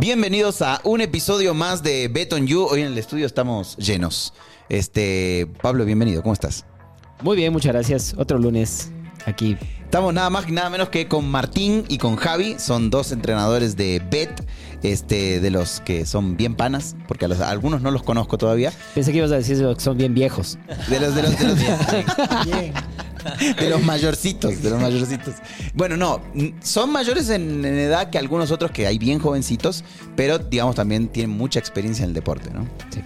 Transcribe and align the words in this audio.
Bienvenidos 0.00 0.62
a 0.62 0.80
un 0.84 1.02
episodio 1.02 1.52
más 1.52 1.82
de 1.82 2.08
Bet 2.08 2.32
on 2.32 2.46
You. 2.46 2.64
Hoy 2.64 2.80
en 2.80 2.86
el 2.86 2.96
estudio 2.98 3.26
estamos 3.26 3.76
llenos. 3.76 4.32
Este, 4.70 5.46
Pablo, 5.60 5.84
bienvenido. 5.84 6.22
¿Cómo 6.22 6.32
estás? 6.32 6.64
Muy 7.22 7.36
bien, 7.36 7.52
muchas 7.52 7.72
gracias. 7.74 8.14
Otro 8.16 8.38
lunes 8.38 8.90
aquí. 9.26 9.58
Estamos 9.84 10.14
nada 10.14 10.30
más 10.30 10.48
y 10.48 10.52
nada 10.52 10.70
menos 10.70 10.88
que 10.88 11.06
con 11.06 11.28
Martín 11.30 11.84
y 11.88 11.98
con 11.98 12.16
Javi. 12.16 12.56
Son 12.58 12.88
dos 12.88 13.12
entrenadores 13.12 13.76
de 13.76 14.00
Bet, 14.10 14.42
este, 14.82 15.38
de 15.40 15.50
los 15.50 15.80
que 15.80 16.06
son 16.06 16.34
bien 16.36 16.54
panas, 16.54 16.96
porque 17.06 17.26
a, 17.26 17.28
los- 17.28 17.40
a 17.40 17.50
algunos 17.50 17.82
no 17.82 17.90
los 17.90 18.02
conozco 18.02 18.38
todavía. 18.38 18.72
Pensé 18.94 19.12
que 19.12 19.18
ibas 19.18 19.32
a 19.32 19.36
decir 19.36 19.58
que 19.58 19.80
son 19.80 19.98
bien 19.98 20.14
viejos. 20.14 20.58
De 20.88 20.98
los, 20.98 21.14
de 21.14 21.22
los, 21.24 21.38
de 21.38 21.46
los, 21.46 21.58
de 23.58 23.70
los 23.70 23.82
mayorcitos, 23.82 24.62
de 24.62 24.70
los 24.70 24.80
mayorcitos. 24.80 25.34
Bueno, 25.74 25.96
no, 25.96 26.20
son 26.62 26.90
mayores 26.90 27.30
en, 27.30 27.64
en 27.64 27.78
edad 27.78 28.10
que 28.10 28.18
algunos 28.18 28.50
otros 28.50 28.70
que 28.70 28.86
hay 28.86 28.98
bien 28.98 29.18
jovencitos, 29.18 29.84
pero 30.16 30.38
digamos 30.38 30.74
también 30.74 31.08
tienen 31.08 31.36
mucha 31.36 31.58
experiencia 31.58 32.02
en 32.04 32.10
el 32.10 32.14
deporte, 32.14 32.50
¿no? 32.52 32.66
Sí. 32.90 33.00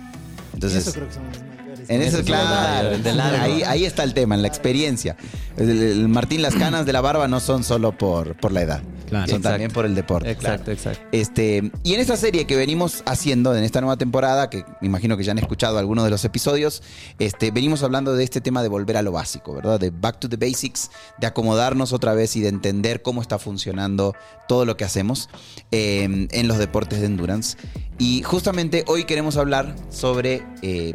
Entonces, 0.52 0.86
eso 0.86 0.92
creo 0.92 1.08
que 1.08 1.14
somos 1.14 1.36
los 1.36 1.42
mayores. 1.56 1.90
en 1.90 2.12
sí, 2.12 2.22
claro, 2.22 2.90
el 2.90 3.02
de 3.02 3.12
largo. 3.12 3.42
ahí, 3.42 3.62
ahí 3.62 3.84
está 3.84 4.04
el 4.04 4.14
tema, 4.14 4.34
en 4.34 4.42
la 4.42 4.48
experiencia. 4.48 5.16
El, 5.56 5.70
el 5.70 6.08
Martín, 6.08 6.42
las 6.42 6.54
canas 6.54 6.86
de 6.86 6.92
la 6.92 7.00
barba 7.00 7.28
no 7.28 7.40
son 7.40 7.64
solo 7.64 7.96
por, 7.96 8.36
por 8.36 8.52
la 8.52 8.62
edad, 8.62 8.82
Claro. 9.08 9.26
son 9.26 9.36
Exacto. 9.36 9.48
también 9.48 9.70
por 9.70 9.86
el 9.86 9.94
deporte. 9.94 10.30
Exacto, 10.30 10.64
claro. 10.64 10.72
exacto. 10.72 11.08
Este, 11.12 11.70
y 11.82 11.94
en 11.94 12.00
esta 12.00 12.16
serie 12.16 12.46
que 12.46 12.56
venimos 12.56 13.02
haciendo, 13.06 13.54
en 13.56 13.64
esta 13.64 13.80
nueva 13.80 13.96
temporada, 13.96 14.50
que 14.50 14.64
me 14.80 14.88
imagino 14.88 15.16
que 15.16 15.24
ya 15.24 15.32
han 15.32 15.38
escuchado 15.38 15.78
algunos 15.78 16.04
de 16.04 16.10
los 16.10 16.24
episodios, 16.24 16.82
este, 17.18 17.50
venimos 17.50 17.82
hablando 17.82 18.14
de 18.14 18.24
este 18.24 18.40
tema 18.40 18.62
de 18.62 18.68
volver 18.68 18.96
a 18.96 19.02
lo 19.02 19.12
básico, 19.12 19.54
¿verdad? 19.54 19.78
De 19.78 19.90
back 19.90 20.18
to 20.18 20.28
the 20.28 20.36
basics, 20.36 20.90
de 21.18 21.26
acomodarnos 21.26 21.92
otra 21.92 22.14
vez 22.14 22.36
y 22.36 22.40
de 22.40 22.48
entender 22.48 23.02
cómo 23.02 23.22
está 23.22 23.38
funcionando 23.38 24.14
todo 24.48 24.64
lo 24.64 24.76
que 24.76 24.84
hacemos 24.84 25.28
eh, 25.70 26.28
en 26.30 26.48
los 26.48 26.58
deportes 26.58 27.00
de 27.00 27.06
endurance. 27.06 27.56
Y 27.98 28.22
justamente 28.22 28.84
hoy 28.86 29.04
queremos 29.04 29.36
hablar 29.36 29.74
sobre 29.88 30.42
eh, 30.62 30.94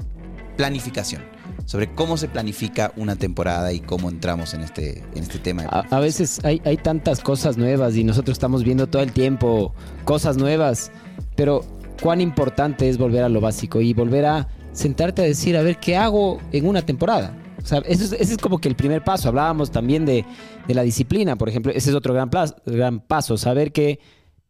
planificación, 0.57 1.23
sobre 1.69 1.93
cómo 1.93 2.17
se 2.17 2.27
planifica 2.27 2.91
una 2.95 3.15
temporada 3.15 3.71
y 3.71 3.79
cómo 3.79 4.09
entramos 4.09 4.55
en 4.55 4.61
este, 4.61 5.03
en 5.13 5.21
este 5.21 5.37
tema. 5.37 5.65
A, 5.65 5.99
veces 5.99 6.43
hay, 6.43 6.59
hay 6.65 6.77
tantas 6.77 7.19
cosas 7.19 7.57
nuevas 7.57 7.95
y 7.95 8.03
nosotros 8.03 8.33
estamos 8.33 8.63
viendo 8.63 8.87
todo 8.87 9.03
el 9.03 9.11
tiempo 9.11 9.75
cosas 10.03 10.35
nuevas, 10.35 10.91
pero 11.35 11.63
cuán 12.01 12.21
importante 12.21 12.89
es 12.89 12.97
volver 12.97 13.23
a 13.23 13.29
lo 13.29 13.39
básico 13.39 13.81
y 13.81 13.93
volver 13.93 14.25
a 14.25 14.47
sentarte 14.71 15.21
a 15.21 15.25
decir, 15.25 15.55
a 15.57 15.61
ver, 15.61 15.77
¿qué 15.77 15.95
hago 15.95 16.39
en 16.51 16.67
una 16.67 16.81
temporada? 16.81 17.37
O 17.61 17.67
sea, 17.67 17.83
eso 17.85 18.03
es- 18.03 18.13
ese 18.13 18.33
es 18.33 18.37
como 18.39 18.57
que 18.57 18.67
el 18.67 18.75
primer 18.75 19.03
paso. 19.03 19.29
Hablábamos 19.29 19.69
también 19.69 20.07
de, 20.07 20.25
de 20.67 20.73
la 20.73 20.81
disciplina, 20.81 21.35
por 21.35 21.49
ejemplo. 21.49 21.71
Ese 21.71 21.91
es 21.91 21.95
otro 21.95 22.15
gran, 22.15 22.31
gran 22.65 22.99
paso. 22.99 23.37
Saber 23.37 23.71
que 23.71 23.99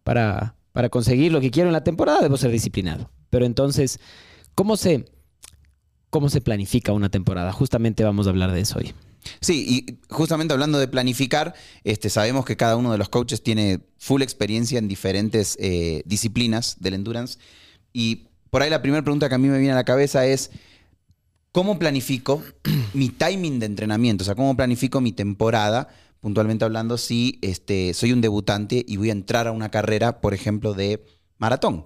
para, 0.05 0.55
para 0.71 0.87
conseguir 0.87 1.33
lo 1.33 1.41
que 1.41 1.51
quiero 1.51 1.67
en 1.67 1.73
la 1.73 1.83
temporada 1.83 2.21
debo 2.21 2.37
ser 2.37 2.51
disciplinado. 2.51 3.11
Pero 3.29 3.45
entonces, 3.45 3.99
¿cómo 4.55 4.77
se, 4.77 5.03
¿cómo 6.09 6.29
se 6.29 6.41
planifica 6.41 6.91
una 6.93 7.09
temporada? 7.09 7.51
Justamente 7.51 8.03
vamos 8.03 8.27
a 8.27 8.31
hablar 8.31 8.51
de 8.51 8.61
eso 8.61 8.79
hoy. 8.79 8.93
Sí, 9.41 9.85
y 9.87 10.13
justamente 10.13 10.53
hablando 10.53 10.79
de 10.79 10.87
planificar, 10.87 11.53
este, 11.83 12.09
sabemos 12.09 12.45
que 12.45 12.57
cada 12.57 12.75
uno 12.75 12.91
de 12.91 12.97
los 12.97 13.09
coaches 13.09 13.43
tiene 13.43 13.81
full 13.97 14.21
experiencia 14.21 14.79
en 14.79 14.87
diferentes 14.87 15.57
eh, 15.59 16.03
disciplinas 16.05 16.77
del 16.79 16.93
endurance. 16.93 17.37
Y 17.93 18.27
por 18.49 18.61
ahí 18.61 18.69
la 18.69 18.81
primera 18.81 19.03
pregunta 19.03 19.29
que 19.29 19.35
a 19.35 19.37
mí 19.37 19.47
me 19.47 19.59
viene 19.59 19.73
a 19.73 19.75
la 19.75 19.83
cabeza 19.83 20.25
es, 20.25 20.51
¿cómo 21.51 21.79
planifico 21.79 22.41
mi 22.93 23.09
timing 23.09 23.59
de 23.59 23.65
entrenamiento? 23.65 24.23
O 24.23 24.25
sea, 24.25 24.35
¿cómo 24.35 24.55
planifico 24.55 25.01
mi 25.01 25.11
temporada? 25.11 25.89
Puntualmente 26.21 26.65
hablando, 26.65 26.97
si 26.97 27.39
este, 27.41 27.93
soy 27.93 28.11
un 28.11 28.21
debutante 28.21 28.83
y 28.87 28.97
voy 28.97 29.09
a 29.09 29.13
entrar 29.13 29.47
a 29.47 29.51
una 29.51 29.69
carrera, 29.69 30.21
por 30.21 30.33
ejemplo, 30.33 30.73
de 30.73 31.05
maratón. 31.37 31.85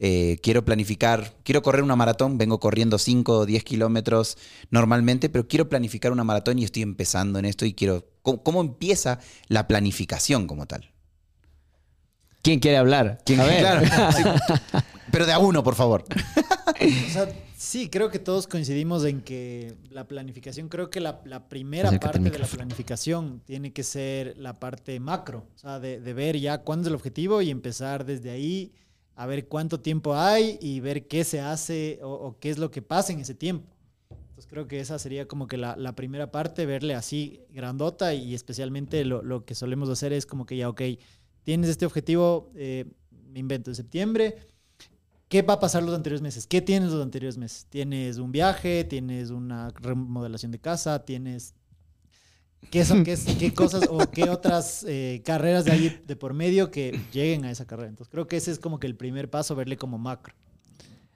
Eh, 0.00 0.38
quiero 0.42 0.64
planificar, 0.64 1.34
quiero 1.42 1.60
correr 1.62 1.82
una 1.82 1.96
maratón, 1.96 2.38
vengo 2.38 2.60
corriendo 2.60 2.98
5 2.98 3.38
o 3.38 3.46
10 3.46 3.64
kilómetros 3.64 4.38
normalmente, 4.70 5.28
pero 5.28 5.48
quiero 5.48 5.68
planificar 5.68 6.12
una 6.12 6.22
maratón 6.24 6.58
y 6.60 6.64
estoy 6.64 6.82
empezando 6.82 7.38
en 7.38 7.44
esto 7.44 7.64
y 7.66 7.74
quiero... 7.74 8.04
¿Cómo, 8.22 8.42
cómo 8.42 8.60
empieza 8.60 9.18
la 9.48 9.66
planificación 9.66 10.46
como 10.46 10.66
tal? 10.66 10.92
¿Quién 12.42 12.60
quiere 12.60 12.76
hablar? 12.76 13.18
¿Quién- 13.24 13.40
A 13.40 13.44
ver. 13.46 13.58
Claro, 13.60 14.12
sí. 14.16 14.22
Pero 15.10 15.26
de 15.26 15.32
a 15.32 15.38
uno, 15.38 15.62
por 15.62 15.74
favor. 15.74 16.04
O 16.80 17.10
sea, 17.10 17.28
sí, 17.56 17.88
creo 17.88 18.08
que 18.08 18.20
todos 18.20 18.46
coincidimos 18.46 19.04
en 19.04 19.20
que 19.22 19.74
la 19.90 20.06
planificación, 20.06 20.68
creo 20.68 20.90
que 20.90 21.00
la, 21.00 21.20
la 21.24 21.48
primera 21.48 21.88
Acércate 21.88 22.18
parte 22.20 22.30
de 22.30 22.38
la 22.38 22.46
planificación 22.46 23.42
tiene 23.46 23.72
que 23.72 23.82
ser 23.82 24.36
la 24.38 24.60
parte 24.60 25.00
macro, 25.00 25.44
o 25.56 25.58
sea, 25.58 25.80
de, 25.80 25.98
de 25.98 26.12
ver 26.12 26.38
ya 26.38 26.58
cuándo 26.58 26.82
es 26.82 26.88
el 26.88 26.94
objetivo 26.94 27.42
y 27.42 27.50
empezar 27.50 28.04
desde 28.04 28.30
ahí 28.30 28.70
a 29.18 29.26
ver 29.26 29.48
cuánto 29.48 29.80
tiempo 29.80 30.14
hay 30.14 30.58
y 30.60 30.78
ver 30.78 31.08
qué 31.08 31.24
se 31.24 31.40
hace 31.40 31.98
o, 32.02 32.12
o 32.12 32.38
qué 32.38 32.50
es 32.50 32.58
lo 32.58 32.70
que 32.70 32.82
pasa 32.82 33.12
en 33.12 33.18
ese 33.18 33.34
tiempo. 33.34 33.66
Entonces 34.10 34.46
creo 34.46 34.68
que 34.68 34.78
esa 34.78 34.96
sería 35.00 35.26
como 35.26 35.48
que 35.48 35.56
la, 35.56 35.74
la 35.76 35.96
primera 35.96 36.30
parte, 36.30 36.66
verle 36.66 36.94
así 36.94 37.40
grandota 37.50 38.14
y 38.14 38.32
especialmente 38.34 39.04
lo, 39.04 39.20
lo 39.22 39.44
que 39.44 39.56
solemos 39.56 39.88
hacer 39.88 40.12
es 40.12 40.24
como 40.24 40.46
que 40.46 40.56
ya, 40.56 40.68
ok, 40.68 40.82
tienes 41.42 41.68
este 41.68 41.84
objetivo, 41.84 42.52
eh, 42.54 42.84
me 43.10 43.40
invento, 43.40 43.72
en 43.72 43.74
septiembre, 43.74 44.36
¿Qué 45.28 45.42
va 45.42 45.54
a 45.54 45.60
pasar 45.60 45.82
los 45.82 45.94
anteriores 45.94 46.22
meses? 46.22 46.46
¿Qué 46.46 46.62
tienes 46.62 46.90
los 46.90 47.02
anteriores 47.02 47.36
meses? 47.36 47.66
¿Tienes 47.68 48.16
un 48.16 48.32
viaje? 48.32 48.84
¿Tienes 48.84 49.28
una 49.28 49.68
remodelación 49.72 50.52
de 50.52 50.58
casa? 50.58 51.04
¿Tienes 51.04 51.54
qué 52.70 52.84
son 52.84 53.04
qué, 53.04 53.16
qué 53.38 53.54
cosas 53.54 53.84
o 53.90 53.98
qué 54.10 54.30
otras 54.30 54.84
eh, 54.88 55.22
carreras 55.24 55.64
de 55.64 55.72
ahí 55.72 56.00
de 56.06 56.16
por 56.16 56.34
medio 56.34 56.70
que 56.70 56.98
lleguen 57.12 57.44
a 57.44 57.50
esa 57.50 57.66
carrera? 57.66 57.88
Entonces 57.88 58.10
creo 58.10 58.26
que 58.26 58.36
ese 58.36 58.50
es 58.50 58.58
como 58.58 58.78
que 58.78 58.86
el 58.86 58.96
primer 58.96 59.30
paso, 59.30 59.54
verle 59.54 59.76
como 59.76 59.98
macro. 59.98 60.34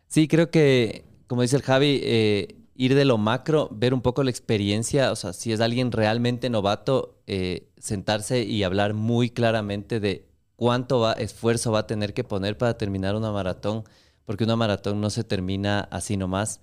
Sí, 0.08 0.28
creo 0.28 0.50
que, 0.50 1.04
como 1.26 1.42
dice 1.42 1.56
el 1.56 1.62
Javi, 1.62 2.00
eh, 2.03 2.56
ir 2.75 2.94
de 2.94 3.04
lo 3.04 3.19
macro, 3.19 3.69
ver 3.72 3.94
un 3.94 4.03
poco 4.03 4.22
la 4.22 4.30
experiencia, 4.30 5.12
o 5.12 5.16
sea, 5.16 5.32
si 5.32 5.53
es 5.53 5.60
alguien 5.60 5.92
realmente 5.92 6.50
novato, 6.50 7.20
eh, 7.26 7.69
sentarse 7.78 8.42
y 8.42 8.62
hablar 8.62 8.94
muy 8.94 9.30
claramente 9.30 10.00
de 10.00 10.26
cuánto 10.56 11.00
va, 11.00 11.12
esfuerzo 11.14 11.72
va 11.72 11.80
a 11.80 11.86
tener 11.86 12.14
que 12.14 12.24
poner 12.24 12.59
para 12.59 12.76
terminar 12.78 13.14
una 13.16 13.32
maratón, 13.32 13.84
porque 14.24 14.44
una 14.44 14.56
maratón 14.56 15.00
no 15.00 15.10
se 15.10 15.24
termina 15.24 15.80
así 15.91 16.16
nomás. 16.16 16.60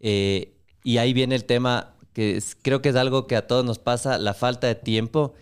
Eh, 0.00 0.54
y 0.84 0.98
ahí 0.98 1.12
viene 1.12 1.34
el 1.34 1.44
tema 1.44 1.96
que 2.18 2.36
es- 2.36 2.56
creo 2.60 2.82
que 2.82 2.88
es 2.88 2.96
algo 2.96 3.28
que 3.28 3.36
a 3.36 3.46
todos 3.46 3.64
nos 3.64 3.78
pasa, 3.78 4.18
la 4.18 4.34
falta 4.34 4.66
de 4.66 4.74
tiempo 4.74 5.34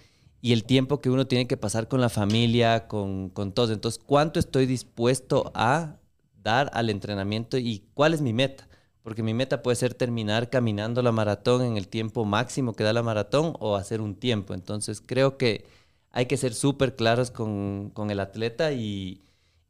y 0.42 0.52
el 0.52 0.64
tiempo 0.64 1.00
que 1.00 1.08
uno 1.08 1.26
tiene 1.26 1.46
que 1.46 1.56
pasar 1.56 1.88
con 1.88 2.02
la 2.02 2.10
familia, 2.10 2.86
con, 2.86 3.30
con 3.30 3.52
todos. 3.52 3.70
Entonces, 3.70 3.98
¿cuánto 4.04 4.38
estoy 4.38 4.66
dispuesto 4.66 5.50
a 5.54 5.96
dar 6.42 6.70
al 6.74 6.90
entrenamiento 6.90 7.56
y 7.56 7.86
cuál 7.94 8.12
es 8.12 8.20
mi 8.20 8.34
meta? 8.34 8.68
Porque 9.02 9.22
mi 9.22 9.32
meta 9.32 9.62
puede 9.62 9.76
ser 9.76 9.94
terminar 9.94 10.50
caminando 10.50 11.00
la 11.00 11.12
maratón 11.12 11.62
en 11.62 11.78
el 11.78 11.88
tiempo 11.88 12.26
máximo 12.26 12.74
que 12.74 12.84
da 12.84 12.92
la 12.92 13.02
maratón 13.02 13.54
o 13.58 13.76
hacer 13.76 14.02
un 14.02 14.14
tiempo. 14.14 14.52
Entonces, 14.52 15.02
creo 15.04 15.38
que 15.38 15.64
hay 16.10 16.26
que 16.26 16.36
ser 16.36 16.52
súper 16.52 16.94
claros 16.94 17.30
con, 17.30 17.90
con 17.94 18.10
el 18.10 18.20
atleta 18.20 18.72
y, 18.72 19.22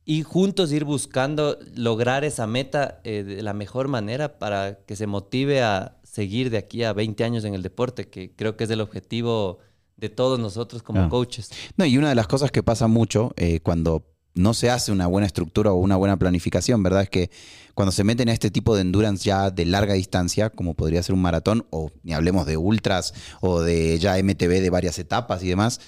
y 0.04 0.22
juntos 0.22 0.72
ir 0.72 0.84
buscando 0.84 1.56
lograr 1.74 2.24
esa 2.24 2.46
meta 2.48 3.00
eh, 3.04 3.22
de 3.24 3.42
la 3.42 3.52
mejor 3.54 3.88
manera 3.88 4.38
para 4.38 4.78
que 4.86 4.96
se 4.96 5.06
motive 5.06 5.62
a 5.62 5.98
seguir 6.16 6.48
de 6.50 6.56
aquí 6.56 6.82
a 6.82 6.94
20 6.94 7.22
años 7.24 7.44
en 7.44 7.54
el 7.54 7.62
deporte, 7.62 8.08
que 8.08 8.32
creo 8.34 8.56
que 8.56 8.64
es 8.64 8.70
el 8.70 8.80
objetivo 8.80 9.58
de 9.98 10.08
todos 10.08 10.38
nosotros 10.38 10.82
como 10.82 10.98
Claro. 11.00 11.10
coaches. 11.10 11.50
No, 11.76 11.84
y 11.84 11.98
una 11.98 12.08
de 12.08 12.14
las 12.14 12.26
cosas 12.26 12.50
que 12.50 12.62
pasa 12.62 12.86
mucho 12.86 13.32
eh, 13.36 13.60
cuando 13.60 14.06
no 14.34 14.54
se 14.54 14.70
hace 14.70 14.92
una 14.92 15.06
buena 15.06 15.26
estructura 15.26 15.72
o 15.72 15.76
una 15.76 15.96
buena 15.96 16.18
planificación, 16.18 16.82
¿verdad? 16.82 17.02
Es 17.02 17.10
que 17.10 17.30
cuando 17.74 17.92
se 17.92 18.02
meten 18.04 18.28
a 18.28 18.32
este 18.32 18.50
tipo 18.50 18.74
de 18.74 18.82
endurance 18.82 19.24
ya 19.24 19.50
de 19.50 19.64
larga 19.66 19.94
distancia, 19.94 20.50
como 20.50 20.74
podría 20.74 21.02
ser 21.02 21.14
un 21.14 21.22
maratón, 21.22 21.66
o 21.70 21.90
ni 22.02 22.12
hablemos 22.14 22.46
de 22.46 22.56
ultras 22.56 23.12
o 23.40 23.60
de 23.60 23.98
ya 23.98 24.16
MTB 24.18 24.60
de 24.60 24.70
varias 24.70 24.98
etapas 24.98 25.42
y 25.42 25.48
demás, 25.48 25.80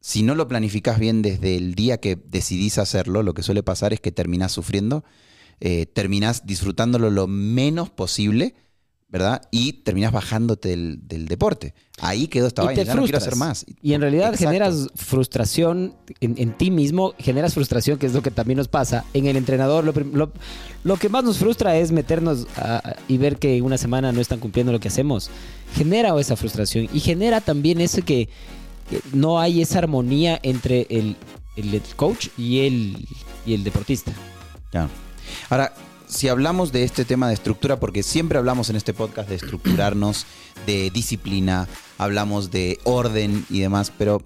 si 0.00 0.22
no 0.22 0.34
lo 0.34 0.48
planificas 0.48 0.98
bien 0.98 1.22
desde 1.22 1.56
el 1.56 1.74
día 1.74 1.98
que 1.98 2.16
decidís 2.16 2.78
hacerlo, 2.78 3.22
lo 3.22 3.32
que 3.34 3.42
suele 3.42 3.62
pasar 3.62 3.92
es 3.92 4.00
que 4.00 4.12
terminás 4.12 4.52
sufriendo, 4.52 5.02
eh, 5.60 5.86
terminás 5.86 6.46
disfrutándolo 6.46 7.10
lo 7.10 7.26
menos 7.26 7.90
posible, 7.90 8.54
¿verdad? 9.08 9.42
Y 9.52 9.72
terminás 9.84 10.12
bajándote 10.12 10.70
del, 10.70 11.06
del 11.06 11.26
deporte. 11.28 11.74
Ahí 12.00 12.26
quedó 12.26 12.48
esta 12.48 12.62
Y 12.62 12.66
vaina, 12.66 12.82
te 12.82 12.86
ya 12.88 12.94
no 12.94 13.02
quiero 13.04 13.18
hacer 13.18 13.36
más. 13.36 13.64
Y 13.80 13.94
en 13.94 14.00
realidad 14.00 14.30
Exacto. 14.34 14.46
generas 14.50 14.88
frustración 14.96 15.94
en, 16.20 16.34
en 16.38 16.52
ti 16.58 16.70
mismo, 16.70 17.14
generas 17.18 17.54
frustración, 17.54 17.98
que 17.98 18.06
es 18.06 18.12
lo 18.14 18.22
que 18.22 18.30
también 18.30 18.56
nos 18.58 18.68
pasa. 18.68 19.04
En 19.14 19.26
el 19.26 19.36
entrenador, 19.36 19.84
lo, 19.84 19.92
lo- 19.92 20.32
lo 20.84 20.96
que 20.96 21.08
más 21.08 21.24
nos 21.24 21.38
frustra 21.38 21.76
es 21.76 21.92
meternos 21.92 22.46
a- 22.56 22.96
y 23.08 23.16
ver 23.18 23.38
que 23.38 23.62
una 23.62 23.78
semana 23.78 24.12
no 24.12 24.20
están 24.20 24.40
cumpliendo 24.40 24.72
lo 24.72 24.80
que 24.80 24.88
hacemos. 24.88 25.30
Genera 25.74 26.18
esa 26.20 26.36
frustración 26.36 26.88
y 26.92 27.00
genera 27.00 27.40
también 27.40 27.80
eso 27.80 28.02
que, 28.04 28.28
que 28.90 29.00
no 29.12 29.38
hay 29.40 29.62
esa 29.62 29.78
armonía 29.78 30.38
entre 30.42 30.86
el, 30.90 31.16
el 31.56 31.80
coach 31.94 32.28
y 32.36 32.66
el, 32.66 33.06
y 33.46 33.54
el 33.54 33.62
deportista. 33.64 34.12
Ya. 34.72 34.88
Ahora, 35.48 35.72
si 36.06 36.28
hablamos 36.28 36.72
de 36.72 36.84
este 36.84 37.04
tema 37.04 37.28
de 37.28 37.34
estructura, 37.34 37.78
porque 37.78 38.02
siempre 38.02 38.38
hablamos 38.38 38.70
en 38.70 38.76
este 38.76 38.94
podcast 38.94 39.28
de 39.28 39.34
estructurarnos, 39.36 40.26
de 40.66 40.90
disciplina, 40.90 41.68
hablamos 41.98 42.50
de 42.50 42.78
orden 42.84 43.44
y 43.50 43.60
demás, 43.60 43.92
pero 43.96 44.22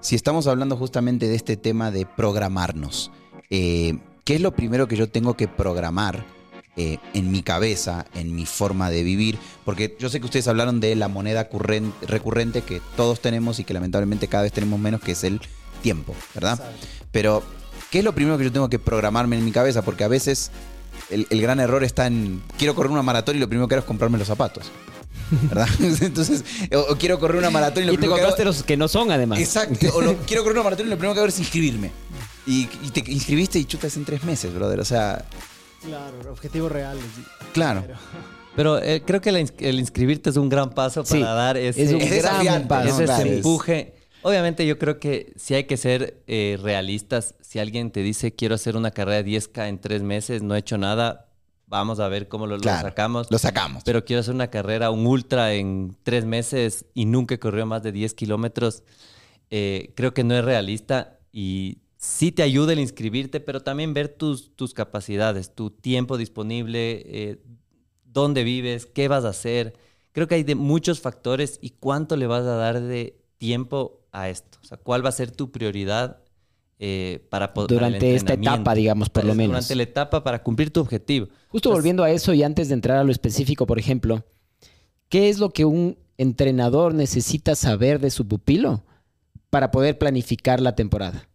si 0.00 0.14
estamos 0.16 0.46
hablando 0.46 0.76
justamente 0.76 1.28
de 1.28 1.34
este 1.34 1.56
tema 1.56 1.90
de 1.90 2.06
programarnos, 2.06 3.10
eh, 3.50 3.98
¿qué 4.24 4.34
es 4.34 4.40
lo 4.40 4.52
primero 4.52 4.88
que 4.88 4.96
yo 4.96 5.08
tengo 5.08 5.36
que 5.36 5.48
programar 5.48 6.24
eh, 6.76 6.98
en 7.14 7.30
mi 7.30 7.42
cabeza, 7.42 8.06
en 8.14 8.34
mi 8.34 8.46
forma 8.46 8.90
de 8.90 9.02
vivir? 9.02 9.38
Porque 9.64 9.96
yo 9.98 10.08
sé 10.08 10.20
que 10.20 10.26
ustedes 10.26 10.48
hablaron 10.48 10.80
de 10.80 10.94
la 10.96 11.08
moneda 11.08 11.48
curren- 11.50 11.92
recurrente 12.02 12.62
que 12.62 12.80
todos 12.96 13.20
tenemos 13.20 13.58
y 13.58 13.64
que 13.64 13.74
lamentablemente 13.74 14.28
cada 14.28 14.42
vez 14.44 14.52
tenemos 14.52 14.80
menos, 14.80 15.00
que 15.00 15.12
es 15.12 15.24
el 15.24 15.40
tiempo, 15.82 16.14
¿verdad? 16.34 16.62
Pero, 17.10 17.42
¿qué 17.90 17.98
es 18.00 18.04
lo 18.04 18.14
primero 18.14 18.38
que 18.38 18.44
yo 18.44 18.52
tengo 18.52 18.70
que 18.70 18.78
programarme 18.78 19.36
en 19.36 19.44
mi 19.44 19.52
cabeza? 19.52 19.82
Porque 19.82 20.04
a 20.04 20.08
veces 20.08 20.50
el, 21.10 21.26
el 21.30 21.40
gran 21.42 21.60
error 21.60 21.84
está 21.84 22.06
en, 22.06 22.42
quiero 22.58 22.74
correr 22.74 22.90
una 22.92 23.02
maratón 23.02 23.36
y 23.36 23.38
lo 23.38 23.48
primero 23.48 23.68
que 23.68 23.74
hago 23.74 23.80
es 23.82 23.86
comprarme 23.86 24.18
los 24.18 24.26
zapatos. 24.28 24.70
¿Verdad? 25.30 25.66
Entonces, 26.02 26.44
o, 26.74 26.92
o 26.92 26.96
quiero 26.96 27.18
correr 27.18 27.36
una 27.38 27.50
maratón 27.50 27.84
y 27.84 27.86
lo 27.86 27.92
Y 27.92 27.96
te 27.96 28.00
primero 28.00 28.16
que 28.16 28.20
hago... 28.22 28.30
compraste 28.30 28.44
los 28.44 28.62
que 28.64 28.76
no 28.76 28.88
son, 28.88 29.10
además. 29.10 29.38
Exacto. 29.40 29.86
O 29.94 30.00
lo- 30.02 30.16
quiero 30.26 30.42
correr 30.42 30.56
una 30.58 30.64
maratón 30.64 30.86
y 30.86 30.90
lo 30.90 30.96
primero 30.96 31.14
que 31.14 31.20
hago 31.20 31.28
es 31.28 31.38
inscribirme. 31.38 31.90
Y, 32.46 32.68
y 32.82 32.90
te 32.90 33.10
inscribiste 33.10 33.58
y 33.58 33.64
chutas 33.64 33.96
en 33.96 34.04
tres 34.04 34.24
meses, 34.24 34.52
brother. 34.54 34.80
O 34.80 34.84
sea, 34.84 35.24
Claro, 35.84 36.30
objetivos 36.30 36.70
reales. 36.70 37.02
claro. 37.52 37.82
Pero- 37.86 37.98
Pero 38.54 38.78
eh, 38.82 39.02
creo 39.06 39.20
que 39.22 39.32
la 39.32 39.38
el 39.40 39.80
inscribirte 39.80 40.28
es 40.28 40.36
un 40.36 40.50
gran 40.50 40.68
paso 40.70 41.02
Sí, 41.06 41.18
para 41.20 41.32
dar 41.32 41.56
ese, 41.56 41.82
es 41.84 41.92
un 41.94 42.00
Es 42.02 42.08
gran 42.10 42.16
desafiante, 42.22 42.68
paso. 42.68 42.88
ese 42.90 43.04
Claro, 43.04 43.22
es- 43.24 43.36
empuje. 43.36 43.94
Obviamente 44.22 44.66
yo 44.66 44.78
creo 44.78 44.98
que 45.00 45.32
si 45.36 45.54
hay 45.54 45.64
que 45.64 45.76
ser 45.76 46.22
eh, 46.26 46.58
realistas. 46.62 47.34
Si 47.40 47.58
alguien 47.58 47.90
te 47.90 48.02
dice 48.02 48.34
quiero 48.34 48.54
hacer 48.54 48.76
una 48.76 48.90
carrera 48.92 49.22
de 49.22 49.30
10K 49.30 49.68
en 49.68 49.80
tres 49.80 50.02
meses, 50.02 50.42
no 50.42 50.54
he 50.54 50.58
hecho 50.58 50.78
nada, 50.78 51.28
vamos 51.66 51.98
a 52.00 52.08
ver 52.08 52.28
cómo 52.28 52.46
lo, 52.46 52.56
lo 52.56 52.62
Claro, 52.62 52.88
sacamos. 52.88 53.28
Lo 53.30 53.38
sacamos. 53.38 53.82
Pero 53.84 54.04
quiero 54.04 54.20
hacer 54.20 54.34
una 54.34 54.48
carrera, 54.48 54.90
un 54.90 55.06
ultra 55.06 55.54
en 55.54 55.96
tres 56.02 56.24
meses 56.24 56.86
y 56.94 57.04
nunca 57.06 57.34
he 57.34 57.38
corrido 57.38 57.66
más 57.66 57.82
de 57.82 57.92
10 57.92 58.14
kilómetros. 58.14 58.82
eh, 59.50 59.92
creo 59.96 60.14
que 60.14 60.24
no 60.24 60.34
es 60.36 60.44
realista 60.44 61.18
y 61.32 61.78
sí 61.96 62.32
te 62.32 62.42
ayuda 62.42 62.72
el 62.72 62.78
inscribirte, 62.80 63.40
pero 63.40 63.60
también 63.62 63.92
ver 63.94 64.08
tus, 64.08 64.54
tus 64.56 64.72
capacidades, 64.74 65.54
tu 65.54 65.70
tiempo 65.70 66.16
disponible, 66.16 67.02
eh, 67.06 67.42
dónde 68.04 68.44
vives, 68.44 68.86
qué 68.86 69.08
vas 69.08 69.24
a 69.24 69.28
hacer. 69.30 69.74
Creo 70.12 70.28
que 70.28 70.34
hay 70.36 70.42
de 70.42 70.54
muchos 70.54 71.00
factores 71.00 71.58
y 71.62 71.70
cuánto 71.70 72.16
le 72.16 72.26
vas 72.26 72.42
a 72.42 72.56
dar 72.56 72.80
de 72.80 73.21
tiempo 73.46 74.06
a 74.12 74.28
esto. 74.28 74.58
O 74.62 74.64
sea, 74.64 74.76
cuál 74.78 75.04
va 75.04 75.08
a 75.08 75.12
ser 75.12 75.32
tu 75.32 75.50
prioridad 75.50 76.20
eh, 76.78 77.26
para 77.28 77.52
poder 77.52 77.70
Durante 77.70 78.14
esta 78.14 78.34
etapa, 78.34 78.72
digamos, 78.72 79.10
por 79.10 79.24
lo 79.24 79.34
menos. 79.34 79.48
Durante 79.50 79.74
la 79.74 79.82
etapa 79.82 80.22
para 80.22 80.44
cumplir 80.44 80.72
tu 80.72 80.78
objetivo. 80.80 81.26
Justo 81.48 81.70
volviendo 81.72 82.04
a 82.04 82.10
eso 82.12 82.32
y 82.34 82.44
antes 82.44 82.68
de 82.68 82.74
entrar 82.74 82.98
a 82.98 83.02
lo 83.04 83.10
específico, 83.10 83.66
por 83.66 83.80
ejemplo, 83.80 84.24
¿qué 85.08 85.28
es 85.28 85.40
lo 85.40 85.50
que 85.50 85.64
un 85.64 85.98
entrenador 86.18 86.94
necesita 86.94 87.56
saber 87.56 87.98
de 87.98 88.10
su 88.10 88.28
pupilo 88.28 88.84
para 89.50 89.72
poder 89.72 89.98
planificar 89.98 90.60
la 90.60 90.76
temporada? 90.76 91.28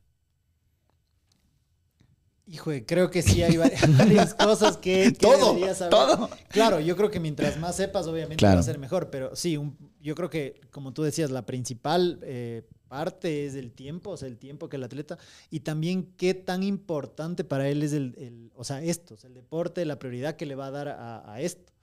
Híjole, 2.49 2.85
creo 2.85 3.11
que 3.11 3.21
sí 3.21 3.43
hay 3.43 3.57
varias, 3.57 3.81
varias 3.97 4.33
cosas 4.33 4.77
que, 4.77 5.11
que 5.11 5.27
Todo, 5.27 5.47
deberías 5.55 5.79
saber. 5.79 5.91
todo. 5.91 6.29
Claro, 6.47 6.79
yo 6.79 6.95
creo 6.95 7.11
que 7.11 7.19
mientras 7.19 7.57
más 7.59 7.75
sepas, 7.75 8.07
obviamente 8.07 8.37
Claro. 8.37 8.55
va 8.55 8.59
a 8.61 8.63
ser 8.63 8.79
mejor, 8.79 9.09
pero 9.09 9.35
sí, 9.35 9.57
un- 9.57 9.75
yo 10.01 10.15
creo 10.15 10.29
que, 10.29 10.61
como 10.71 10.93
tú 10.93 11.03
decías, 11.03 11.31
la 11.31 11.45
principal 11.45 12.19
eh, 12.23 12.63
parte 12.87 13.45
es 13.45 13.55
el 13.55 13.71
tiempo, 13.71 14.11
o 14.11 14.17
sea, 14.17 14.27
el 14.27 14.37
tiempo 14.37 14.69
que 14.69 14.77
el 14.77 14.83
atleta, 14.83 15.17
y 15.49 15.61
también 15.61 16.13
qué 16.17 16.33
tan 16.33 16.63
importante 16.63 17.43
para 17.43 17.69
él 17.69 17.83
es 17.83 17.93
el, 17.93 18.15
el- 18.17 18.51
o 18.55 18.63
sea, 18.63 18.81
esto, 18.83 19.15
o 19.15 19.17
sea, 19.17 19.27
el 19.29 19.33
deporte, 19.35 19.85
la 19.85 19.99
prioridad 19.99 20.35
que 20.35 20.45
le 20.45 20.55
va 20.55 20.67
a 20.67 20.71
dar 20.71 20.87
a, 20.89 21.31
a 21.33 21.41
esto. 21.41 21.73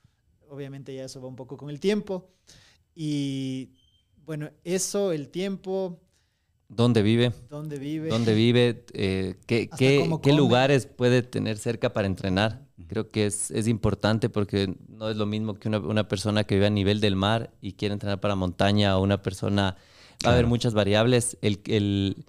Obviamente 0.49 0.95
ya 0.95 1.05
eso 1.05 1.21
va 1.21 1.29
un 1.29 1.37
poco 1.37 1.57
con 1.57 1.71
el 1.71 1.81
tiempo. 1.81 2.31
Y 2.95 3.71
bueno, 4.25 4.51
eso, 4.65 5.13
el 5.13 5.29
tiempo, 5.31 6.01
¿Dónde 6.69 7.03
vive? 7.03 7.33
dónde 7.51 7.79
vive. 7.79 8.09
dónde 8.09 8.35
vive, 8.35 8.85
eh, 8.95 9.37
qué, 9.47 9.69
lugares 10.33 10.87
puede 10.87 11.23
tener 11.23 11.59
cerca 11.59 11.93
para 11.93 12.07
entrenar. 12.07 12.65
Creo 12.89 13.11
que 13.11 13.27
es, 13.27 13.51
es 13.51 13.69
importante 13.69 14.29
porque 14.29 14.75
no 14.89 15.09
es 15.09 15.17
lo 15.17 15.27
mismo 15.27 15.55
que 15.55 15.69
una, 15.69 15.79
una 15.79 16.09
persona 16.09 16.45
que 16.45 16.57
vive 16.57 16.67
a 16.67 16.71
nivel 16.71 17.01
del 17.01 17.17
mar 17.17 17.53
y 17.61 17.73
quiere 17.73 17.93
entrenar 17.93 18.21
para 18.21 18.35
montaña 18.35 18.97
o 18.99 19.03
una 19.03 19.23
persona... 19.23 19.77
Va 20.25 20.31
a 20.31 20.33
haber 20.33 20.47
muchas 20.47 20.75
variables. 20.75 21.37
El, 21.43 21.61
el- 21.67 22.25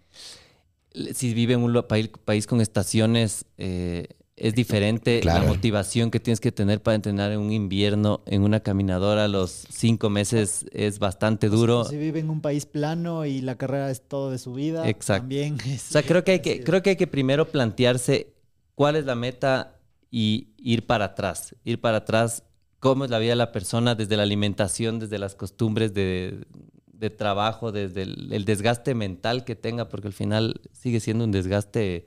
el- 0.93 1.15
si 1.15 1.33
vive 1.33 1.53
en 1.53 1.61
un 1.61 1.83
país, 1.87 2.09
país 2.25 2.45
con 2.47 2.61
estaciones, 2.61 3.45
eh, 3.57 4.07
es 4.37 4.53
diferente. 4.53 5.21
Claro. 5.21 5.43
La 5.43 5.47
motivación 5.49 6.11
que 6.11 6.19
tienes 6.19 6.39
que 6.39 6.51
tener 6.51 6.81
para 6.81 6.95
entrenar 6.95 7.31
en 7.31 7.39
un 7.39 7.51
invierno, 7.51 8.21
en 8.25 8.43
una 8.43 8.59
caminadora 8.59 9.25
a 9.25 9.27
los 9.27 9.65
cinco 9.69 10.09
meses 10.09 10.65
es 10.71 10.99
bastante 10.99 11.47
duro. 11.49 11.85
Si 11.85 11.95
vive 11.97 12.19
en 12.19 12.29
un 12.29 12.41
país 12.41 12.65
plano 12.65 13.25
y 13.25 13.41
la 13.41 13.55
carrera 13.57 13.89
es 13.91 14.01
todo 14.01 14.31
de 14.31 14.37
su 14.37 14.53
vida, 14.53 14.87
Exacto. 14.89 15.21
también 15.23 15.57
es- 15.65 15.89
O 15.89 15.93
sea, 15.93 16.03
creo 16.03 16.23
que 16.23 16.31
hay 16.31 16.39
que, 16.41 16.63
creo 16.65 16.81
que 16.83 16.91
hay 16.91 16.95
que 16.97 17.07
primero 17.07 17.45
plantearse 17.49 18.33
cuál 18.75 18.97
es 18.97 19.05
la 19.05 19.15
meta 19.15 19.79
y 20.11 20.49
ir 20.57 20.85
para 20.85 21.05
atrás. 21.05 21.55
Ir 21.63 21.79
para 21.79 21.97
atrás, 21.97 22.43
cómo 22.79 23.05
es 23.05 23.11
la 23.11 23.19
vida 23.19 23.31
de 23.31 23.35
la 23.37 23.51
persona, 23.53 23.95
desde 23.95 24.17
la 24.17 24.23
alimentación, 24.23 24.99
desde 24.99 25.17
las 25.17 25.35
costumbres 25.35 25.93
de, 25.93 26.45
de 26.91 27.09
trabajo, 27.09 27.71
desde 27.71 28.01
el, 28.01 28.33
el 28.33 28.43
desgaste 28.43 28.95
mental 28.95 29.45
que 29.45 29.55
tenga, 29.55 29.87
porque 29.87 30.07
al 30.07 30.13
final 30.13 30.59
sigue 30.73 30.99
siendo 30.99 31.23
un 31.23 31.31
desgaste 31.31 32.03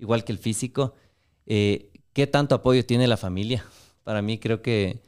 igual 0.00 0.24
que 0.24 0.32
el 0.32 0.38
físico. 0.38 0.94
Eh, 1.46 1.90
¿Qué 2.12 2.26
tanto 2.26 2.54
apoyo 2.54 2.84
tiene 2.84 3.06
la 3.08 3.16
familia? 3.16 3.64
Para 4.04 4.22
mí 4.22 4.38
creo 4.38 4.62
que 4.62 5.00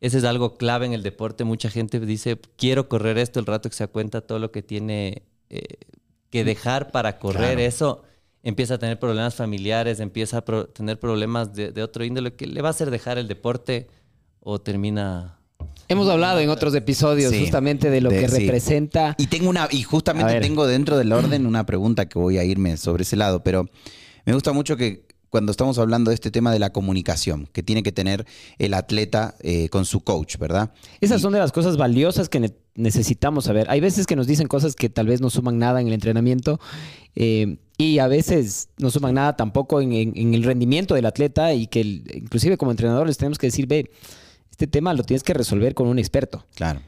ese 0.00 0.18
es 0.18 0.24
algo 0.24 0.56
clave 0.56 0.86
en 0.86 0.92
el 0.92 1.02
deporte. 1.02 1.44
Mucha 1.44 1.70
gente 1.70 2.00
dice, 2.00 2.38
quiero 2.56 2.88
correr 2.88 3.18
esto, 3.18 3.40
el 3.40 3.46
rato 3.46 3.68
que 3.68 3.76
se 3.76 3.84
da 3.84 3.88
cuenta 3.88 4.20
todo 4.20 4.38
lo 4.38 4.50
que 4.52 4.62
tiene 4.62 5.22
eh, 5.50 5.62
que 6.30 6.44
dejar 6.44 6.90
para 6.90 7.18
correr 7.18 7.54
Claro. 7.54 7.60
eso, 7.60 8.02
empieza 8.42 8.74
a 8.74 8.78
tener 8.78 8.98
problemas 8.98 9.34
familiares, 9.34 10.00
empieza 10.00 10.38
a 10.38 10.44
pro- 10.44 10.66
tener 10.66 10.98
problemas 10.98 11.54
de, 11.54 11.72
de 11.72 11.82
otro 11.82 12.04
índole 12.04 12.34
que 12.34 12.46
le 12.46 12.62
va 12.62 12.68
a 12.68 12.70
hacer 12.70 12.90
dejar 12.90 13.18
el 13.18 13.28
deporte 13.28 13.88
o 14.40 14.60
termina... 14.60 15.38
Hemos 15.88 16.08
hablado 16.08 16.40
en 16.40 16.48
otros 16.50 16.74
episodios 16.74 17.32
Sí, 17.32 17.40
justamente 17.40 17.90
de 17.90 18.00
lo 18.00 18.10
de- 18.10 18.20
que 18.20 18.28
sí. 18.28 18.40
representa. 18.40 19.14
Y 19.18 19.28
tengo 19.28 19.48
una, 19.48 19.68
y 19.70 19.82
justamente 19.82 20.40
tengo 20.40 20.66
dentro 20.66 20.96
del 20.98 21.12
orden 21.12 21.46
una 21.46 21.64
pregunta 21.64 22.08
que 22.08 22.18
voy 22.18 22.38
a 22.38 22.44
irme 22.44 22.76
sobre 22.76 23.02
ese 23.02 23.16
lado, 23.16 23.42
pero 23.44 23.68
me 24.24 24.32
gusta 24.34 24.52
mucho 24.52 24.76
que 24.76 25.05
cuando 25.36 25.50
estamos 25.50 25.76
hablando 25.76 26.10
de 26.10 26.14
este 26.14 26.30
tema 26.30 26.50
de 26.50 26.58
la 26.58 26.72
comunicación 26.72 27.46
que 27.52 27.62
tiene 27.62 27.82
que 27.82 27.92
tener 27.92 28.24
el 28.58 28.72
atleta 28.72 29.34
eh, 29.40 29.68
con 29.68 29.84
su 29.84 30.00
coach, 30.00 30.38
¿verdad? 30.38 30.72
Esas 31.02 31.18
Y- 31.18 31.22
son 31.24 31.34
de 31.34 31.38
las 31.40 31.52
cosas 31.52 31.76
valiosas 31.76 32.30
que 32.30 32.40
ne- 32.40 32.54
necesitamos 32.74 33.44
saber. 33.44 33.66
Hay 33.68 33.80
veces 33.80 34.06
que 34.06 34.16
nos 34.16 34.26
dicen 34.26 34.46
cosas 34.48 34.74
que 34.74 34.88
tal 34.88 35.06
vez 35.08 35.20
no 35.20 35.28
suman 35.28 35.58
nada 35.58 35.82
en 35.82 35.88
el 35.88 35.92
entrenamiento 35.92 36.58
eh, 37.16 37.58
y 37.76 37.98
a 37.98 38.08
veces 38.08 38.70
no 38.78 38.90
suman 38.90 39.14
nada 39.16 39.36
tampoco 39.36 39.82
en, 39.82 39.92
en- 39.92 40.12
en 40.16 40.32
el 40.32 40.42
rendimiento 40.42 40.94
del 40.94 41.04
atleta 41.04 41.52
y 41.52 41.66
que 41.66 41.82
el- 41.82 42.04
inclusive 42.14 42.56
como 42.56 42.70
entrenadores 42.70 43.18
tenemos 43.18 43.36
que 43.38 43.48
decir, 43.48 43.66
ve, 43.66 43.90
este 44.50 44.66
tema 44.66 44.94
lo 44.94 45.02
tienes 45.02 45.22
que 45.22 45.34
resolver 45.34 45.74
con 45.74 45.86
un 45.86 45.98
experto. 45.98 46.46
Claro. 46.54 46.80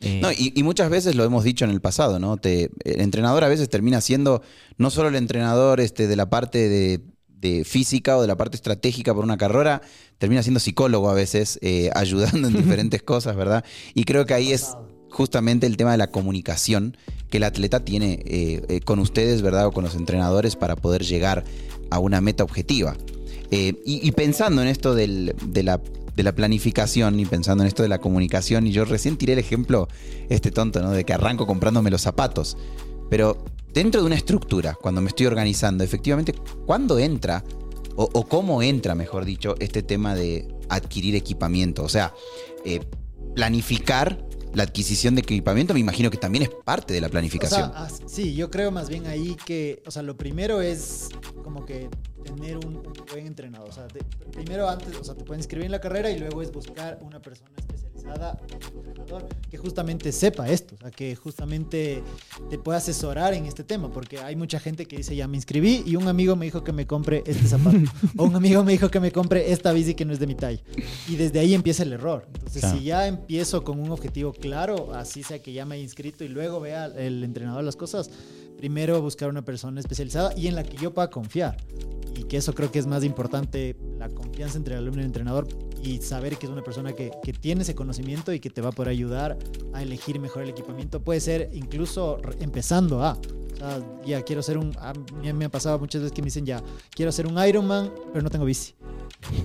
Eh, 0.00 0.20
No, 0.22 0.32
y, 0.32 0.54
y 0.56 0.62
muchas 0.62 0.88
veces 0.88 1.14
lo 1.14 1.24
hemos 1.24 1.44
dicho 1.44 1.66
en 1.66 1.70
el 1.70 1.82
pasado, 1.82 2.18
¿no? 2.18 2.38
Te- 2.38 2.70
el 2.84 3.00
entrenador 3.02 3.44
a 3.44 3.48
veces 3.48 3.68
termina 3.68 4.00
siendo 4.00 4.40
no 4.78 4.88
solo 4.88 5.10
el 5.10 5.16
entrenador 5.16 5.78
este, 5.80 6.06
de 6.06 6.16
la 6.16 6.30
parte 6.30 6.70
de, 6.70 7.00
de 7.40 7.64
física 7.64 8.16
o 8.16 8.20
de 8.22 8.26
la 8.28 8.36
parte 8.36 8.56
estratégica 8.56 9.14
por 9.14 9.24
una 9.24 9.38
carrera, 9.38 9.80
termina 10.18 10.42
siendo 10.42 10.60
psicólogo 10.60 11.08
a 11.10 11.14
veces, 11.14 11.58
eh, 11.62 11.90
ayudando 11.94 12.48
en 12.48 12.54
diferentes 12.54 13.02
cosas, 13.02 13.36
¿verdad? 13.36 13.64
Y 13.94 14.04
creo 14.04 14.26
que 14.26 14.34
ahí 14.34 14.52
es 14.52 14.76
justamente 15.10 15.66
el 15.66 15.76
tema 15.76 15.92
de 15.92 15.98
la 15.98 16.10
comunicación 16.10 16.96
que 17.30 17.38
el 17.38 17.44
atleta 17.44 17.84
tiene 17.84 18.22
eh, 18.26 18.62
eh, 18.68 18.80
con 18.80 18.98
ustedes, 18.98 19.42
¿verdad? 19.42 19.66
O 19.66 19.72
con 19.72 19.84
los 19.84 19.94
entrenadores 19.94 20.56
para 20.56 20.76
poder 20.76 21.02
llegar 21.04 21.44
a 21.90 21.98
una 21.98 22.20
meta 22.20 22.44
objetiva. 22.44 22.96
Y, 23.52 23.74
y 23.84 24.12
pensando 24.12 24.62
en 24.62 24.68
esto 24.68 24.94
del- 24.94 25.34
de, 25.44 25.62
la, 25.64 25.80
de 26.14 26.22
la 26.22 26.32
planificación 26.32 27.18
y 27.18 27.26
pensando 27.26 27.64
en 27.64 27.68
esto 27.68 27.82
de 27.82 27.88
la 27.88 27.98
comunicación, 27.98 28.66
y 28.68 28.70
yo 28.72 28.84
recién 28.84 29.16
tiré 29.16 29.32
el 29.32 29.40
ejemplo, 29.40 29.88
este 30.28 30.52
tonto, 30.52 30.80
¿no? 30.82 30.90
De 30.92 31.04
que 31.04 31.12
arranco 31.12 31.46
comprándome 31.48 31.90
los 31.90 32.02
zapatos. 32.02 32.56
Pero 33.10 33.44
dentro 33.72 34.00
de 34.00 34.06
una 34.06 34.16
estructura, 34.16 34.74
cuando 34.74 35.00
me 35.00 35.08
estoy 35.08 35.26
organizando, 35.26 35.84
efectivamente, 35.84 36.34
¿cuándo 36.66 36.98
entra, 36.98 37.44
o, 37.96 38.24
cómo 38.26 38.62
entra, 38.62 38.94
mejor 38.94 39.24
dicho, 39.24 39.54
este 39.58 39.82
tema 39.82 40.14
de 40.14 40.48
adquirir 40.68 41.14
equipamiento? 41.16 41.82
O 41.82 41.88
sea, 41.88 42.14
eh, 42.64 42.80
planificar 43.34 44.24
la 44.54 44.64
adquisición 44.64 45.14
de 45.14 45.20
equipamiento, 45.20 45.74
me 45.74 45.80
imagino 45.80 46.10
que 46.10 46.16
también 46.16 46.44
es 46.44 46.50
parte 46.50 46.94
de 46.94 47.00
la 47.00 47.08
planificación. 47.08 47.72
sí, 48.06 48.34
yo 48.34 48.50
creo 48.50 48.70
más 48.70 48.88
bien 48.88 49.06
ahí 49.06 49.36
que, 49.44 49.82
o 49.86 49.90
sea, 49.90 50.02
lo 50.02 50.16
primero 50.16 50.60
es 50.60 51.08
como 51.44 51.64
que 51.64 51.88
tener 52.24 52.56
un, 52.56 52.82
buen 53.10 53.26
entrenador. 53.26 53.68
O 53.68 53.72
sea, 53.72 53.86
de- 53.86 54.04
primero 54.32 54.68
antes, 54.68 54.96
o 54.96 55.04
sea, 55.04 55.14
te 55.14 55.24
pueden 55.24 55.40
inscribir 55.40 55.66
en 55.66 55.72
la 55.72 55.80
carrera 55.80 56.10
y 56.10 56.18
luego 56.18 56.42
es 56.42 56.50
buscar 56.52 56.98
una 57.02 57.20
persona 57.20 57.50
especializada, 58.00 58.38
que 59.50 59.56
justamente 59.58 60.12
sepa 60.12 60.48
esto, 60.48 60.74
o 60.74 60.78
sea, 60.78 60.90
que 60.90 61.14
justamente 61.16 62.02
te 62.48 62.58
pueda 62.58 62.78
asesorar 62.78 63.34
en 63.34 63.46
este 63.46 63.64
tema, 63.64 63.90
porque 63.90 64.18
hay 64.18 64.36
mucha 64.36 64.58
gente 64.60 64.86
que 64.86 64.96
dice, 64.96 65.14
ya 65.16 65.26
me 65.28 65.36
inscribí 65.36 65.82
y 65.86 65.96
un 65.96 66.08
amigo 66.08 66.36
me 66.36 66.44
dijo 66.46 66.62
que 66.64 66.72
me 66.72 66.86
compre 66.86 67.22
este 67.26 67.46
zapato, 67.46 67.76
o 68.16 68.24
un 68.24 68.36
amigo 68.36 68.62
me 68.64 68.72
dijo 68.72 68.90
que 68.90 69.00
me 69.00 69.10
compre 69.12 69.52
esta 69.52 69.72
bici 69.72 69.94
que 69.94 70.04
no 70.04 70.12
es 70.12 70.18
de 70.20 70.26
mi 70.26 70.34
talla. 70.34 70.60
Y 71.08 71.16
desde 71.16 71.40
ahí 71.40 71.54
empieza 71.54 71.82
el 71.82 71.92
error. 71.92 72.26
Entonces, 72.34 72.60
Claro. 72.60 72.78
si 72.78 72.84
ya 72.84 73.06
empiezo 73.06 73.64
con 73.64 73.80
un 73.80 73.90
objetivo 73.90 74.32
claro, 74.32 74.92
así 74.94 75.22
sea 75.22 75.40
que 75.40 75.52
ya 75.52 75.64
me 75.64 75.76
he 75.76 75.80
inscrito 75.80 76.24
y 76.24 76.28
luego 76.28 76.60
vea 76.60 76.86
el 76.86 77.22
entrenador 77.24 77.64
las 77.64 77.76
cosas, 77.76 78.10
primero 78.60 79.00
buscar 79.00 79.30
una 79.30 79.42
persona 79.42 79.80
especializada 79.80 80.36
y 80.36 80.46
en 80.46 80.54
la 80.54 80.62
que 80.62 80.76
yo 80.76 80.92
pueda 80.92 81.08
confiar. 81.08 81.56
Y 82.14 82.24
que 82.24 82.36
eso 82.36 82.54
creo 82.54 82.70
que 82.70 82.78
es 82.78 82.86
más 82.86 83.04
importante, 83.04 83.74
la 83.98 84.10
confianza 84.10 84.58
entre 84.58 84.74
el 84.74 84.80
alumno 84.80 85.00
y 85.00 85.04
el 85.04 85.06
entrenador 85.06 85.48
y 85.82 86.02
saber 86.02 86.36
que 86.36 86.44
es 86.44 86.52
una 86.52 86.62
persona 86.62 86.92
que, 86.92 87.10
que 87.22 87.32
tiene 87.32 87.62
ese 87.62 87.74
conocimiento 87.74 88.34
y 88.34 88.40
que 88.40 88.50
te 88.50 88.60
va 88.60 88.68
a 88.68 88.72
poder 88.72 88.90
ayudar 88.90 89.38
a 89.72 89.82
elegir 89.82 90.20
mejor 90.20 90.42
el 90.42 90.50
equipamiento. 90.50 91.00
Puede 91.00 91.20
ser 91.20 91.48
incluso 91.54 92.20
empezando 92.38 93.02
a, 93.02 93.18
sea, 93.60 93.80
ya 94.04 94.22
quiero 94.22 94.42
ser 94.42 94.58
un, 94.58 94.76
a 94.78 94.92
mí 94.92 95.32
me 95.32 95.44
ha 95.46 95.48
pasado 95.48 95.78
muchas 95.78 96.02
veces 96.02 96.14
que 96.14 96.22
me 96.22 96.26
dicen 96.26 96.44
ya, 96.46 96.62
quiero 96.90 97.12
ser 97.12 97.26
un 97.26 97.42
Ironman, 97.42 97.90
pero 98.12 98.22
no 98.22 98.30
tengo 98.30 98.44
bici. 98.44 98.74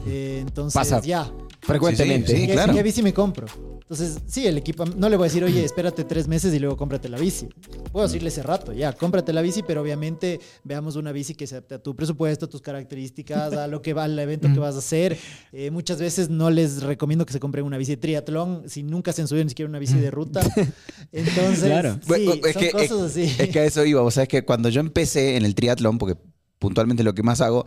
Eh, 0.07 0.39
entonces 0.41 0.74
Pasa. 0.74 1.01
ya, 1.01 1.31
Frecuentemente. 1.62 2.31
Sí, 2.34 2.41
sí, 2.41 2.48
¿qué, 2.48 2.53
claro. 2.53 2.74
qué 2.74 2.84
bici 2.84 3.01
me 3.01 3.13
compro? 3.13 3.48
Entonces, 3.88 4.18
sí, 4.25 4.48
el 4.48 4.58
equipo, 4.58 4.84
no 4.84 5.10
le 5.10 5.15
voy 5.15 5.25
a 5.25 5.27
decir, 5.30 5.44
oye, 5.44 5.63
espérate 5.63 6.04
tres 6.06 6.27
meses 6.27 6.51
y 6.56 6.58
luego 6.58 6.75
cómprate 6.75 7.08
la 7.08 7.20
bici. 7.20 7.48
Puedo 7.92 8.08
decirle 8.08 8.30
ese 8.30 8.42
rato, 8.42 8.74
ya, 8.74 8.92
cómprate 8.94 9.32
la 9.32 9.44
bici, 9.44 9.62
pero 9.62 9.84
obviamente 9.84 10.39
veamos 10.63 10.96
una 10.96 11.12
bici 11.12 11.36
que 11.36 11.46
se 11.46 11.54
adapte 11.54 11.75
a 11.75 11.77
tu 11.84 11.96
presupuesto, 11.96 12.46
a 12.48 12.50
tus 12.50 12.62
características, 12.62 13.54
a 13.54 13.68
lo 13.68 13.84
que 13.84 13.94
va, 13.94 14.06
al 14.06 14.18
evento 14.18 14.51
que 14.51 14.58
vas 14.58 14.74
a 14.74 14.80
hacer. 14.80 15.15
Eh, 15.51 15.70
muchas 15.70 16.00
veces 16.00 16.32
no 16.32 16.50
les 16.50 16.82
recomiendo 16.82 17.27
que 17.27 17.34
se 17.34 17.39
compren 17.39 17.63
una 17.63 17.77
bici 17.77 17.92
de 17.92 17.98
triatlón 17.98 18.63
si 18.68 18.82
nunca 18.82 19.13
se 19.13 19.22
han 19.22 19.27
subido 19.27 19.44
ni 19.44 19.50
siquiera 19.50 19.70
una 19.70 19.77
bici 19.77 20.00
de 20.00 20.10
ruta. 20.10 20.42
Entonces, 21.12 21.65
Claro. 21.65 21.94
sí, 21.94 22.00
Bueno, 22.08 22.34
es 22.44 22.54
son 22.54 22.62
que- 22.63 22.72
cosas 22.72 22.92
es- 22.92 23.01
así. 23.27 23.36
Es 23.38 23.50
que 23.50 23.60
a 23.60 23.65
eso 23.65 23.86
iba. 23.86 24.01
O 24.01 24.10
sea, 24.10 24.24
es 24.24 24.30
que 24.30 24.44
cuando 24.44 24.70
yo 24.70 24.82
empecé 24.82 25.38
en 25.38 25.46
el 25.46 25.54
triatlón, 25.54 26.00
porque 26.00 26.18
puntualmente 26.58 27.04
lo 27.04 27.13
que 27.13 27.22
más 27.22 27.39
hago, 27.39 27.65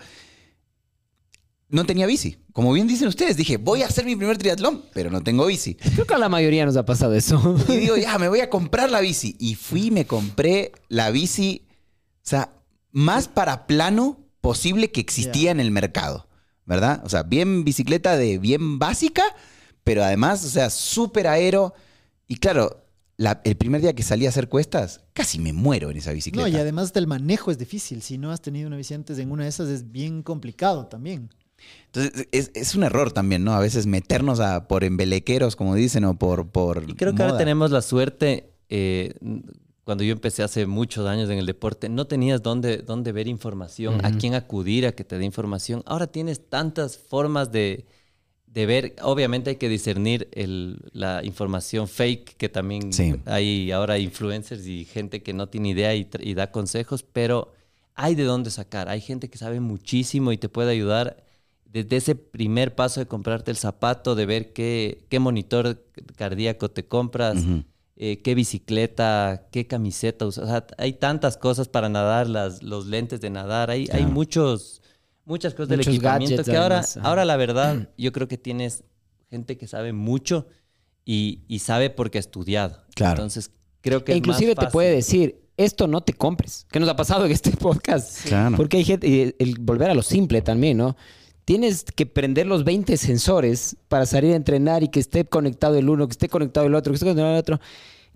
no 1.70 1.84
tenía 1.84 2.06
bici. 2.06 2.38
Como 2.52 2.72
bien 2.72 2.86
dicen 2.86 3.08
ustedes, 3.08 3.36
dije, 3.36 3.56
voy 3.58 3.82
a 3.82 3.86
hacer 3.86 4.04
mi 4.04 4.16
primer 4.16 4.38
triatlón, 4.38 4.84
pero 4.94 5.10
no 5.10 5.22
tengo 5.22 5.46
bici. 5.46 5.74
Creo 5.74 6.06
que 6.06 6.14
a 6.14 6.18
la 6.18 6.28
mayoría 6.28 6.64
nos 6.66 6.76
ha 6.76 6.84
pasado 6.84 7.14
eso. 7.14 7.56
Y 7.68 7.76
digo, 7.76 7.96
ya, 7.96 8.18
me 8.18 8.28
voy 8.28 8.40
a 8.40 8.48
comprar 8.50 8.90
la 8.90 9.00
bici. 9.00 9.36
Y 9.38 9.54
fui 9.54 9.86
y 9.86 9.90
me 9.90 10.06
compré 10.06 10.72
la 10.88 11.10
bici, 11.10 11.66
o 12.24 12.28
sea, 12.28 12.52
más 12.90 13.28
para 13.28 13.66
plano 13.66 14.18
posible 14.40 14.90
que 14.90 15.00
existía 15.00 15.50
en 15.50 15.60
el 15.60 15.70
mercado, 15.70 16.26
¿verdad? 16.64 17.02
O 17.04 17.08
sea, 17.08 17.22
bien 17.22 17.64
bicicleta 17.64 18.16
de 18.16 18.38
bien 18.38 18.78
básica, 18.78 19.22
pero 19.84 20.02
además, 20.02 20.44
o 20.44 20.48
sea, 20.48 20.70
súper 20.70 21.26
aero. 21.26 21.74
Y 22.26 22.36
claro, 22.36 22.86
la- 23.18 23.40
el 23.44 23.56
primer 23.56 23.80
día 23.82 23.94
que 23.94 24.02
salí 24.02 24.24
a 24.26 24.30
hacer 24.30 24.48
cuestas, 24.48 25.02
casi 25.12 25.38
me 25.38 25.52
muero 25.52 25.90
en 25.90 25.98
esa 25.98 26.12
bicicleta. 26.12 26.48
No, 26.48 26.56
y 26.56 26.58
además 26.58 26.86
hasta 26.86 26.98
el 26.98 27.06
manejo 27.06 27.50
es 27.50 27.58
difícil. 27.58 28.00
Si 28.02 28.16
no 28.16 28.30
has 28.32 28.40
tenido 28.40 28.66
una 28.68 28.76
bici 28.76 28.94
antes 28.94 29.18
en 29.18 29.30
una 29.30 29.42
de 29.42 29.50
esas 29.50 29.68
es 29.68 29.90
bien 29.92 30.22
complicado 30.22 30.86
también. 30.86 31.28
Entonces, 31.92 32.28
es, 32.32 32.50
es 32.54 32.74
un 32.74 32.82
error 32.84 33.12
también, 33.12 33.44
¿no? 33.44 33.52
A 33.54 33.60
veces 33.60 33.86
meternos 33.86 34.40
a, 34.40 34.68
por 34.68 34.84
embelequeros, 34.84 35.56
como 35.56 35.74
dicen, 35.74 36.04
o 36.04 36.18
por. 36.18 36.48
por 36.48 36.84
Y 36.88 36.94
creo 36.94 37.14
que 37.14 37.22
ahora 37.22 37.38
tenemos 37.38 37.70
la 37.70 37.82
suerte, 37.82 38.50
eh, 38.68 39.14
cuando 39.84 40.04
yo 40.04 40.12
empecé 40.12 40.42
hace 40.42 40.66
muchos 40.66 41.06
años 41.06 41.30
en 41.30 41.38
el 41.38 41.46
deporte, 41.46 41.88
no 41.88 42.06
tenías 42.06 42.42
dónde, 42.42 42.78
dónde 42.78 43.12
ver 43.12 43.26
información, 43.26 44.04
a 44.04 44.12
quién 44.12 44.34
acudir 44.34 44.86
a 44.86 44.92
que 44.92 45.02
te 45.04 45.16
dé 45.18 45.24
información. 45.24 45.82
Ahora 45.86 46.06
tienes 46.06 46.46
tantas 46.50 46.98
formas 46.98 47.52
de, 47.52 47.86
de 48.46 48.66
ver. 48.66 48.94
Obviamente 49.00 49.48
hay 49.50 49.56
que 49.56 49.70
discernir 49.70 50.28
el- 50.32 50.78
la 50.92 51.24
información 51.24 51.88
fake, 51.88 52.36
que 52.36 52.50
también 52.50 52.92
Sí. 52.92 53.14
hay 53.24 53.70
ahora 53.72 53.98
influencers 53.98 54.66
y 54.66 54.84
gente 54.84 55.22
que 55.22 55.32
no 55.32 55.48
tiene 55.48 55.70
idea 55.70 55.94
y 55.94 56.34
da 56.34 56.50
consejos, 56.52 57.02
pero 57.02 57.54
hay 57.94 58.14
de 58.14 58.24
dónde 58.24 58.50
sacar. 58.50 58.90
Hay 58.90 59.00
gente 59.00 59.30
que 59.30 59.38
sabe 59.38 59.58
muchísimo 59.60 60.32
y 60.32 60.36
te 60.38 60.50
puede 60.50 60.70
ayudar 60.70 61.24
desde 61.72 61.96
ese 61.96 62.14
primer 62.14 62.74
paso 62.74 63.00
de 63.00 63.06
comprarte 63.06 63.50
el 63.50 63.56
zapato, 63.56 64.14
de 64.14 64.26
ver 64.26 64.52
qué, 64.52 65.04
qué 65.08 65.18
monitor 65.18 65.84
cardíaco 66.16 66.70
te 66.70 66.86
compras, 66.86 67.44
eh, 67.96 68.22
qué 68.22 68.34
bicicleta, 68.34 69.48
qué 69.50 69.66
camiseta 69.66 70.26
usas. 70.26 70.44
O 70.44 70.46
sea, 70.46 70.66
hay 70.78 70.94
tantas 70.94 71.36
cosas 71.36 71.68
para 71.68 71.88
nadar, 71.88 72.28
las, 72.28 72.62
los 72.62 72.86
lentes 72.86 73.20
de 73.20 73.30
nadar, 73.30 73.70
hay, 73.70 73.88
hay 73.92 74.06
muchos, 74.06 74.82
muchas 75.24 75.54
cosas 75.54 75.68
del 75.68 75.80
equipamiento 75.80 76.42
que 76.42 76.56
ahora, 76.56 76.78
además, 76.78 76.96
ahora 77.02 77.24
la 77.24 77.36
verdad, 77.36 77.90
yo 77.98 78.12
creo 78.12 78.28
que 78.28 78.38
tienes 78.38 78.84
gente 79.30 79.58
que 79.58 79.66
sabe 79.66 79.92
mucho 79.92 80.46
y, 81.04 81.42
y 81.48 81.58
sabe 81.58 81.90
porque 81.90 82.18
ha 82.18 82.20
estudiado. 82.20 82.78
Claro. 82.94 83.12
Entonces, 83.12 83.50
creo 83.82 84.04
que 84.04 84.12
E 84.12 84.14
es 84.14 84.18
inclusive 84.18 84.54
te 84.54 84.68
puede 84.68 84.90
decir, 84.90 85.42
esto 85.58 85.86
no 85.86 86.00
te 86.00 86.14
compres. 86.14 86.66
¿Qué 86.70 86.80
nos 86.80 86.88
ha 86.88 86.96
pasado 86.96 87.26
en 87.26 87.32
este 87.32 87.50
podcast? 87.56 88.26
Claro. 88.26 88.56
Porque 88.56 88.78
hay 88.78 88.84
gente, 88.84 89.06
y 89.06 89.34
el 89.38 89.58
volver 89.58 89.90
a 89.90 89.94
lo 89.94 90.02
simple 90.02 90.40
también, 90.40 90.78
¿no? 90.78 90.96
Tienes 91.48 91.82
que 91.82 92.04
prender 92.04 92.46
los 92.46 92.62
20 92.62 92.98
sensores 92.98 93.74
para 93.88 94.04
salir 94.04 94.34
a 94.34 94.36
entrenar 94.36 94.82
y 94.82 94.88
que 94.88 95.00
esté 95.00 95.24
conectado 95.24 95.78
el 95.78 95.88
uno, 95.88 96.06
que 96.06 96.12
esté 96.12 96.28
conectado 96.28 96.66
el 96.66 96.74
otro, 96.74 96.92
que 96.92 96.96
esté 96.96 97.06
conectado 97.06 97.32
el 97.32 97.38
otro. 97.38 97.58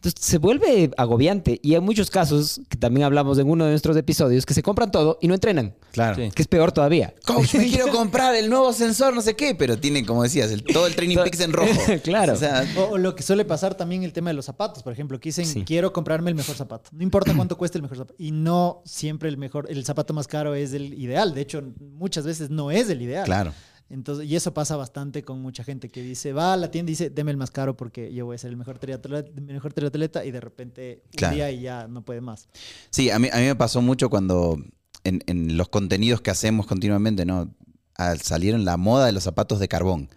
Entonces 0.05 0.25
se 0.27 0.39
vuelve 0.39 0.91
agobiante 0.97 1.61
y 1.63 1.75
hay 1.77 1.81
muchos 1.81 2.11
casos, 2.11 2.61
que 2.69 2.77
también 2.77 3.05
hablamos 3.05 3.39
en 3.39 3.49
uno 3.49 3.65
de 3.67 3.71
nuestros 3.71 3.97
episodios, 3.97 4.45
que 4.45 4.53
se 4.53 4.61
compran 4.61 4.91
todo 4.91 5.17
y 5.23 5.29
no 5.29 5.35
entrenan, 5.35 5.77
Claro. 5.93 6.17
Sí. 6.17 6.31
que 6.35 6.43
es 6.43 6.49
peor 6.49 6.73
todavía. 6.73 7.15
Coach, 7.25 7.55
me 7.55 7.69
quiero 7.69 7.87
comprar 7.93 8.35
el 8.35 8.51
nuevo 8.51 8.73
sensor, 8.73 9.15
no 9.15 9.21
sé 9.21 9.37
qué, 9.37 9.55
pero 9.55 9.79
tiene, 9.79 10.05
como 10.05 10.25
decías, 10.25 10.51
el- 10.51 10.65
todo 10.65 10.89
el 10.89 10.97
Training 10.97 11.19
Peaks 11.19 11.39
en 11.39 11.53
rojo. 11.53 11.71
Claro. 12.03 12.33
O 12.33 12.37
sea, 12.37 12.65
O, 12.77 12.95
o 12.95 12.99
lo 12.99 13.15
que 13.15 13.23
suele 13.23 13.45
pasar 13.45 13.77
también 13.77 14.03
el 14.03 14.13
tema 14.13 14.31
de 14.31 14.35
los 14.35 14.45
zapatos, 14.47 14.83
por 14.83 14.93
ejemplo, 14.93 15.21
que 15.21 15.29
dicen, 15.29 15.47
Sí. 15.47 15.63
quiero 15.65 15.93
comprarme 15.93 16.31
el 16.31 16.35
mejor 16.35 16.57
zapato. 16.57 16.91
No 16.93 17.05
importa 17.05 17.33
cuánto 17.37 17.57
cueste 17.57 17.79
el 17.79 17.83
mejor 17.83 17.99
zapato. 17.99 18.17
Y 18.19 18.33
no 18.33 18.83
siempre 18.85 19.29
el 19.29 19.37
mejor, 19.37 19.67
el 19.71 19.85
zapato 19.85 20.13
más 20.15 20.27
caro 20.27 20.57
es 20.57 20.73
el 20.73 20.95
ideal. 20.95 21.33
De 21.33 21.43
hecho, 21.43 21.63
muchas 21.79 22.27
veces 22.27 22.51
no 22.51 22.73
es 22.73 22.91
el 22.91 23.03
ideal. 23.03 23.25
claro. 23.25 23.53
Entonces, 23.91 24.27
y 24.27 24.37
eso 24.37 24.55
pasa 24.55 24.77
bastante 24.77 25.23
con 25.23 25.41
mucha 25.43 25.65
gente 25.65 25.89
que 25.91 26.03
dice, 26.03 26.33
va 26.33 26.55
a 26.55 26.57
la 26.57 26.71
tienda 26.71 26.91
y 26.91 26.93
dice, 26.93 27.11
deme 27.11 27.31
el 27.31 27.37
más 27.37 27.51
caro 27.51 27.77
porque 27.77 28.13
yo 28.15 28.25
voy 28.25 28.37
a 28.37 28.39
ser 28.39 28.51
el 28.51 28.57
mejor 28.57 28.79
triatleta, 28.79 29.31
mejor 29.43 29.73
triatleta", 29.75 30.25
y 30.25 30.31
de 30.31 30.41
repente 30.41 31.03
un 31.05 31.11
Claro. 31.11 31.35
día 31.35 31.51
y 31.51 31.61
ya 31.63 31.87
no 31.89 32.03
puede 32.03 32.21
más. 32.23 32.49
Sí, 32.91 33.11
a 33.11 33.19
mí, 33.19 33.29
a 33.33 33.37
mí 33.37 33.45
me 33.45 33.55
pasó 33.57 33.83
mucho 33.83 34.09
cuando 34.09 34.57
en, 35.05 35.23
en 35.27 35.57
los 35.59 35.69
contenidos 35.69 36.21
que 36.23 36.31
hacemos 36.31 36.67
continuamente, 36.67 37.27
¿no? 37.27 37.55
Al- 37.97 38.21
salieron 38.23 38.65
la 38.65 38.77
moda 38.79 39.07
de 39.07 39.13
los 39.13 39.25
zapatos 39.25 39.59
de 39.61 39.69
carbón. 39.69 40.09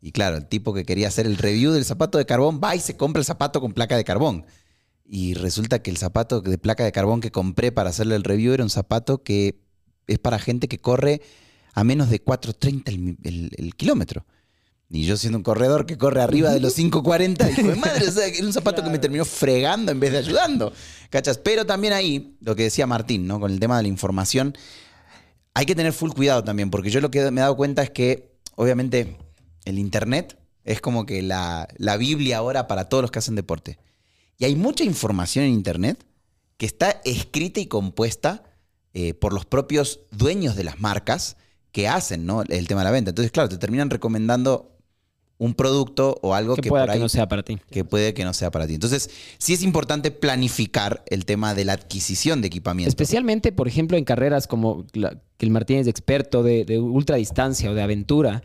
Y 0.00 0.12
claro, 0.12 0.38
el 0.38 0.46
tipo 0.46 0.72
que 0.72 0.84
quería 0.86 1.08
hacer 1.08 1.26
el 1.26 1.36
review 1.36 1.72
del 1.72 1.84
zapato 1.84 2.16
de 2.16 2.24
carbón 2.24 2.58
va 2.64 2.74
y 2.74 2.80
se 2.80 2.96
compra 2.96 3.20
el 3.20 3.26
zapato 3.26 3.60
con 3.60 3.74
placa 3.74 3.96
de 3.98 4.04
carbón. 4.04 4.46
Y 5.04 5.34
resulta 5.34 5.82
que 5.82 5.90
el 5.90 5.98
zapato 5.98 6.40
de 6.40 6.56
placa 6.56 6.84
de 6.84 6.92
carbón 6.92 7.20
que 7.20 7.30
compré 7.30 7.70
para 7.70 7.90
hacerle 7.90 8.14
el 8.16 8.24
review 8.24 8.54
era 8.54 8.62
un 8.64 8.70
zapato 8.70 9.22
que 9.22 9.60
es 10.06 10.18
para 10.18 10.38
gente 10.38 10.68
que 10.68 10.78
corre 10.78 11.20
a 11.74 11.84
menos 11.84 12.10
de 12.10 12.24
4.30 12.24 12.88
el, 12.88 13.16
el- 13.22 13.50
el 13.56 13.74
kilómetro. 13.74 14.24
Y 14.92 15.04
yo 15.04 15.16
siendo 15.16 15.38
un 15.38 15.44
corredor 15.44 15.86
que 15.86 15.96
corre 15.96 16.20
arriba 16.20 16.50
de 16.50 16.58
los 16.58 16.76
5.40, 16.76 17.52
hijo 17.58 17.68
de 17.68 17.76
madre, 17.76 18.08
o 18.08 18.10
sea, 18.10 18.26
era 18.26 18.44
un 18.44 18.52
zapato 18.52 18.82
que 18.82 18.90
me 18.90 18.98
terminó 18.98 19.24
fregando 19.24 19.92
en 19.92 20.00
vez 20.00 20.10
de 20.10 20.18
ayudando. 20.18 20.72
¿Cachas? 21.10 21.38
Pero 21.38 21.64
también 21.64 21.92
ahí, 21.92 22.36
lo 22.40 22.56
que 22.56 22.64
decía 22.64 22.88
Martín, 22.88 23.28
¿no? 23.28 23.38
Con 23.38 23.52
el 23.52 23.60
tema 23.60 23.76
de 23.76 23.82
la 23.84 23.88
información, 23.88 24.56
hay 25.54 25.64
que 25.66 25.76
tener 25.76 25.92
full 25.92 26.10
cuidado 26.10 26.42
también, 26.42 26.70
porque 26.70 26.90
yo 26.90 27.00
lo 27.00 27.10
que 27.10 27.30
me 27.30 27.40
he 27.40 27.42
dado 27.42 27.56
cuenta 27.56 27.82
es 27.84 27.90
que, 27.90 28.32
obviamente, 28.56 29.16
el 29.64 29.78
Internet 29.78 30.36
es 30.64 30.80
como 30.80 31.06
que 31.06 31.22
la, 31.22 31.68
la 31.76 31.96
Biblia 31.96 32.38
ahora 32.38 32.66
para 32.66 32.88
todos 32.88 33.02
los 33.02 33.10
que 33.12 33.20
hacen 33.20 33.36
deporte. 33.36 33.78
Y 34.38 34.44
hay 34.44 34.56
mucha 34.56 34.82
información 34.82 35.44
en 35.44 35.52
Internet 35.52 36.04
que 36.56 36.66
está 36.66 37.00
escrita 37.04 37.60
y 37.60 37.66
compuesta 37.66 38.42
eh, 38.92 39.14
por 39.14 39.32
los 39.32 39.44
propios 39.46 40.00
dueños 40.10 40.56
de 40.56 40.64
las 40.64 40.80
marcas 40.80 41.36
que 41.72 41.88
hacen 41.88 42.26
¿no? 42.26 42.42
el 42.42 42.66
tema 42.68 42.80
de 42.80 42.84
la 42.84 42.90
venta. 42.90 43.10
Entonces, 43.10 43.32
claro, 43.32 43.48
te 43.48 43.58
terminan 43.58 43.90
recomendando 43.90 44.76
un 45.38 45.54
producto 45.54 46.18
o 46.20 46.34
algo 46.34 46.54
Que 46.54 46.62
que, 46.62 46.68
pueda 46.68 46.84
por 46.84 46.94
que 46.94 47.00
no 47.00 47.08
sea 47.08 47.26
para 47.26 47.42
ti. 47.42 47.58
que 47.70 47.82
puede 47.82 48.12
que 48.12 48.24
no 48.24 48.34
sea 48.34 48.50
para 48.50 48.66
ti. 48.66 48.74
Entonces, 48.74 49.08
sí 49.38 49.54
es 49.54 49.62
importante 49.62 50.10
planificar 50.10 51.02
el 51.06 51.24
tema 51.24 51.54
de 51.54 51.64
la 51.64 51.72
adquisición 51.72 52.42
de 52.42 52.48
equipamiento. 52.48 52.90
Especialmente, 52.90 53.50
por 53.50 53.66
ejemplo, 53.66 53.96
en 53.96 54.04
carreras 54.04 54.46
como 54.46 54.84
la, 54.92 55.16
que 55.38 55.46
el 55.46 55.50
Martín 55.50 55.78
es 55.78 55.86
experto 55.86 56.42
de, 56.42 56.66
de 56.66 56.78
ultradistancia 56.78 57.70
o 57.70 57.74
de 57.74 57.80
aventura, 57.82 58.42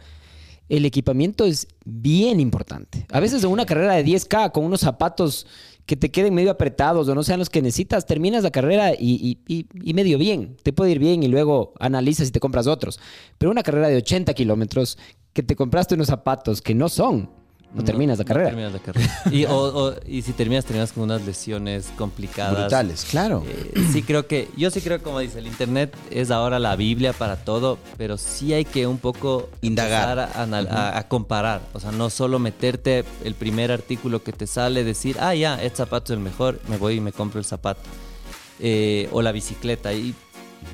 el 0.69 0.85
equipamiento 0.85 1.43
es 1.45 1.67
bien 1.83 2.39
importante. 2.39 3.05
A 3.11 3.19
veces 3.19 3.43
en 3.43 3.49
una 3.49 3.65
carrera 3.65 3.95
de 3.95 4.05
10K 4.05 4.51
con 4.53 4.63
unos 4.63 4.79
zapatos 4.79 5.45
que 5.85 5.95
te 5.95 6.09
queden 6.09 6.33
medio 6.33 6.51
apretados 6.51 7.07
o 7.07 7.13
no 7.15 7.23
sean 7.23 7.39
los 7.39 7.49
que 7.49 7.61
necesitas, 7.61 8.05
terminas 8.05 8.43
la 8.43 8.51
carrera 8.51 8.93
y, 8.93 9.39
y- 9.47 9.67
y- 9.83 9.93
medio 9.93 10.17
bien. 10.17 10.57
Te 10.63 10.73
puede 10.73 10.91
ir 10.91 10.99
bien 10.99 11.21
y 11.23 11.27
luego 11.27 11.73
analizas 11.79 12.27
y 12.27 12.31
te 12.31 12.39
compras 12.39 12.65
otros. 12.67 12.99
Pero 13.37 13.51
una 13.51 13.61
carrera 13.63 13.87
de 13.89 13.97
80 13.97 14.33
kilómetros 14.33 14.97
que 15.33 15.43
te 15.43 15.55
compraste 15.55 15.93
unos 15.95 16.07
zapatos 16.07 16.61
que 16.61 16.73
no 16.73 16.89
son, 16.89 17.29
no, 17.75 17.83
terminas 17.83 18.17
la 18.17 18.23
no 18.23 18.27
carrera. 18.27 18.47
terminas 18.49 18.73
la 18.73 18.79
carrera. 18.79 19.21
Y, 19.31 19.45
o- 19.45 19.87
o- 19.87 19.93
y 20.07 20.21
si 20.21 20.31
terminas, 20.33 20.65
terminas 20.65 20.91
con 20.93 21.03
unas 21.03 21.25
lesiones 21.25 21.91
complicadas. 21.97 22.59
Brutales, 22.61 23.05
claro. 23.09 23.43
Eh, 23.47 23.73
sí 23.91 24.01
creo 24.03 24.27
que, 24.27 24.47
yo 24.57 24.71
sí 24.71 24.81
creo 24.81 25.01
como 25.03 25.19
dice, 25.19 25.39
el 25.39 25.47
internet 25.47 25.95
es 26.11 26.31
ahora 26.31 26.59
la 26.59 26.75
Biblia 26.75 27.13
para 27.13 27.37
todo, 27.37 27.77
pero 27.97 28.17
sí 28.17 28.53
hay 28.53 28.65
que 28.65 28.87
un 28.87 28.97
poco 28.97 29.49
Indagar. 29.61 30.19
a- 30.19 30.97
a 30.97 31.07
comparar, 31.07 31.61
o 31.73 31.79
sea, 31.79 31.91
no 31.91 32.09
solo 32.09 32.39
meterte 32.39 33.03
el 33.23 33.35
primer 33.35 33.71
artículo 33.71 34.23
que 34.23 34.31
te 34.33 34.47
sale, 34.47 34.83
decir, 34.83 35.17
ah, 35.19 35.35
ya, 35.35 35.61
este 35.61 35.77
zapato 35.77 36.13
es 36.13 36.17
el 36.17 36.23
mejor, 36.23 36.59
me 36.69 36.77
voy 36.77 36.95
y 36.95 36.99
me 37.01 37.11
compro 37.11 37.39
el 37.39 37.45
zapato. 37.45 37.81
Eh, 38.59 39.09
o 39.11 39.21
la 39.21 39.31
bicicleta, 39.33 39.91
y 39.93 40.15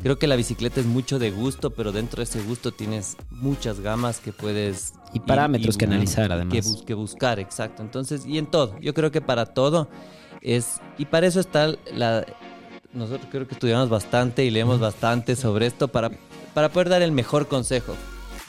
creo 0.03 0.19
que 0.19 0.27
la 0.27 0.35
bicicleta 0.35 0.79
es 0.79 0.85
mucho 0.85 1.17
de 1.17 1.31
gusto, 1.31 1.71
pero 1.71 1.91
dentro 1.91 2.17
de 2.17 2.25
ese 2.25 2.41
gusto 2.41 2.71
tienes 2.71 3.17
muchas 3.31 3.79
gamas 3.79 4.19
que 4.19 4.31
puedes... 4.31 4.93
Y 5.13 5.19
parámetros 5.19 5.77
que 5.77 5.85
analizar, 5.85 6.31
además. 6.31 6.53
Que, 6.53 6.61
bus- 6.61 6.83
que 6.83 6.93
buscar, 6.93 7.39
exacto. 7.39 7.81
Entonces, 7.81 8.25
y 8.25 8.37
en 8.37 8.45
todo, 8.45 8.77
yo 8.79 8.93
creo 8.93 9.11
que 9.11 9.21
para 9.21 9.45
todo 9.45 9.89
es, 10.41 10.79
y 10.97 11.05
para 11.05 11.27
eso 11.27 11.39
está 11.39 11.73
la, 11.93 12.25
nosotros 12.93 13.27
creo 13.31 13.47
que 13.47 13.53
estudiamos 13.53 13.89
bastante 13.89 14.45
y 14.45 14.49
leemos 14.49 14.79
bastante 14.79 15.35
sobre 15.35 15.65
esto 15.67 15.87
para 15.89 16.11
para 16.53 16.67
poder 16.69 16.89
dar 16.89 17.01
el 17.01 17.11
mejor 17.13 17.47
consejo. 17.47 17.95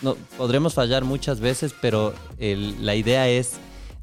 No, 0.03 0.17
podremos 0.37 0.75
fallar 0.75 1.05
muchas 1.05 1.39
veces, 1.39 1.73
pero 1.81 2.13
el- 2.39 2.85
la 2.85 2.97
idea 2.97 3.29
es 3.29 3.53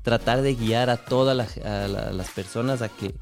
tratar 0.04 0.42
de 0.42 0.56
guiar 0.56 0.90
a 0.90 0.96
todas 0.98 1.36
la- 1.36 2.12
las 2.14 2.30
personas 2.30 2.82
a 2.82 2.88
que 2.88 3.14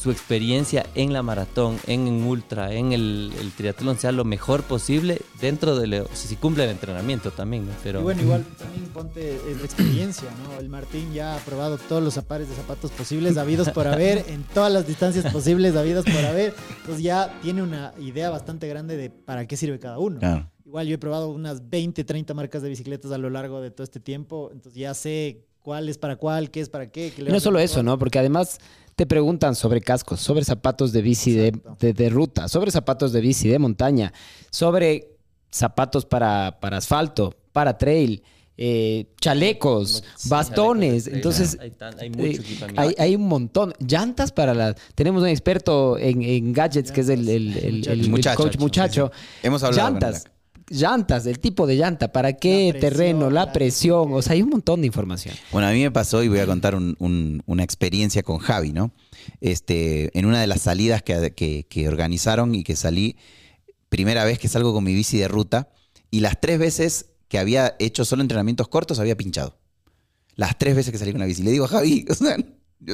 su 0.00 0.10
experiencia 0.10 0.86
en 0.94 1.12
la 1.12 1.22
maratón, 1.22 1.78
en, 1.86 2.08
en 2.08 2.24
ultra, 2.24 2.72
en 2.72 2.92
el, 2.92 3.32
el 3.38 3.52
triatlón 3.52 3.98
sea 3.98 4.12
lo 4.12 4.24
mejor 4.24 4.62
posible 4.62 5.20
dentro 5.42 5.76
de 5.76 5.86
lo, 5.88 6.08
si 6.14 6.36
cumple 6.36 6.64
el 6.64 6.70
entrenamiento 6.70 7.32
también, 7.32 7.66
¿no? 7.66 7.72
Pero 7.82 8.00
Y 8.00 8.02
bueno, 8.04 8.22
igual 8.22 8.46
también 8.58 8.84
ponte 8.94 9.38
la 9.44 9.62
experiencia, 9.62 10.28
¿no? 10.42 10.58
El 10.58 10.70
Martín 10.70 11.12
ya 11.12 11.36
ha 11.36 11.38
probado 11.40 11.76
todos 11.76 12.02
los 12.02 12.16
pares 12.24 12.48
de 12.48 12.54
zapatos 12.54 12.90
posibles, 12.92 13.36
habidos 13.36 13.68
por 13.70 13.86
haber, 13.88 14.24
en 14.28 14.42
todas 14.54 14.72
las 14.72 14.86
distancias 14.86 15.30
posibles, 15.30 15.76
habidos 15.76 16.06
por 16.06 16.24
haber. 16.24 16.54
Entonces 16.80 17.02
ya 17.02 17.38
tiene 17.42 17.62
una 17.62 17.92
idea 18.00 18.30
bastante 18.30 18.68
grande 18.68 18.96
de 18.96 19.10
para 19.10 19.46
qué 19.46 19.58
sirve 19.58 19.78
cada 19.78 19.98
uno. 19.98 20.18
Claro. 20.18 20.50
Igual 20.64 20.86
yo 20.86 20.94
he 20.94 20.98
probado 20.98 21.28
unas 21.28 21.68
20, 21.68 22.04
30 22.04 22.32
marcas 22.32 22.62
de 22.62 22.70
bicicletas 22.70 23.12
a 23.12 23.18
lo 23.18 23.28
largo 23.28 23.60
de 23.60 23.70
todo 23.70 23.84
este 23.84 24.00
tiempo, 24.00 24.50
entonces 24.50 24.80
ya 24.80 24.94
sé 24.94 25.44
cuál 25.62 25.88
es 25.88 25.98
para 25.98 26.16
cuál, 26.16 26.50
qué 26.50 26.60
es 26.60 26.68
para 26.68 26.90
qué. 26.90 27.12
qué 27.14 27.22
no 27.22 27.40
solo 27.40 27.58
eso. 27.58 27.82
¿no? 27.82 27.98
Porque 27.98 28.18
además 28.18 28.58
te 28.96 29.06
preguntan 29.06 29.54
sobre 29.54 29.80
cascos, 29.80 30.20
sobre 30.20 30.44
zapatos 30.44 30.92
de 30.92 31.02
bici 31.02 31.32
de, 31.32 31.52
de- 31.78 31.92
de 31.92 32.08
ruta, 32.10 32.48
sobre 32.48 32.70
zapatos 32.70 33.12
de 33.12 33.20
bici 33.20 33.48
de 33.48 33.58
montaña, 33.58 34.12
sobre 34.50 35.08
zapatos 35.50 36.04
para, 36.06 36.58
para 36.60 36.76
asfalto, 36.76 37.34
para 37.52 37.76
trail, 37.78 38.22
eh, 38.62 39.06
chalecos, 39.20 40.04
Sí, 40.16 40.28
bastones. 40.28 41.04
chalecos 41.04 41.16
Entonces, 41.16 41.58
hay, 41.60 41.70
tan- 41.70 41.98
hay 41.98 42.10
mucho 42.10 42.22
eh, 42.24 42.30
equipamiento. 42.34 42.80
hay, 42.82 42.94
hay 42.98 43.16
un 43.16 43.26
montón. 43.26 43.72
Llantas 43.78 44.32
para 44.32 44.52
las... 44.54 44.76
Tenemos 44.94 45.22
un 45.22 45.28
experto 45.28 45.96
en, 45.98 46.22
en 46.22 46.52
gadgets 46.52 46.92
que 46.92 47.00
es 47.00 47.08
el, 47.08 47.26
el- 47.28 47.56
el- 47.56 47.88
el- 47.88 48.00
el 48.02 48.10
Muchacho. 48.10 48.36
coach 48.42 48.58
muchacho. 48.58 49.10
Hemos 49.42 49.62
hablado 49.62 49.92
con 49.92 50.00
Llantas. 50.00 50.24
Llantas, 50.72 51.26
el 51.26 51.40
tipo 51.40 51.66
de 51.66 51.74
llanta, 51.76 52.12
para 52.12 52.34
qué 52.34 52.66
La 52.68 52.78
presión, 52.78 52.80
terreno, 52.92 53.30
la 53.30 53.46
la- 53.46 53.52
presión, 53.52 54.12
o 54.12 54.22
sea, 54.22 54.34
hay 54.34 54.42
un 54.42 54.50
montón 54.50 54.80
de 54.80 54.86
información. 54.86 55.34
Bueno, 55.50 55.66
a 55.66 55.72
mí 55.72 55.80
me 55.82 55.90
pasó 55.90 56.22
y 56.22 56.28
voy 56.28 56.38
a 56.38 56.46
contar 56.46 56.76
un- 56.76 56.94
un- 57.00 57.42
una 57.46 57.64
experiencia 57.64 58.22
con 58.22 58.38
Javi, 58.38 58.72
¿no? 58.72 58.92
Este, 59.40 60.16
en 60.18 60.26
una 60.26 60.40
de 60.40 60.46
las 60.46 60.62
salidas 60.62 61.02
que, 61.02 61.32
que- 61.34 61.66
que 61.68 61.88
organizaron 61.88 62.54
y 62.54 62.62
que 62.62 62.76
salí, 62.76 63.16
primera 63.88 64.24
vez 64.24 64.38
que 64.38 64.46
salgo 64.48 64.72
con 64.72 64.84
mi 64.84 64.94
bici 64.94 65.18
de 65.18 65.26
ruta, 65.28 65.68
y 66.10 66.20
las 66.20 66.40
tres 66.40 66.58
veces 66.58 67.06
que 67.28 67.38
había 67.38 67.74
hecho 67.78 68.04
solo 68.04 68.22
entrenamientos 68.22 68.68
cortos 68.68 68.98
había 69.00 69.16
pinchado. 69.16 69.58
Las 70.36 70.56
tres 70.58 70.76
veces 70.76 70.92
que 70.92 70.98
salí 70.98 71.10
con 71.10 71.20
la 71.20 71.26
bici. 71.26 71.42
Le 71.42 71.50
digo 71.50 71.64
a 71.64 71.68
Javi, 71.68 72.04
o 72.10 72.14
sea, 72.14 72.36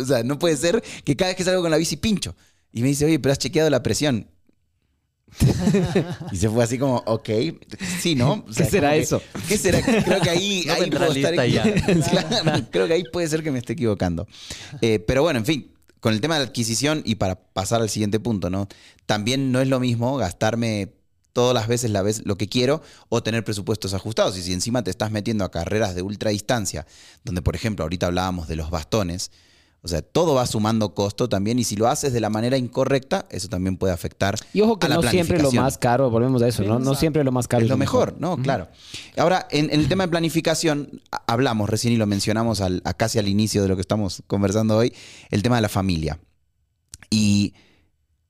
o 0.00 0.04
sea, 0.04 0.23
no 0.23 0.38
puede 0.38 0.56
ser 0.56 0.83
que 1.04 1.14
cada 1.14 1.28
vez 1.30 1.37
que 1.37 1.45
salgo 1.45 1.61
con 1.62 1.71
la 1.71 1.76
bici 1.76 1.97
pincho. 1.97 2.35
Y 2.73 2.80
me 2.83 2.88
dice, 2.88 3.04
oye, 3.04 3.18
pero 3.18 3.33
has 3.33 3.38
chequeado 3.38 3.68
la 3.71 3.83
presión. 3.83 4.28
y 6.33 6.37
se 6.37 6.49
fue 6.49 6.64
así 6.64 6.78
como, 6.78 6.97
ok, 7.06 7.28
sí, 8.00 8.14
¿no? 8.14 8.45
O 8.49 8.52
sea, 8.52 8.64
¿Qué 8.66 8.71
será 8.71 8.92
que- 8.92 9.00
eso? 9.00 9.23
¿Qué 9.49 9.59
será? 9.59 9.83
Creo 9.83 10.21
que 10.21 10.30
ahí, 10.30 10.64
No 10.66 10.73
ahí 10.75 10.90
puedo 10.90 11.12
estar 11.12 11.47
ya. 11.47 11.62
Claro, 12.11 12.66
creo 12.71 12.87
que 12.87 12.95
ahí 12.95 13.04
puede 13.12 13.28
ser 13.28 13.42
que 13.42 13.50
me 13.50 13.59
esté 13.59 13.75
equivocando. 13.75 14.26
Eh, 14.80 14.99
pero 15.00 15.23
bueno, 15.23 15.38
en 15.38 15.45
fin, 15.47 15.73
con 16.00 16.12
el 16.12 16.21
tema 16.21 16.35
de 16.35 16.45
la 16.45 16.47
adquisición 16.49 17.02
y 17.04 17.16
para 17.16 17.35
pasar 17.37 17.80
al 17.83 17.90
siguiente 17.90 18.21
punto, 18.21 18.50
¿no? 18.50 18.68
También 19.06 19.52
no 19.52 19.61
es 19.61 19.68
lo 19.68 19.80
mismo 19.80 20.16
gastarme 20.16 20.92
todas 21.33 21.52
las 21.54 21.68
veces 21.68 21.90
la 21.90 22.00
vez 22.00 22.23
lo 22.25 22.38
que 22.38 22.49
quiero 22.49 22.80
o 23.11 23.23
tener 23.23 23.45
presupuestos 23.45 23.92
ajustados. 23.92 24.38
Y 24.38 24.42
si 24.42 24.52
encima 24.54 24.83
te 24.83 24.90
estás 24.90 25.11
metiendo 25.11 25.45
a 25.45 25.50
carreras 25.50 25.95
de 25.95 26.02
ultra 26.02 26.30
distancia, 26.30 26.87
donde 27.25 27.42
por 27.42 27.54
ejemplo 27.54 27.83
ahorita 27.85 28.06
hablábamos 28.06 28.49
de 28.49 28.56
los 28.56 28.71
bastones, 28.71 29.30
o 29.87 29.88
sea, 29.88 30.02
todo 30.02 30.35
va 30.35 30.45
sumando 30.47 30.95
costo 30.95 31.28
también 31.28 31.59
y 31.61 31.64
si 31.64 31.76
lo 31.76 31.87
haces 31.87 32.12
de 32.12 32.21
la 32.21 32.28
manera 32.28 32.59
incorrecta, 32.59 33.26
eso 33.31 33.49
también 33.49 33.76
puede 33.76 33.93
afectar 33.95 34.37
Y 34.52 34.61
ojo 34.61 34.78
que 34.78 34.87
a 34.87 34.89
la 34.89 34.97
no 34.97 35.02
siempre 35.08 35.41
lo 35.41 35.52
más 35.52 35.78
caro, 35.78 36.10
volvemos 36.10 36.43
a 36.43 36.49
eso, 36.49 36.65
¿no? 36.65 36.78
No 36.80 36.95
siempre 36.97 37.23
lo 37.23 37.30
más 37.32 37.47
caro 37.47 37.63
es 37.65 37.71
lo 37.71 37.76
mejor, 37.76 38.17
¿no? 38.19 38.37
Claro. 38.37 38.69
Ahora, 39.17 39.47
en, 39.50 39.71
en 39.73 39.78
el 39.80 39.89
tema 39.89 40.04
de 40.04 40.10
planificación, 40.10 41.00
hablamos 41.28 41.71
recién 41.71 41.95
y 41.95 41.97
lo 41.97 42.06
mencionamos 42.06 42.60
al- 42.60 42.82
a 42.84 42.93
casi 42.95 43.19
al 43.21 43.28
inicio 43.28 43.63
de 43.63 43.69
lo 43.69 43.76
que 43.76 43.80
estamos 43.80 44.23
conversando 44.26 44.76
hoy, 44.76 44.93
el 45.30 45.43
tema 45.43 45.56
de 45.56 45.63
la 45.63 45.69
familia. 45.69 46.19
Y 47.08 47.54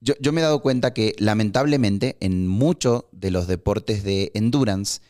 yo, 0.01 0.13
yo 0.21 0.33
me 0.33 0.41
he 0.41 0.45
dado 0.45 0.61
cuenta 0.61 0.93
que 0.93 1.15
lamentablemente 1.19 2.17
en 2.21 2.47
muchos 2.47 3.05
de 3.13 3.31
los 3.31 3.47
deportes 3.47 4.05
de 4.05 4.31
endurance 4.35 5.01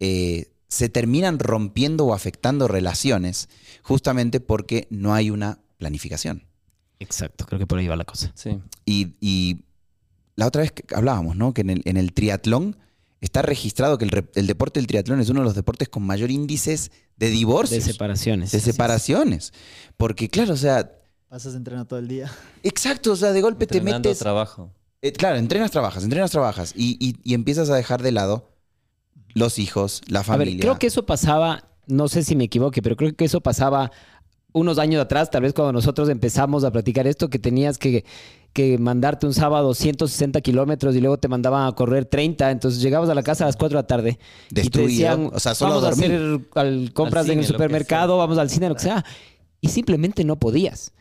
eh, 0.00 0.46
se 0.68 0.88
terminan 0.88 1.38
rompiendo 1.40 2.04
o 2.06 2.14
afectando 2.14 2.68
relaciones 2.68 3.48
justamente 3.82 4.38
porque 4.38 4.86
no 4.90 5.14
hay 5.14 5.30
una 5.30 5.58
planificación. 5.78 6.44
Exacto, 7.00 7.46
creo 7.46 7.58
que 7.58 7.66
por 7.66 7.78
ahí 7.78 7.86
va 7.88 7.96
la 7.96 8.04
cosa. 8.04 8.32
Sí. 8.34 8.58
Y, 8.84 9.14
y 9.20 9.64
la 10.36 10.46
otra 10.46 10.62
vez 10.62 10.72
que 10.72 10.84
hablábamos, 10.94 11.36
¿no? 11.36 11.54
Que 11.54 11.60
en 11.62 11.70
el, 11.70 11.82
en 11.84 11.96
el 11.96 12.12
triatlón 12.12 12.76
está 13.20 13.42
registrado 13.42 13.98
que 13.98 14.04
el, 14.04 14.28
el 14.34 14.46
deporte 14.46 14.78
del 14.80 14.86
triatlón 14.86 15.20
es 15.20 15.28
uno 15.28 15.40
de 15.40 15.44
los 15.46 15.54
deportes 15.54 15.88
con 15.88 16.02
mayor 16.04 16.30
índices 16.30 16.90
de 17.16 17.26
De 17.26 17.32
divorcios, 17.32 17.84
de, 17.84 17.92
separaciones. 17.92 18.50
separaciones. 18.50 19.52
Porque, 19.96 20.28
claro, 20.28 20.54
o 20.54 20.56
sea, 20.56 20.92
Pasas 21.28 21.54
entrenando 21.54 21.86
todo 21.86 21.98
el 21.98 22.08
día. 22.08 22.30
exacto, 22.62 23.12
o 23.12 23.16
sea, 23.16 23.32
de 23.32 23.40
golpe 23.42 23.66
te 23.66 23.78
Entrenando 23.78 24.08
metes. 24.08 24.18
trabajo. 24.18 24.72
Eh, 25.02 25.12
claro, 25.12 25.36
entrenas, 25.36 25.70
trabajas, 25.70 26.02
entrenas, 26.02 26.30
trabajas. 26.30 26.72
Y, 26.76 26.96
y- 27.00 27.16
y 27.22 27.34
empiezas 27.34 27.70
a 27.70 27.76
dejar 27.76 28.02
de 28.02 28.12
lado 28.12 28.50
los 29.34 29.58
hijos, 29.58 30.00
la 30.08 30.20
A 30.20 30.24
familia. 30.24 30.54
ver, 30.54 30.60
creo 30.62 30.78
que 30.78 30.86
eso 30.88 31.04
pasaba, 31.06 31.68
no 31.86 32.08
sé 32.08 32.24
si 32.24 32.34
me 32.34 32.44
equivoque, 32.44 32.82
pero 32.82 32.96
creo 32.96 33.14
que 33.14 33.24
eso 33.26 33.40
pasaba 33.40 33.92
unos 34.52 34.78
años 34.78 35.00
atrás, 35.02 35.30
tal 35.30 35.42
vez 35.42 35.52
cuando 35.52 35.72
nosotros 35.72 36.08
empezamos 36.08 36.64
a 36.64 36.70
practicar 36.70 37.06
esto, 37.06 37.28
que 37.28 37.38
tenías 37.38 37.76
que, 37.78 38.04
que 38.52 38.78
mandarte 38.78 39.26
un 39.26 39.34
sábado 39.34 39.74
160 39.74 40.40
kilómetros 40.40 40.96
y 40.96 41.00
luego 41.00 41.18
te 41.18 41.28
mandaban 41.28 41.66
a 41.68 41.72
correr 41.72 42.06
30, 42.06 42.50
entonces 42.50 42.80
llegabas 42.80 43.08
a 43.10 43.14
la 43.14 43.22
casa 43.22 43.44
a 43.44 43.48
las 43.48 43.56
4 43.56 43.76
de 43.78 43.82
la 43.82 43.86
tarde 43.86 44.18
y 44.50 44.54
te 44.54 44.60
Destruido, 44.62 44.88
decían, 44.88 45.30
o 45.32 45.38
sea, 45.38 45.54
solo 45.54 45.74
vamos 45.80 45.84
a 45.84 45.90
dormir. 45.90 46.12
hacer 46.12 46.40
al- 46.54 46.92
compras 46.94 47.24
Al 47.26 47.30
en 47.32 47.38
el 47.40 47.44
supermercado, 47.46 48.16
vamos 48.18 48.38
al 48.38 48.48
cine, 48.50 48.68
lo 48.68 48.74
que 48.74 48.82
sea, 48.82 49.04
y 49.60 49.68
simplemente 49.68 50.24
no 50.24 50.36
podías. 50.38 50.92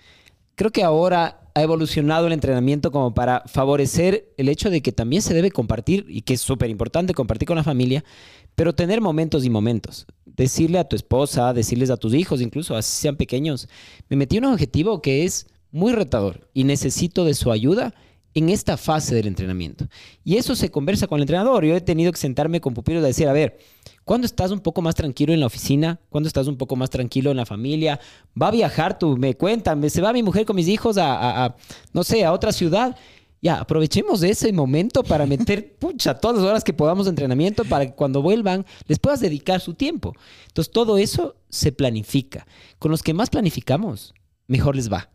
Creo 0.56 0.72
que 0.72 0.84
ahora 0.84 1.47
ha 1.58 1.64
evolucionado 1.64 2.28
el 2.28 2.34
entrenamiento 2.34 2.92
como 2.92 3.16
para 3.16 3.42
favorecer 3.48 4.32
el 4.38 4.48
hecho 4.48 4.70
de 4.70 4.84
que 4.84 4.92
también 4.92 5.24
se 5.24 5.34
debe 5.34 5.50
compartir, 5.50 6.06
y 6.08 6.22
que 6.22 6.36
es 6.36 6.42
súper 6.42 6.70
importante 6.70 7.16
compartir 7.16 7.48
con 7.48 7.58
la 7.58 7.64
familia, 7.64 8.06
pero 8.54 8.76
tener 8.76 9.02
momentos 9.02 9.44
y 9.44 9.50
momentos. 9.50 10.06
Decirle 10.24 10.78
a 10.78 10.88
tu 10.88 10.96
esposa, 10.96 11.54
decirles 11.54 11.90
a 11.90 11.98
tus 11.98 12.14
hijos, 12.14 12.42
incluso 12.42 12.76
así 12.76 13.02
sean 13.02 13.16
pequeños, 13.16 13.68
me 14.08 14.18
metí 14.18 14.38
un 14.38 14.46
objetivo 14.46 15.02
que 15.02 15.24
es 15.24 15.48
muy 15.72 15.94
retador 15.94 16.48
y 16.54 16.64
necesito 16.64 17.26
de 17.26 17.34
su 17.34 17.52
ayuda 17.52 17.96
en 18.38 18.50
esta 18.50 18.78
fase 18.78 19.16
del 19.16 19.26
entrenamiento. 19.28 19.88
Y 20.24 20.36
eso 20.38 20.56
se 20.56 20.70
conversa 20.70 21.08
con 21.08 21.18
el 21.18 21.24
entrenador. 21.24 21.66
Yo 21.66 21.76
he 21.76 21.82
tenido 21.82 22.12
que 22.12 22.20
sentarme 22.20 22.62
con 22.62 22.74
pupilos 22.76 23.02
y 23.04 23.08
decir, 23.08 23.28
a 23.28 23.34
ver, 23.34 23.58
¿cuándo 24.06 24.26
estás 24.28 24.52
un 24.52 24.60
poco 24.60 24.82
más 24.84 24.94
tranquilo 24.94 25.34
en 25.34 25.40
la 25.40 25.48
oficina? 25.48 26.00
¿Cuándo 26.10 26.28
estás 26.28 26.46
un 26.48 26.56
poco 26.58 26.76
más 26.76 26.90
tranquilo 26.92 27.32
en 27.32 27.38
la 27.38 27.46
familia? 27.48 28.00
¿Va 28.40 28.50
a 28.50 28.52
viajar 28.52 29.00
tú? 29.00 29.18
Me 29.18 29.36
cuentan, 29.36 29.90
se 29.90 30.02
va 30.02 30.14
mi 30.14 30.22
mujer 30.22 30.46
con 30.46 30.56
mis 30.56 30.68
hijos 30.68 30.98
a, 30.98 31.16
a- 31.16 31.46
a, 31.46 31.56
no 31.94 32.04
sé, 32.04 32.24
a 32.26 32.32
otra 32.32 32.52
ciudad. 32.52 32.96
Ya, 33.42 33.60
aprovechemos 33.60 34.20
de 34.22 34.30
ese 34.32 34.52
momento 34.54 35.04
para 35.04 35.26
meter, 35.26 35.76
pucha, 35.80 36.14
todas 36.20 36.38
las 36.38 36.46
horas 36.46 36.64
que 36.64 36.74
podamos 36.74 37.06
de 37.06 37.12
entrenamiento 37.12 37.66
para 37.66 37.86
que 37.88 37.94
cuando 37.96 38.22
vuelvan 38.22 38.66
les 38.88 39.00
puedas 39.00 39.20
dedicar 39.20 39.62
su 39.62 39.74
tiempo. 39.74 40.14
Entonces, 40.48 40.72
todo 40.72 40.98
eso 41.00 41.36
se 41.50 41.72
planifica. 41.72 42.46
Con 42.78 42.92
los 42.92 43.02
que 43.02 43.14
más 43.16 43.30
planificamos, 43.32 44.14
mejor 44.48 44.76
les 44.76 44.92
va. 44.92 45.10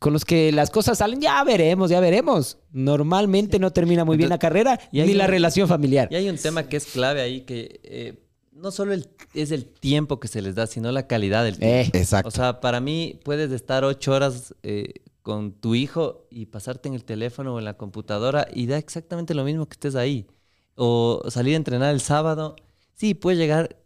Con 0.00 0.12
los 0.12 0.24
que 0.24 0.50
las 0.50 0.70
cosas 0.70 0.98
salen, 0.98 1.20
ya 1.20 1.44
veremos, 1.44 1.90
ya 1.90 2.00
veremos. 2.00 2.58
Normalmente 2.72 3.58
no 3.58 3.70
termina 3.72 4.04
muy 4.04 4.16
bien 4.16 4.28
la 4.30 4.38
carrera 4.38 4.80
y 4.90 5.02
ni 5.02 5.14
la 5.14 5.26
un- 5.26 5.30
relación 5.30 5.68
familiar. 5.68 6.08
Y 6.10 6.16
hay 6.16 6.28
un 6.28 6.38
tema 6.38 6.64
que 6.68 6.76
es 6.78 6.86
clave 6.86 7.20
ahí, 7.20 7.42
que 7.42 7.80
eh, 7.84 8.14
no 8.50 8.70
solo 8.70 8.92
el- 8.94 9.08
es 9.34 9.50
el 9.52 9.66
tiempo 9.66 10.18
que 10.18 10.26
se 10.26 10.40
les 10.42 10.54
da, 10.54 10.66
sino 10.66 10.90
la 10.90 11.06
calidad 11.06 11.44
del 11.44 11.58
tiempo. 11.58 11.96
Eh, 11.96 12.00
Exacto. 12.00 12.28
O 12.28 12.30
sea, 12.32 12.60
para 12.60 12.80
mí 12.80 13.20
puedes 13.24 13.52
estar 13.52 13.84
ocho 13.84 14.12
horas 14.12 14.54
eh, 14.62 14.94
con 15.22 15.52
tu 15.52 15.74
hijo 15.74 16.26
y 16.30 16.46
pasarte 16.46 16.88
en 16.88 16.94
el 16.94 17.04
teléfono 17.04 17.54
o 17.54 17.58
en 17.58 17.66
la 17.66 17.74
computadora 17.76 18.48
y 18.54 18.66
da 18.66 18.78
exactamente 18.78 19.34
lo 19.34 19.44
mismo 19.44 19.66
que 19.66 19.74
estés 19.74 19.94
ahí. 19.96 20.26
O 20.76 21.22
salir 21.28 21.52
a 21.54 21.56
entrenar 21.58 21.92
el 21.92 22.00
sábado. 22.00 22.56
Sí, 22.94 23.12
puedes 23.12 23.38
llegar 23.38 23.76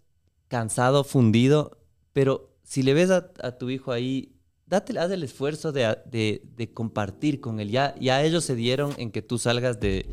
cansado, 0.47 1.03
fundido, 1.03 1.79
pero 2.13 2.51
si 2.63 2.83
le 2.85 2.95
ves 2.95 3.11
a, 3.11 3.31
a 3.43 3.59
tu 3.59 3.69
hijo 3.71 3.91
ahí, 3.91 4.31
date, 4.67 4.99
haz 4.99 5.11
el 5.11 5.23
esfuerzo 5.23 5.73
de, 5.73 5.97
de- 6.11 6.71
compartir 6.73 7.41
con 7.41 7.61
él. 7.61 7.71
Ya, 7.71 7.95
ya 8.01 8.23
ellos 8.23 8.45
se 8.45 8.55
dieron 8.55 8.93
en 8.97 9.11
que 9.11 9.23
tú 9.23 9.39
salgas 9.39 9.81
de 9.81 10.07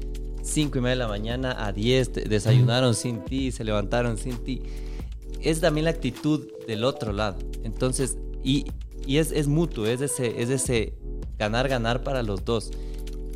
5 0.43 0.77
y 0.77 0.81
media 0.81 0.91
de 0.91 0.95
la 0.97 1.07
mañana 1.07 1.65
a 1.65 1.71
10, 1.71 2.11
te- 2.11 2.21
desayunaron 2.29 2.95
sin 2.95 3.23
ti, 3.23 3.51
se 3.51 3.63
levantaron 3.63 4.17
sin 4.17 4.37
ti. 4.43 4.61
Es 5.41 5.59
también 5.61 5.85
la 5.85 5.91
actitud 5.91 6.47
del 6.67 6.83
otro 6.83 7.13
lado. 7.13 7.37
Entonces, 7.63 8.17
y, 8.43 8.65
y 9.07 9.17
es, 9.17 9.31
es 9.31 9.47
mutuo, 9.47 9.85
es 9.87 10.01
ese, 10.01 10.41
es 10.41 10.49
ese 10.49 10.93
ganar-ganar 11.39 12.03
para 12.03 12.21
los 12.21 12.45
dos. 12.45 12.71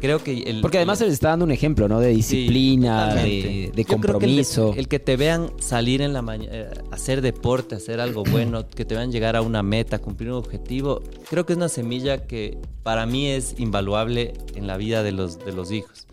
Creo 0.06 0.24
que 0.24 0.44
el... 0.44 0.62
Porque 0.62 0.78
además 0.78 1.00
se 1.00 1.06
les 1.06 1.13
está 1.15 1.30
dando 1.30 1.46
un 1.46 1.52
ejemplo, 1.52 1.88
¿no? 1.88 2.00
De 2.00 2.10
disciplina, 2.10 3.12
Sí, 3.24 3.41
de, 3.68 3.72
que 3.74 3.82
el- 3.82 3.86
compromiso. 3.88 4.74
El, 4.78 4.88
que 4.88 5.00
te 5.00 5.18
vean 5.18 5.52
salir 5.60 6.02
en 6.02 6.13
la 6.13 6.22
mañana, 6.22 6.70
hacer 6.91 7.22
deporte, 7.22 7.76
hacer 7.76 8.00
algo 8.00 8.24
bueno, 8.32 8.68
que 8.68 8.86
te 8.86 8.96
vean 8.96 9.12
llegar 9.12 9.36
a 9.36 9.41
una 9.41 9.63
meta, 9.63 10.00
cumplir 10.00 10.30
un 10.32 10.38
objetivo, 10.38 11.02
creo 11.30 11.46
que 11.46 11.54
es 11.54 11.58
una 11.58 11.70
semilla 11.70 12.26
que 12.28 12.58
para 12.84 13.06
mí 13.06 13.28
es 13.28 13.56
invaluable 13.58 14.34
en 14.56 14.68
la 14.68 14.78
vida 14.78 15.02
de 15.04 15.12
los, 15.12 15.44
de 15.44 15.52
los 15.54 15.72
hijos. 15.72 16.06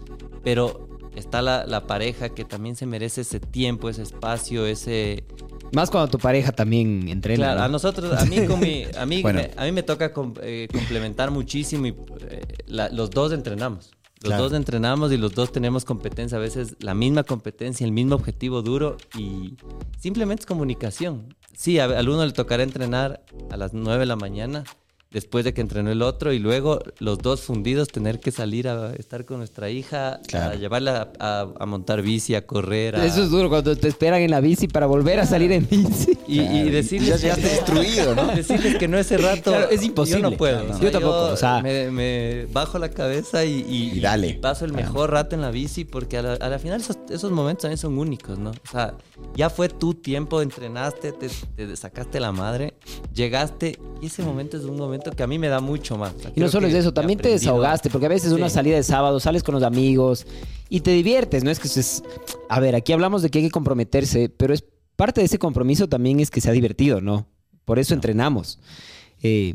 Pero 0.43 0.89
está 1.17 1.43
la, 1.43 1.67
la 1.67 1.87
pareja 1.87 2.31
que 2.31 2.45
también 2.45 2.77
se 2.77 2.87
merece 2.87 3.21
ese 3.23 3.41
tiempo, 3.41 3.89
ese 3.89 4.03
espacio, 4.03 4.67
ese... 4.67 5.25
Más 5.75 5.91
cuando 5.91 6.11
tu 6.11 6.19
pareja 6.19 6.53
también 6.53 7.09
entrena. 7.09 7.45
Claro, 7.45 7.59
¿no? 7.61 7.65
a 7.65 7.69
nosotros, 7.69 8.13
a 8.21 8.25
mí, 8.27 8.47
con 8.47 8.61
mi- 8.61 8.85
a 8.97 9.07
mí, 9.07 9.23
Bueno. 9.23 9.41
me, 9.41 9.51
a 9.57 9.65
mí 9.65 9.73
me 9.73 9.83
toca 9.83 10.13
com- 10.13 10.35
eh, 10.43 10.69
complementar 10.71 11.31
muchísimo 11.31 11.87
y 11.87 11.91
eh, 12.29 12.43
la- 12.67 12.89
los 12.91 13.11
dos 13.11 13.33
entrenamos. 13.33 13.91
Los 14.23 14.29
Claro. 14.29 14.45
dos 14.45 14.53
entrenamos 14.53 15.11
y 15.13 15.17
los 15.17 15.35
dos 15.35 15.51
tenemos 15.51 15.85
competencia, 15.85 16.39
a 16.39 16.41
veces 16.41 16.77
la 16.79 16.95
misma 16.95 17.25
competencia, 17.25 17.85
el 17.85 17.91
mismo 17.91 18.15
objetivo 18.15 18.63
duro 18.63 18.97
y 19.19 19.55
simplemente 19.99 20.43
es 20.43 20.47
comunicación. 20.47 21.35
Sí, 21.57 21.79
a- 21.81 21.85
al 21.87 22.09
uno 22.09 22.25
le 22.25 22.33
tocará 22.33 22.63
entrenar 22.63 23.25
a 23.51 23.57
las 23.57 23.73
9 23.75 24.01
de 24.01 24.07
la 24.07 24.15
mañana, 24.17 24.63
después 25.13 25.45
de 25.45 25.53
que 25.55 25.61
entrenó 25.61 25.91
el 25.91 26.03
otro 26.03 26.33
y 26.33 26.39
luego 26.39 26.81
los 26.99 27.19
dos 27.19 27.43
fundidos 27.43 27.89
tener 27.89 28.19
que 28.21 28.31
salir 28.31 28.69
a 28.69 28.93
estar 28.95 29.25
con 29.25 29.39
nuestra 29.39 29.71
hija, 29.71 30.21
Claro. 30.27 30.53
a 30.53 30.55
llevarla 30.57 31.11
a, 31.19 31.41
a- 31.43 31.49
a 31.61 31.67
montar 31.67 32.03
bici, 32.03 32.35
a 32.35 32.47
correr. 32.47 32.97
a- 32.97 33.05
Eso 33.05 33.23
es 33.23 33.31
duro 33.31 33.49
cuando 33.49 33.77
te 33.77 33.89
esperan 33.89 34.23
en 34.23 34.31
la 34.31 34.41
bici 34.41 34.69
para 34.69 34.87
volver 34.87 35.21
a 35.21 35.27
salir 35.27 35.53
en 35.53 35.69
bici. 35.69 36.19
y, 36.27 36.41
y 36.41 36.47
Claro. 36.47 36.71
decirles 36.71 37.21
Ya 37.23 37.35
que 37.35 37.41
destruido, 37.43 38.15
¿no? 38.15 38.27
Decirles 38.35 38.77
que 38.77 38.89
no 38.89 38.99
ese 38.99 39.19
rato. 39.19 39.51
Claro, 39.51 39.69
es 39.71 39.83
imposible. 39.83 40.23
Yo 40.23 40.31
no 40.31 40.37
puedo. 40.37 40.61
O 40.63 40.65
no. 40.69 40.75
sea, 40.75 40.83
Yo 40.83 40.91
tampoco, 40.91 41.19
o 41.33 41.37
sea- 41.37 41.63
me, 41.63 41.91
me 41.91 42.47
bajo 42.53 42.79
la 42.79 42.89
cabeza 42.91 43.45
y, 43.45 43.65
y- 43.69 43.99
Y 43.99 44.01
dale. 44.01 44.29
y 44.29 44.33
paso 44.35 44.65
el 44.65 44.73
mejor 44.73 45.11
rato 45.11 45.35
en 45.35 45.43
la 45.43 45.51
bici 45.51 45.85
porque 45.85 46.19
a 46.19 46.23
la, 46.23 46.33
a 46.35 46.49
la 46.49 46.59
final 46.59 46.81
esos, 46.81 46.97
esos 47.11 47.31
momentos 47.31 47.63
también 47.63 47.79
son 47.79 47.99
únicos, 47.99 48.39
¿no? 48.39 48.51
O 48.51 48.71
sea, 48.71 48.95
ya 49.37 49.51
fue 49.51 49.69
tu 49.69 49.95
tiempo, 49.95 50.41
entrenaste, 50.41 51.13
te, 51.13 51.29
te 51.57 51.77
sacaste 51.77 52.19
la 52.21 52.33
madre, 52.33 52.75
llegaste 53.15 53.79
y 54.01 54.07
ese 54.07 54.23
momento 54.23 54.57
es 54.57 54.65
un 54.65 54.77
momento 54.77 55.02
que 55.11 55.23
a 55.23 55.27
mí 55.27 55.39
me 55.39 55.49
da 55.49 55.61
mucho 55.61 55.97
más. 55.99 56.15
O 56.15 56.19
sea, 56.21 56.33
Y 56.35 56.41
no 56.41 56.49
solo 56.49 56.67
es 56.69 56.75
eso, 56.75 56.93
también 56.95 57.19
te 57.19 57.29
desahogaste, 57.29 57.91
porque 57.91 58.07
a 58.07 58.09
veces 58.09 58.33
una 58.33 58.49
Sí. 58.49 58.55
salida 58.55 58.77
de 58.77 58.83
sábado, 58.83 59.19
sales 59.21 59.43
con 59.43 59.55
los 59.55 59.63
amigos 59.65 60.27
y 60.69 60.81
te 60.81 60.93
diviertes, 60.93 61.43
¿no? 61.45 61.51
Es 61.51 61.59
que 61.59 61.69
es... 61.69 62.03
A 62.49 62.61
ver, 62.61 62.75
aquí 62.75 62.93
hablamos 62.93 63.23
de 63.23 63.31
que 63.31 63.39
hay 63.41 63.45
que 63.45 63.51
comprometerse, 63.51 64.29
pero 64.29 64.55
es 64.55 64.65
parte 64.97 65.21
de 65.21 65.27
ese 65.27 65.39
compromiso 65.39 65.89
también 65.89 66.21
es 66.21 66.31
que 66.31 66.41
sea 66.41 66.53
divertido, 66.53 67.01
¿no? 67.01 67.27
Por 67.65 67.79
eso 67.79 67.95
entrenamos. 67.95 68.59
Eh, 69.23 69.55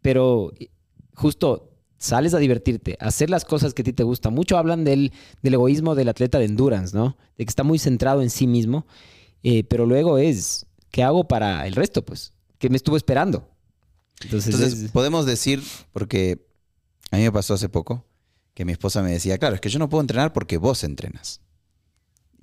pero 0.00 0.52
eh, 0.58 0.68
justo 1.14 1.70
sales 1.98 2.34
a 2.34 2.38
divertirte, 2.38 2.96
a 3.00 3.06
hacer 3.06 3.30
las 3.30 3.44
cosas 3.44 3.74
que 3.74 3.82
a 3.82 3.84
ti 3.84 3.92
te 3.92 4.02
gustan. 4.02 4.34
Mucho 4.34 4.58
hablan 4.58 4.84
del, 4.84 5.12
del 5.42 5.54
egoísmo 5.54 5.94
del 5.94 6.08
atleta 6.08 6.38
de 6.38 6.46
endurance, 6.46 6.96
¿no? 6.96 7.16
De 7.38 7.44
que 7.44 7.48
está 7.50 7.62
muy 7.62 7.78
centrado 7.78 8.22
en 8.22 8.30
sí 8.30 8.46
mismo, 8.46 8.86
eh, 9.44 9.62
pero 9.64 9.86
luego 9.86 10.18
es, 10.18 10.66
¿qué 10.90 11.02
hago 11.04 11.28
para 11.28 11.66
el 11.66 11.74
resto? 11.74 12.04
Pues, 12.04 12.32
que 12.58 12.68
me 12.70 12.76
estuvo 12.76 12.96
esperando. 12.96 13.48
Entonces, 14.24 14.54
Entonces, 14.54 14.82
es- 14.84 14.90
podemos 14.90 15.26
decir, 15.26 15.62
porque 15.92 16.46
a 17.10 17.16
mí 17.16 17.22
me 17.22 17.32
pasó 17.32 17.54
hace 17.54 17.68
poco, 17.68 18.04
que 18.54 18.64
mi 18.64 18.72
esposa 18.72 19.02
me 19.02 19.10
decía, 19.12 19.38
claro, 19.38 19.54
es 19.54 19.60
que 19.60 19.68
yo 19.70 19.78
no 19.78 19.88
puedo 19.88 20.00
entrenar 20.02 20.32
porque 20.32 20.58
vos 20.58 20.84
entrenas. 20.84 21.40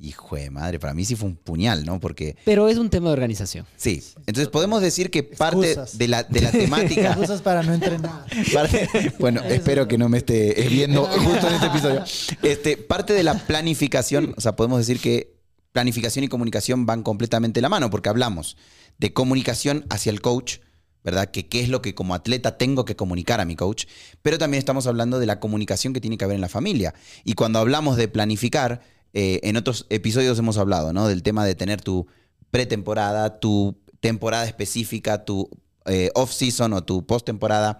Hijo 0.02 0.38
de 0.38 0.50
madre, 0.50 0.80
para 0.80 0.94
mí 0.94 1.04
sí 1.04 1.18
fue 1.18 1.28
un 1.28 1.36
puñal, 1.36 1.84
¿no? 1.86 2.00
Porque, 2.00 2.38
pero 2.46 2.70
es 2.70 2.78
un 2.78 2.90
tema 2.90 3.08
de 3.10 3.14
organización. 3.14 3.66
sí. 3.76 4.02
Entonces 4.28 4.48
podemos 4.48 4.82
decir 4.82 5.12
que 5.12 5.24
parte 5.24 5.72
Excusas. 5.74 5.98
de 5.98 6.08
la, 6.08 6.24
de 6.24 6.40
la 6.42 6.52
temática... 6.54 7.10
Excusas 7.10 7.42
para 7.42 7.64
no 7.64 7.74
entrenar. 7.74 8.26
Parte- 8.54 8.88
bueno, 9.20 9.42
espero 9.44 9.90
que 9.90 9.98
no 9.98 10.08
me 10.08 10.20
esté 10.20 10.54
viendo 10.70 11.04
justo 11.06 11.48
en 11.50 11.54
este 11.54 11.68
episodio. 11.68 12.04
Este, 12.44 12.78
parte 12.78 13.12
de 13.12 13.24
la 13.24 13.34
planificación, 13.46 14.34
o 14.38 14.42
sea, 14.42 14.56
podemos 14.56 14.80
decir 14.80 15.02
que 15.02 15.36
planificación 15.74 16.24
y 16.24 16.30
comunicación 16.30 16.86
van 16.86 17.04
completamente 17.04 17.58
de 17.58 17.64
la 17.64 17.70
mano, 17.70 17.90
porque 17.90 18.08
hablamos 18.08 18.56
de 19.00 19.12
comunicación 19.12 19.86
hacia 19.90 20.12
el 20.12 20.22
coach, 20.22 20.60
¿verdad? 21.10 21.32
Que 21.32 21.48
qué 21.48 21.62
es 21.62 21.70
lo 21.70 21.82
que 21.82 21.96
como 21.96 22.14
atleta 22.14 22.58
tengo 22.58 22.86
que 22.86 22.96
comunicar 22.96 23.42
a 23.42 23.46
mi 23.46 23.56
coach, 23.56 23.86
pero 24.22 24.38
también 24.38 24.60
estamos 24.60 24.86
hablando 24.86 25.20
de 25.20 25.26
la 25.26 25.40
comunicación 25.40 25.94
que 25.94 26.02
tiene 26.02 26.18
que 26.18 26.26
haber 26.26 26.36
en 26.36 26.42
la 26.42 26.50
familia. 26.50 26.94
Y 27.24 27.34
cuando 27.34 27.60
hablamos 27.60 27.98
de 27.98 28.08
planificar, 28.08 28.82
eh, 29.14 29.40
en 29.44 29.58
otros 29.58 29.88
episodios 29.90 30.38
hemos 30.38 30.58
hablado, 30.58 30.94
¿no? 30.94 31.08
Del 31.08 31.24
tema 31.24 31.46
de 31.46 31.56
tener 31.56 31.82
tu 31.82 32.06
pretemporada, 32.52 33.40
tu 33.40 33.78
temporada 34.00 34.46
específica, 34.46 35.26
tu 35.26 35.50
eh, 35.86 36.12
off-season 36.14 36.74
o 36.74 36.84
tu 36.84 37.06
post-temporada. 37.06 37.80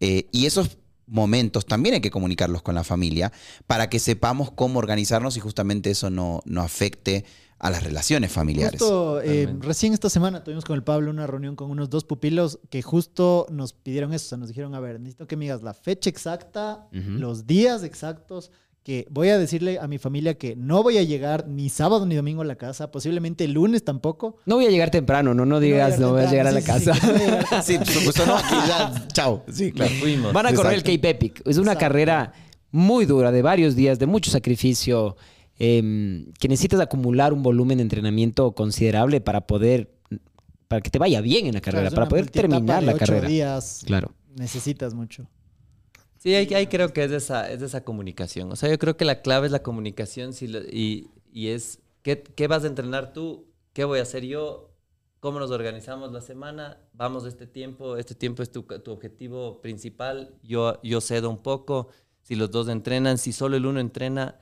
Eh, 0.00 0.28
y 0.32 0.46
esos 0.46 0.76
momentos 1.06 1.64
también 1.64 1.94
hay 1.94 2.00
que 2.00 2.10
comunicarlos 2.10 2.62
con 2.62 2.74
la 2.74 2.84
familia 2.84 3.32
para 3.66 3.88
que 3.88 3.98
sepamos 3.98 4.50
cómo 4.50 4.78
organizarnos 4.78 5.36
y 5.36 5.40
justamente 5.40 5.90
eso 5.90 6.10
no, 6.10 6.40
no 6.44 6.62
afecte 6.62 7.24
a 7.58 7.70
las 7.70 7.82
relaciones 7.82 8.30
familiares. 8.32 8.80
Justo 8.80 9.20
eh, 9.22 9.48
recién 9.60 9.92
esta 9.94 10.10
semana 10.10 10.44
tuvimos 10.44 10.64
con 10.64 10.76
el 10.76 10.82
Pablo 10.82 11.10
una 11.10 11.26
reunión 11.26 11.56
con 11.56 11.70
unos 11.70 11.88
dos 11.88 12.04
pupilos 12.04 12.58
que 12.70 12.82
justo 12.82 13.46
nos 13.50 13.72
pidieron 13.72 14.12
eso. 14.12 14.26
O 14.26 14.28
sea, 14.28 14.38
nos 14.38 14.48
dijeron, 14.48 14.74
a 14.74 14.80
ver, 14.80 15.00
necesito 15.00 15.26
que 15.26 15.36
me 15.36 15.46
digas 15.46 15.62
la 15.62 15.72
fecha 15.74 16.10
exacta, 16.10 16.86
Ujú. 16.92 17.10
los 17.18 17.46
días 17.46 17.82
exactos, 17.82 18.50
que 18.82 19.06
voy 19.10 19.30
a 19.30 19.38
decirle 19.38 19.80
a 19.80 19.88
mi 19.88 19.98
familia 19.98 20.34
que 20.38 20.54
no 20.54 20.82
voy 20.82 20.98
a 20.98 21.02
llegar 21.02 21.48
ni 21.48 21.70
sábado 21.70 22.06
ni 22.06 22.14
domingo 22.14 22.42
a 22.42 22.44
la 22.44 22.54
casa, 22.56 22.92
posiblemente 22.92 23.42
el 23.44 23.52
lunes 23.54 23.82
tampoco. 23.84 24.36
No 24.46 24.56
voy 24.56 24.66
a 24.66 24.70
llegar 24.70 24.90
temprano, 24.90 25.34
no, 25.34 25.44
no 25.44 25.58
digas, 25.58 25.98
no 25.98 26.12
voy 26.12 26.22
a 26.22 26.30
llegar 26.30 26.46
a 26.46 26.52
la 26.52 26.60
temprano, 26.60 26.80
sí, 26.80 26.86
casa. 26.86 27.00
sí, 27.00 27.02
sí, 27.02 27.08
no 27.08 27.12
voy 27.12 27.22
a 27.22 27.26
llegar 27.26 27.40
temprano. 27.48 27.62
Sí, 27.64 27.78
por 27.78 27.86
supuesto, 27.88 28.26
no, 28.26 28.36
aquí 28.36 28.54
ya, 28.68 29.08
chao. 29.12 29.44
Sí, 29.50 29.72
claro. 29.72 29.90
Nos 29.90 30.00
fuimos. 30.00 30.32
Van 30.32 30.46
a 30.46 30.54
correr 30.54 30.74
Exacto. 30.74 30.90
el 30.92 30.98
Cape 30.98 31.10
Epic. 31.10 31.42
Es 31.46 31.56
una 31.56 31.72
Exacto. 31.72 31.80
carrera 31.80 32.32
muy 32.70 33.06
dura, 33.06 33.32
de 33.32 33.42
varios 33.42 33.74
días, 33.74 33.98
de 33.98 34.06
mucho 34.06 34.30
sacrificio, 34.30 35.16
em, 35.58 36.32
que 36.38 36.48
necesitas 36.48 36.80
acumular 36.80 37.32
un 37.32 37.42
volumen 37.42 37.78
de 37.78 37.82
entrenamiento 37.82 38.52
considerable 38.52 39.20
para 39.20 39.46
poder, 39.46 39.90
para 40.68 40.82
que 40.82 40.90
te 40.90 40.98
vaya 40.98 41.20
bien 41.20 41.46
en 41.46 41.54
la 41.54 41.60
carrera, 41.60 41.84
Claro, 41.88 41.94
para 41.96 42.08
poder 42.08 42.30
terminar 42.30 42.80
de 42.80 42.86
la 42.86 42.92
ocho 42.92 42.98
carrera. 43.06 43.28
días. 43.28 43.82
Claro. 43.86 44.12
Necesitas 44.36 44.94
mucho. 44.94 45.26
Sí, 46.18 46.34
ahí, 46.34 46.52
ahí 46.54 46.66
creo 46.66 46.92
que 46.92 47.04
es 47.04 47.10
de, 47.10 47.16
esa, 47.18 47.50
es 47.50 47.60
de 47.60 47.66
esa 47.66 47.84
comunicación. 47.84 48.50
O 48.52 48.56
sea, 48.56 48.68
yo 48.68 48.78
creo 48.78 48.96
que 48.96 49.04
la 49.04 49.22
clave 49.22 49.46
es 49.46 49.52
la 49.52 49.62
comunicación 49.62 50.32
si 50.32 50.48
lo- 50.48 50.60
y, 50.62 51.08
y 51.32 51.48
es 51.48 51.78
¿qué, 52.02 52.22
qué 52.22 52.48
vas 52.48 52.64
a 52.64 52.66
entrenar 52.66 53.12
tú, 53.12 53.46
qué 53.72 53.84
voy 53.84 54.00
a 54.00 54.02
hacer 54.02 54.24
yo, 54.24 54.72
cómo 55.20 55.38
nos 55.38 55.50
organizamos 55.50 56.12
la 56.12 56.20
semana, 56.20 56.78
vamos 56.92 57.22
de 57.24 57.30
este 57.30 57.46
tiempo, 57.46 57.96
este 57.96 58.14
tiempo 58.14 58.42
es 58.42 58.50
tu, 58.50 58.62
tu 58.62 58.90
objetivo 58.90 59.60
principal, 59.62 60.34
yo, 60.42 60.80
yo 60.82 61.00
cedo 61.00 61.30
un 61.30 61.38
poco, 61.38 61.88
si 62.22 62.34
los 62.34 62.50
dos 62.50 62.68
entrenan, 62.68 63.18
si 63.18 63.32
solo 63.32 63.56
el 63.56 63.66
uno 63.66 63.80
entrena, 63.80 64.36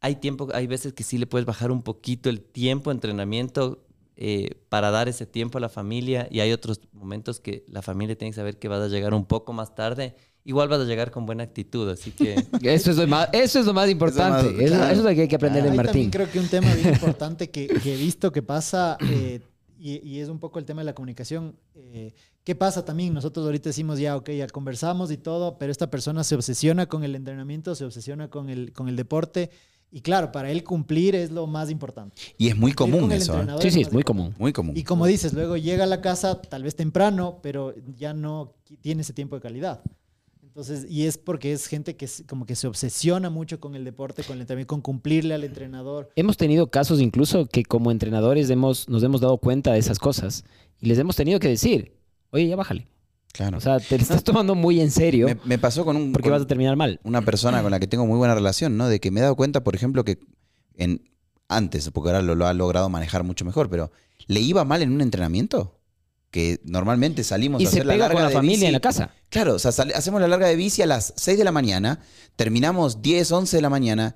hay 0.00 0.16
tiempo, 0.16 0.48
hay 0.54 0.66
veces 0.66 0.92
que 0.92 1.02
sí 1.04 1.18
le 1.18 1.26
puedes 1.26 1.46
bajar 1.46 1.70
un 1.70 1.82
poquito 1.82 2.28
el 2.30 2.40
tiempo 2.40 2.90
de 2.90 2.94
entrenamiento 2.94 3.84
eh, 4.16 4.50
para 4.68 4.90
dar 4.90 5.08
ese 5.08 5.26
tiempo 5.26 5.58
a 5.58 5.60
la 5.60 5.68
familia 5.68 6.26
y 6.30 6.40
hay 6.40 6.52
otros 6.52 6.80
momentos 6.92 7.40
que 7.40 7.64
la 7.68 7.82
familia 7.82 8.16
tiene 8.16 8.30
que 8.32 8.36
saber 8.36 8.58
que 8.58 8.68
vas 8.68 8.80
a 8.82 8.88
llegar 8.88 9.14
un 9.14 9.24
poco 9.24 9.52
más 9.52 9.74
tarde. 9.74 10.14
Igual 10.44 10.68
vas 10.68 10.80
a 10.80 10.84
llegar 10.84 11.10
con 11.10 11.26
buena 11.26 11.42
actitud, 11.44 11.88
así 11.90 12.10
que 12.12 12.34
Eso 12.62 12.90
es 12.90 12.96
lo 12.96 13.06
más, 13.06 13.28
eso 13.32 13.60
es 13.60 13.66
lo 13.66 13.74
más 13.74 13.88
importante. 13.90 14.48
Eso 14.48 14.58
es 14.60 14.62
Eso, 14.66 14.70
más- 14.74 14.78
claro. 14.78 14.92
eso 14.92 15.00
es 15.00 15.04
lo 15.10 15.14
que 15.14 15.20
hay 15.22 15.28
que 15.28 15.36
aprender 15.36 15.62
de 15.62 15.70
Ahí 15.70 15.76
Martín. 15.76 15.92
también 15.92 16.10
creo 16.10 16.30
que 16.30 16.38
un 16.40 16.48
tema 16.48 16.74
bien 16.74 16.88
importante 16.94 17.50
que, 17.50 17.66
que 17.68 17.94
he 17.94 17.96
visto 17.96 18.32
que 18.32 18.42
pasa, 18.42 18.96
eh, 19.10 19.40
y, 19.78 20.04
y 20.08 20.18
es 20.20 20.28
un 20.28 20.38
poco 20.40 20.58
el 20.58 20.64
tema 20.64 20.80
de 20.80 20.86
la 20.86 20.94
comunicación. 20.94 21.54
eh, 21.74 22.12
¿Qué 22.44 22.54
pasa 22.54 22.84
también? 22.84 23.12
Nosotros 23.12 23.44
ahorita 23.44 23.68
decimos 23.68 23.98
ya, 23.98 24.16
ok, 24.16 24.30
ya 24.30 24.46
conversamos 24.48 25.10
y 25.12 25.18
todo, 25.18 25.58
pero 25.58 25.70
esta 25.70 25.90
persona 25.90 26.24
se 26.24 26.34
obsesiona 26.34 26.86
con 26.86 27.04
el 27.04 27.14
entrenamiento, 27.14 27.74
se 27.74 27.84
obsesiona 27.84 28.28
con 28.30 28.48
el, 28.48 28.72
con 28.72 28.88
el 28.88 28.96
deporte. 28.96 29.50
Y 29.90 30.02
claro, 30.02 30.30
para 30.32 30.50
él 30.50 30.64
cumplir 30.64 31.14
es 31.14 31.30
lo 31.30 31.46
más 31.46 31.70
importante. 31.70 32.14
Y 32.36 32.48
es 32.48 32.56
muy 32.56 32.72
Cumplir 32.74 32.96
común 33.00 33.12
eso. 33.12 33.40
¿eh? 33.40 33.46
Sí, 33.60 33.70
sí, 33.70 33.80
es 33.80 33.92
muy 33.92 34.02
común. 34.02 34.34
Muy 34.38 34.52
común. 34.52 34.76
Y 34.76 34.82
como 34.84 35.06
dices, 35.06 35.32
luego 35.32 35.56
llega 35.56 35.84
a 35.84 35.86
la 35.86 36.00
casa 36.02 36.40
tal 36.42 36.62
vez 36.62 36.76
temprano, 36.76 37.38
pero 37.42 37.74
ya 37.96 38.12
no 38.12 38.54
tiene 38.82 39.00
ese 39.02 39.14
tiempo 39.14 39.34
de 39.36 39.40
calidad. 39.40 39.82
Entonces, 40.42 40.86
y 40.90 41.06
es 41.06 41.16
porque 41.16 41.52
es 41.52 41.66
gente 41.68 41.96
que 41.96 42.04
es- 42.04 42.24
como 42.28 42.44
que 42.44 42.56
se 42.56 42.66
obsesiona 42.66 43.30
mucho 43.30 43.60
con 43.60 43.74
el 43.76 43.84
deporte, 43.84 44.24
con 44.24 44.34
el 44.36 44.40
entrenamiento, 44.42 44.74
con 44.74 44.80
cumplirle 44.82 45.34
al 45.34 45.44
entrenador. 45.44 46.10
Hemos 46.16 46.36
tenido 46.36 46.66
casos 46.68 47.00
incluso 47.00 47.46
que 47.46 47.62
como 47.64 47.90
entrenadores 47.90 48.50
hemos, 48.50 48.88
nos 48.88 49.02
hemos 49.04 49.20
dado 49.20 49.38
cuenta 49.38 49.72
de 49.72 49.78
esas 49.78 49.98
cosas 49.98 50.44
y 50.80 50.86
les 50.86 50.98
hemos 50.98 51.16
tenido 51.16 51.38
que 51.38 51.48
decir, 51.48 51.92
oye, 52.30 52.48
ya 52.48 52.56
bájale. 52.56 52.88
Claro. 53.32 53.58
O 53.58 53.60
sea, 53.60 53.78
te 53.78 53.96
lo 53.96 54.02
estás 54.02 54.24
tomando 54.24 54.54
muy 54.54 54.80
en 54.80 54.90
serio 54.90 55.26
me, 55.26 55.36
me 55.44 55.58
pasó 55.58 55.84
con 55.84 55.96
un... 55.96 56.12
porque 56.12 56.28
con- 56.28 56.32
vas 56.38 56.42
a 56.42 56.46
terminar 56.46 56.76
mal. 56.76 56.98
una 57.04 57.22
persona 57.22 57.62
con 57.62 57.70
la 57.70 57.78
que 57.78 57.86
tengo 57.86 58.06
muy 58.06 58.16
buena 58.18 58.34
relación, 58.34 58.76
¿no? 58.76 58.88
De 58.88 59.00
que 59.00 59.10
me 59.10 59.20
he 59.20 59.22
dado 59.22 59.36
cuenta, 59.36 59.62
por 59.62 59.74
ejemplo, 59.74 60.04
que 60.04 60.18
en 60.76 61.02
antes, 61.48 61.90
porque 61.90 62.10
ahora 62.10 62.22
lo, 62.22 62.34
lo 62.34 62.46
ha 62.46 62.52
logrado 62.54 62.88
manejar 62.88 63.24
mucho 63.24 63.44
mejor, 63.44 63.70
pero 63.70 63.90
le 64.26 64.40
iba 64.40 64.64
mal 64.64 64.82
en 64.82 64.92
un 64.92 65.00
entrenamiento. 65.00 65.74
Que 66.30 66.60
normalmente 66.64 67.24
salimos 67.24 67.62
Y 67.62 67.64
a 67.64 67.70
se 67.70 67.76
hacer 67.76 67.86
la 67.86 67.94
pega 67.94 68.04
larga 68.04 68.14
con 68.16 68.22
la 68.24 68.28
de 68.28 68.34
familia 68.34 68.56
bici. 68.56 68.66
en 68.66 68.72
la 68.74 68.80
casa. 68.80 69.14
Claro, 69.30 69.54
o 69.54 69.58
sea, 69.58 69.70
hacemos 69.94 70.20
la 70.20 70.28
larga 70.28 70.46
de 70.46 70.56
bici 70.56 70.82
a 70.82 70.86
las 70.86 71.14
6 71.16 71.38
de 71.38 71.44
la 71.44 71.52
mañana, 71.52 72.00
terminamos 72.36 73.00
10, 73.00 73.32
11 73.32 73.56
de 73.56 73.62
la 73.62 73.70
mañana 73.70 74.14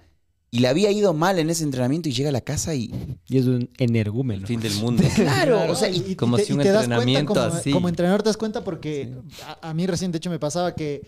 y 0.54 0.58
le 0.58 0.68
había 0.68 0.90
ido 0.92 1.14
mal 1.14 1.38
en 1.38 1.48
ese 1.48 1.64
entrenamiento 1.64 2.10
y 2.10 2.12
llega 2.12 2.28
a 2.28 2.32
la 2.32 2.42
casa 2.42 2.74
y... 2.74 2.92
Y 3.26 3.38
es 3.38 3.46
un 3.46 3.70
energúmeno. 3.78 4.42
el 4.42 4.46
fin 4.46 4.60
del 4.60 4.74
mundo. 4.74 5.02
Claro, 5.16 5.72
o 5.72 5.74
sea, 5.74 5.88
y- 5.90 6.14
como 6.14 6.36
si 6.36 6.52
un 6.52 6.58
cuenta 6.58 6.74
entrenamiento 6.82 7.26
como, 7.34 7.40
así. 7.40 7.70
como 7.72 7.88
entrenador 7.88 8.22
te 8.22 8.28
das 8.28 8.36
cuenta 8.36 8.62
porque 8.62 9.14
a, 9.46 9.70
a 9.70 9.74
mí 9.74 9.86
recién, 9.86 10.12
de 10.12 10.18
hecho, 10.18 10.28
me 10.28 10.38
pasaba 10.38 10.74
que 10.74 11.00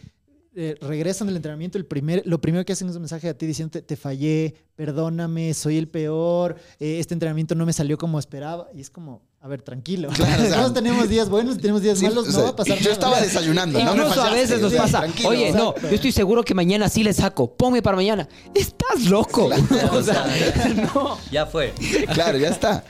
eh, 0.57 0.77
regresan 0.81 1.27
del 1.27 1.37
entrenamiento, 1.37 1.77
el 1.77 1.85
primer, 1.85 2.23
lo 2.25 2.41
primero 2.41 2.65
que 2.65 2.73
hacen 2.73 2.89
es 2.89 2.95
un 2.97 3.03
mensaje 3.03 3.29
a 3.29 3.37
ti 3.37 3.45
diciendo, 3.45 3.71
te, 3.73 3.83
te 3.83 3.97
fallé, 3.97 4.55
perdóname, 4.77 5.53
soy 5.53 5.77
el 5.77 5.89
peor, 5.89 6.57
eh, 6.81 6.99
este 6.99 7.13
entrenamiento 7.13 7.55
no 7.55 7.67
me 7.67 7.73
salió 7.75 7.99
como 7.99 8.19
esperaba. 8.19 8.69
Y 8.75 8.81
es 8.81 8.89
como, 8.89 9.21
a 9.45 9.49
ver, 9.49 9.61
tranquilo. 9.61 10.09
Claro, 10.09 10.43
o 10.43 10.47
sea, 10.47 10.57
Todos 10.57 10.73
tenemos 10.73 11.07
días 11.07 11.29
buenos, 11.29 11.59
tenemos 11.59 11.83
días 11.83 11.99
Sí, 11.99 12.07
malos, 12.07 12.29
o 12.29 12.33
no 12.33 12.43
va 12.45 12.49
a 12.49 12.57
pasar 12.57 12.79
yo 12.79 12.83
nada. 12.85 12.93
estaba 12.95 13.21
desayunando, 13.21 13.79
no 13.79 13.95
me 13.95 14.03
a 14.03 14.31
veces 14.31 14.59
nos 14.59 14.73
pasa, 14.73 15.05
oye, 15.27 15.53
no, 15.53 15.75
yo 15.83 15.89
estoy 15.91 16.13
seguro 16.13 16.43
que 16.43 16.55
mañana 16.55 16.89
sí 16.89 17.05
le 17.05 17.13
saco, 17.13 17.53
ponme 17.53 17.83
para 17.83 17.95
mañana. 17.95 18.27
Estás 18.55 19.05
loco. 19.05 19.51
O 19.93 20.03
sea, 20.03 20.25
no. 20.95 21.19
Ya 21.31 21.45
fue. 21.45 21.75
Claro, 22.15 22.39
ya 22.39 22.49
está. 22.49 22.85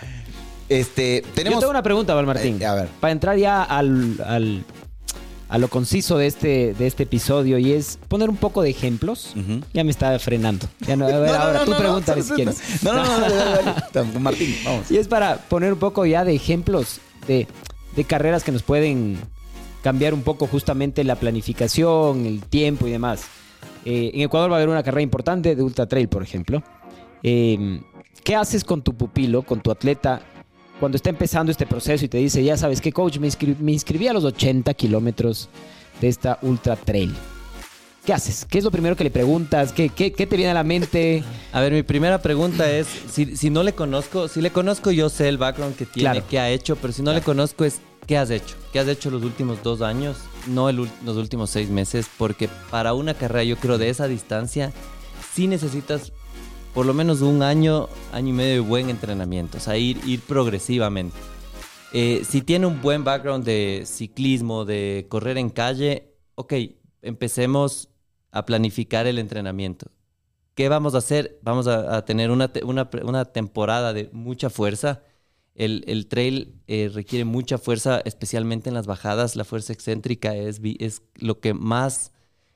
Este, 0.68 1.22
Yo 1.26 1.32
tenemos... 1.34 1.58
tengo 1.58 1.70
una 1.72 1.82
pregunta, 1.82 2.14
Valmartín. 2.14 2.62
Eh, 2.62 2.66
a 2.66 2.74
ver. 2.74 2.88
Para 3.00 3.10
entrar 3.12 3.36
ya 3.36 3.64
al, 3.64 4.16
al- 4.24 4.64
a 5.54 5.58
lo 5.58 5.68
conciso 5.68 6.18
de 6.18 6.26
este, 6.26 6.74
de 6.74 6.84
este 6.88 7.04
episodio 7.04 7.58
y 7.58 7.70
es 7.70 8.00
poner 8.08 8.28
un 8.28 8.36
poco 8.36 8.60
de 8.60 8.70
ejemplos. 8.70 9.34
Ya 9.72 9.84
me 9.84 9.92
está 9.92 10.18
frenando. 10.18 10.66
Ya 10.80 10.96
no, 10.96 11.06
a 11.06 11.16
ver, 11.16 11.30
No, 11.30 11.36
ahora 11.36 11.60
no, 11.60 11.64
tú 11.64 11.78
pregúntale 11.78 12.22
si 12.24 12.32
quieres. 12.32 12.82
No, 12.82 12.92
no, 12.92 13.04
no. 13.04 14.20
Martín, 14.20 14.52
vamos. 14.64 14.90
Y 14.90 14.96
es 14.96 15.06
para 15.06 15.36
poner 15.36 15.72
un 15.72 15.78
poco 15.78 16.06
ya 16.06 16.24
de 16.24 16.34
ejemplos 16.34 16.98
de, 17.28 17.46
de 17.94 18.02
carreras 18.04 18.42
que 18.42 18.50
nos 18.50 18.64
pueden 18.64 19.16
cambiar 19.80 20.12
un 20.12 20.22
poco 20.22 20.48
justamente 20.48 21.04
la 21.04 21.14
planificación, 21.14 22.26
el 22.26 22.42
tiempo 22.42 22.88
y 22.88 22.90
demás. 22.90 23.22
Eh, 23.84 24.10
en 24.12 24.22
Ecuador 24.22 24.50
va 24.50 24.56
a 24.56 24.58
haber 24.58 24.70
una 24.70 24.82
carrera 24.82 25.02
importante 25.02 25.54
de 25.54 25.62
Ultra 25.62 25.86
Trail, 25.86 26.08
por 26.08 26.24
ejemplo. 26.24 26.64
Eh, 27.22 27.80
¿Qué 28.24 28.34
haces 28.34 28.64
con 28.64 28.82
tu 28.82 28.96
pupilo, 28.96 29.42
con 29.42 29.60
tu 29.60 29.70
atleta, 29.70 30.20
cuando 30.80 30.96
está 30.96 31.10
empezando 31.10 31.52
este 31.52 31.66
proceso 31.66 32.04
y 32.04 32.08
te 32.08 32.18
dice, 32.18 32.42
ya 32.42 32.56
sabes 32.56 32.80
qué, 32.80 32.92
coach, 32.92 33.18
me, 33.18 33.28
inscri- 33.28 33.56
me 33.58 33.72
inscribí 33.72 34.08
a 34.08 34.12
los 34.12 34.24
80 34.24 34.72
kilómetros 34.74 35.48
de 36.00 36.08
esta 36.08 36.38
Ultra 36.42 36.76
Trail? 36.76 37.14
¿Qué 38.04 38.12
haces? 38.12 38.44
¿Qué 38.50 38.58
es 38.58 38.64
lo 38.64 38.70
primero 38.70 38.96
que 38.96 39.04
le 39.04 39.10
preguntas? 39.10 39.72
¿Qué, 39.72 39.88
qué, 39.88 40.12
qué 40.12 40.26
te 40.26 40.36
viene 40.36 40.50
a 40.50 40.54
la 40.54 40.64
mente? 40.64 41.24
A 41.52 41.60
ver, 41.62 41.72
mi 41.72 41.82
primera 41.82 42.20
pregunta 42.20 42.70
es, 42.70 42.86
si, 43.10 43.34
si 43.36 43.48
no 43.48 43.62
le 43.62 43.72
conozco, 43.72 44.28
si 44.28 44.42
le 44.42 44.50
conozco 44.50 44.90
yo 44.90 45.08
sé 45.08 45.28
el 45.28 45.38
background 45.38 45.74
que 45.76 45.86
tiene, 45.86 46.10
Claro. 46.10 46.26
qué 46.28 46.38
ha 46.38 46.50
hecho, 46.50 46.76
pero 46.76 46.92
si 46.92 47.00
no 47.00 47.14
le 47.14 47.22
conozco 47.22 47.64
es, 47.64 47.80
¿qué 48.06 48.18
has 48.18 48.28
hecho? 48.28 48.56
¿Qué 48.74 48.78
has 48.78 48.88
hecho 48.88 49.10
los 49.10 49.22
últimos 49.22 49.62
dos 49.62 49.80
años? 49.80 50.18
No 50.48 50.68
el 50.68 50.76
los 50.76 51.16
últimos 51.16 51.48
seis 51.48 51.70
meses, 51.70 52.06
porque 52.18 52.50
para 52.70 52.92
una 52.92 53.14
carrera 53.14 53.44
yo 53.44 53.56
creo 53.56 53.78
de 53.78 53.88
esa 53.88 54.06
distancia, 54.06 54.70
sí 55.34 55.46
necesitas 55.46 56.12
por 56.74 56.86
lo 56.86 56.92
menos 56.92 57.20
un 57.20 57.42
año, 57.42 57.88
año 58.12 58.28
y 58.30 58.32
medio 58.32 58.54
de 58.54 58.60
buen 58.60 58.90
entrenamiento, 58.90 59.58
o 59.58 59.60
sea, 59.60 59.76
ir, 59.78 60.00
ir 60.06 60.20
progresivamente. 60.20 61.16
Eh, 61.92 62.24
si 62.28 62.42
tiene 62.42 62.66
un 62.66 62.82
buen 62.82 63.04
background 63.04 63.44
de 63.44 63.84
ciclismo, 63.86 64.64
de 64.64 65.06
correr 65.08 65.38
en 65.38 65.50
calle, 65.50 66.12
ok, 66.34 66.52
empecemos 67.02 67.88
a 68.32 68.44
planificar 68.44 69.06
el 69.06 69.20
entrenamiento. 69.20 69.92
¿Qué 70.56 70.68
vamos 70.68 70.96
a 70.96 70.98
hacer? 70.98 71.38
Vamos 71.42 71.68
a, 71.68 71.96
a 71.96 72.04
tener 72.04 72.32
una, 72.32 72.52
te- 72.52 72.64
una, 72.64 72.90
una 73.04 73.24
temporada 73.26 73.92
de 73.92 74.10
mucha 74.12 74.50
fuerza. 74.50 75.02
El, 75.54 75.84
el 75.86 76.08
trail 76.08 76.60
eh, 76.66 76.90
requiere 76.92 77.24
mucha 77.24 77.58
fuerza, 77.58 78.00
especialmente 78.04 78.68
en 78.68 78.74
las 78.74 78.86
bajadas. 78.86 79.36
La 79.36 79.44
fuerza 79.44 79.72
excéntrica 79.72 80.34
es, 80.34 80.60
es 80.80 81.02
lo 81.14 81.38
que 81.38 81.54
más 81.54 82.12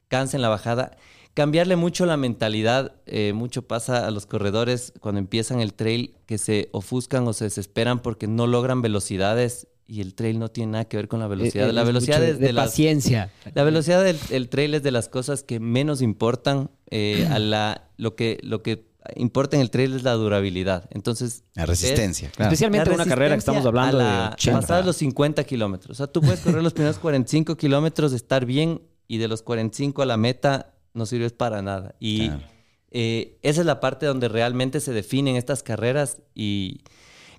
cansa 0.09 0.37
en 0.37 0.43
la 0.43 0.49
bajada. 0.49 0.97
Cambiarle 1.39 1.77
mucho 1.77 2.05
la 2.05 2.17
mentalidad, 2.17 2.97
eh, 3.07 3.33
mucho 3.33 3.63
pasa 3.63 4.09
a 4.09 4.11
los 4.11 4.27
corredores 4.27 4.93
cuando 4.99 5.21
empiezan 5.21 5.61
el 5.61 5.73
trail 5.73 6.17
que 6.27 6.37
se 6.37 6.69
ofuscan 6.73 7.29
o 7.29 7.33
se 7.33 7.45
desesperan 7.45 8.01
porque 8.01 8.27
no 8.27 8.49
logran 8.49 8.83
velocidades 8.83 9.69
y 9.87 10.01
el 10.01 10.17
trail 10.17 10.41
no 10.41 10.49
tiene 10.49 10.73
nada 10.73 10.87
que 10.87 10.97
ver 10.97 11.07
con 11.07 11.21
la 11.21 11.29
velocidad. 11.29 11.69
Eh, 11.69 11.71
eh, 11.71 11.73
la 11.73 11.85
velocidad 11.85 12.25
es 12.25 12.41
de, 12.41 12.53
las, 12.53 12.71
paciencia. 12.71 13.31
la 13.55 13.63
velocidad 13.63 14.03
del 14.03 14.19
el 14.31 14.49
trail 14.49 14.75
es 14.75 14.83
de 14.83 14.91
las 14.91 15.09
cosas 15.09 15.45
que 15.45 15.61
menos 15.61 16.03
importan. 16.03 16.71
eh, 16.91 17.29
a 17.31 17.39
la, 17.39 17.89
lo, 17.99 18.17
que, 18.17 18.41
lo 18.43 18.65
que 18.65 18.89
importa 19.15 19.55
en 19.55 19.63
el 19.63 19.71
trail 19.71 19.95
es 19.95 20.03
la 20.03 20.15
durabilidad. 20.15 20.89
Entonces, 20.91 21.45
La 21.55 21.67
resistencia, 21.67 22.31
claro. 22.31 22.51
Especialmente 22.51 22.89
la 22.91 22.95
una 22.97 23.05
carrera 23.07 23.37
que 23.37 23.39
estamos 23.39 23.63
resistencia 23.63 23.91
hablando 23.91 24.01
a 24.01 24.25
de 24.25 24.29
la- 24.31 24.31
80. 24.35 24.61
Pasados 24.61 24.87
los 24.87 24.97
50 24.97 25.45
kilómetros. 25.45 25.91
O 25.93 25.95
sea, 25.99 26.09
tú 26.09 26.21
puedes 26.21 26.41
correr 26.41 26.65
los 26.65 26.73
primeros 26.73 26.99
45 26.99 27.57
kilómetros, 27.57 28.13
estar 28.13 28.45
bien, 28.45 28.83
y 29.07 29.19
de 29.19 29.29
los 29.29 29.43
45 29.43 30.03
a 30.03 30.07
la 30.07 30.17
meta 30.17 30.75
no 30.99 31.07
sirves 31.07 31.33
para 31.33 31.63
nada. 31.63 31.95
Y 32.01 32.27
Claro. 32.29 32.43
eh, 32.91 33.39
esa 33.43 33.61
es 33.61 33.67
la 33.67 33.81
parte 33.81 34.05
donde 34.07 34.29
realmente 34.29 34.81
se 34.81 34.93
definen 34.93 35.37
estas 35.37 35.63
carreras. 35.63 36.19
Y 36.35 36.81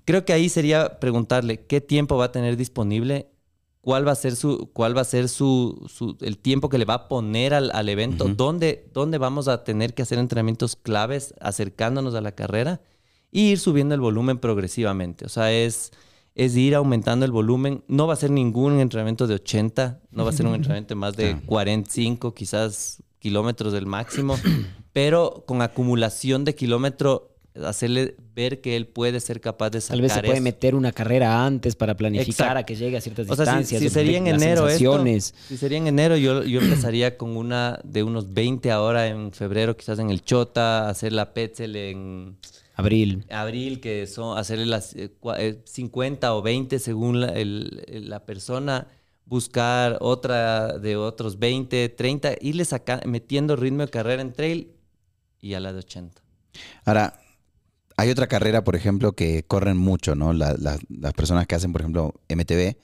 creo 0.04 0.24
que 0.24 0.32
ahí 0.32 0.48
sería 0.48 0.98
preguntarle 0.98 1.64
qué 1.66 1.80
tiempo 1.80 2.16
va 2.16 2.26
a 2.26 2.32
tener 2.32 2.56
disponible. 2.56 3.28
¿Cuál 3.82 4.06
va 4.06 4.12
a 4.12 4.14
ser 4.16 4.36
su, 4.36 4.68
cuál 4.74 4.94
va 4.94 5.00
a 5.00 5.04
ser 5.04 5.30
su, 5.30 5.86
su- 5.88 6.18
el 6.20 6.36
tiempo 6.36 6.68
que 6.68 6.76
le 6.76 6.84
va 6.84 6.94
a 6.94 7.08
poner 7.08 7.54
al, 7.54 7.70
al 7.72 7.88
evento? 7.88 8.28
¿Dónde, 8.28 8.90
¿Dónde 8.92 9.16
vamos 9.16 9.48
a 9.48 9.64
tener 9.64 9.94
que 9.94 10.02
hacer 10.02 10.18
entrenamientos 10.18 10.76
claves 10.76 11.32
acercándonos 11.40 12.14
a 12.14 12.20
la 12.20 12.32
carrera? 12.32 12.80
y 13.32 13.52
ir 13.52 13.60
subiendo 13.60 13.94
el 13.94 14.00
volumen 14.00 14.38
progresivamente. 14.38 15.24
O 15.24 15.28
sea, 15.28 15.52
es, 15.52 15.92
es 16.34 16.56
ir 16.56 16.74
aumentando 16.74 17.24
el 17.24 17.30
volumen. 17.30 17.84
No 17.86 18.08
va 18.08 18.14
a 18.14 18.16
ser 18.16 18.32
ningún 18.32 18.80
entrenamiento 18.80 19.28
de 19.28 19.34
80, 19.36 20.00
no 20.10 20.24
va 20.24 20.30
a 20.30 20.32
ser 20.32 20.46
un 20.46 20.54
entrenamiento 20.56 20.96
más 20.96 21.16
de 21.16 21.30
Claro. 21.30 21.46
45, 21.46 22.34
quizás 22.34 23.02
kilómetros 23.20 23.72
del 23.72 23.86
máximo, 23.86 24.36
pero 24.92 25.44
con 25.46 25.62
acumulación 25.62 26.44
de 26.44 26.56
kilómetro, 26.56 27.28
hacerle 27.64 28.16
ver 28.34 28.60
que 28.60 28.76
él 28.76 28.86
puede 28.86 29.18
ser 29.20 29.40
capaz 29.40 29.70
de 29.70 29.80
sacar 29.80 29.96
Tal 29.96 30.02
vez 30.02 30.12
se 30.12 30.20
puede 30.20 30.34
eso. 30.34 30.42
meter 30.42 30.74
una 30.74 30.92
carrera 30.92 31.44
antes 31.44 31.74
para 31.76 31.96
planificar 31.96 32.28
Exacto. 32.28 32.58
a 32.58 32.62
que 32.64 32.76
llegue 32.76 32.96
a 32.96 33.00
ciertas 33.00 33.28
O 33.28 33.34
sea, 33.36 33.44
si, 33.44 33.50
distancias. 33.58 33.78
si 33.80 33.84
de- 33.86 33.90
sería 33.90 34.18
en 34.18 34.26
enero 34.28 34.68
esto, 34.68 35.04
si 35.48 35.56
sería 35.56 35.78
en 35.78 35.86
enero, 35.88 36.16
yo, 36.16 36.42
yo 36.44 36.60
empezaría 36.62 37.16
con 37.18 37.36
una 37.36 37.78
de 37.84 38.02
unos 38.04 38.32
20 38.32 38.70
ahora 38.70 39.08
en 39.08 39.32
febrero, 39.32 39.76
quizás 39.76 39.98
en 39.98 40.10
el 40.10 40.22
Chota, 40.22 40.88
hacer 40.88 41.12
la 41.12 41.34
Petzel 41.34 41.76
en 41.76 42.36
Abril. 42.76 43.26
abril, 43.30 43.80
que 43.80 44.06
son 44.06 44.38
hacerle 44.38 44.64
las 44.66 44.94
eh, 44.96 45.10
cua- 45.20 45.36
eh, 45.38 45.60
50 45.66 46.32
o 46.34 46.40
20 46.42 46.78
según 46.78 47.20
la, 47.20 47.28
el- 47.34 47.82
la 48.08 48.24
persona, 48.24 48.86
buscar 49.30 49.96
otra 50.00 50.76
de 50.78 50.96
otros 50.96 51.38
20, 51.38 51.88
30, 51.90 52.32
irle 52.40 52.64
saca- 52.64 53.00
metiendo 53.06 53.54
ritmo 53.54 53.82
de 53.86 53.88
carrera 53.88 54.20
en 54.20 54.32
trail 54.32 54.72
y 55.40 55.54
a 55.54 55.60
la 55.60 55.72
de 55.72 55.78
80. 55.78 56.20
Ahora, 56.84 57.20
hay 57.96 58.10
otra 58.10 58.26
carrera, 58.26 58.64
por 58.64 58.74
ejemplo, 58.74 59.12
que 59.12 59.44
corren 59.44 59.76
mucho, 59.76 60.16
¿no? 60.16 60.32
La- 60.32 60.54
la- 60.58 60.78
las 60.88 61.12
personas 61.14 61.46
que 61.46 61.54
hacen, 61.54 61.72
por 61.72 61.80
ejemplo, 61.80 62.12
MTV, 62.28 62.76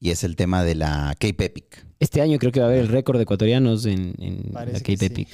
y 0.00 0.10
es 0.10 0.22
el 0.22 0.36
tema 0.36 0.62
de 0.62 0.76
la 0.76 1.16
Cape 1.18 1.46
Epic. 1.46 1.84
Este 1.98 2.20
año 2.20 2.38
creo 2.38 2.52
que 2.52 2.60
va 2.60 2.66
a 2.66 2.68
haber 2.68 2.82
el 2.82 2.88
récord 2.88 3.16
de 3.16 3.24
ecuatorianos 3.24 3.84
en, 3.84 4.14
en 4.20 4.50
la 4.52 4.64
Cape 4.66 4.96
sí. 4.96 5.04
Epic. 5.06 5.28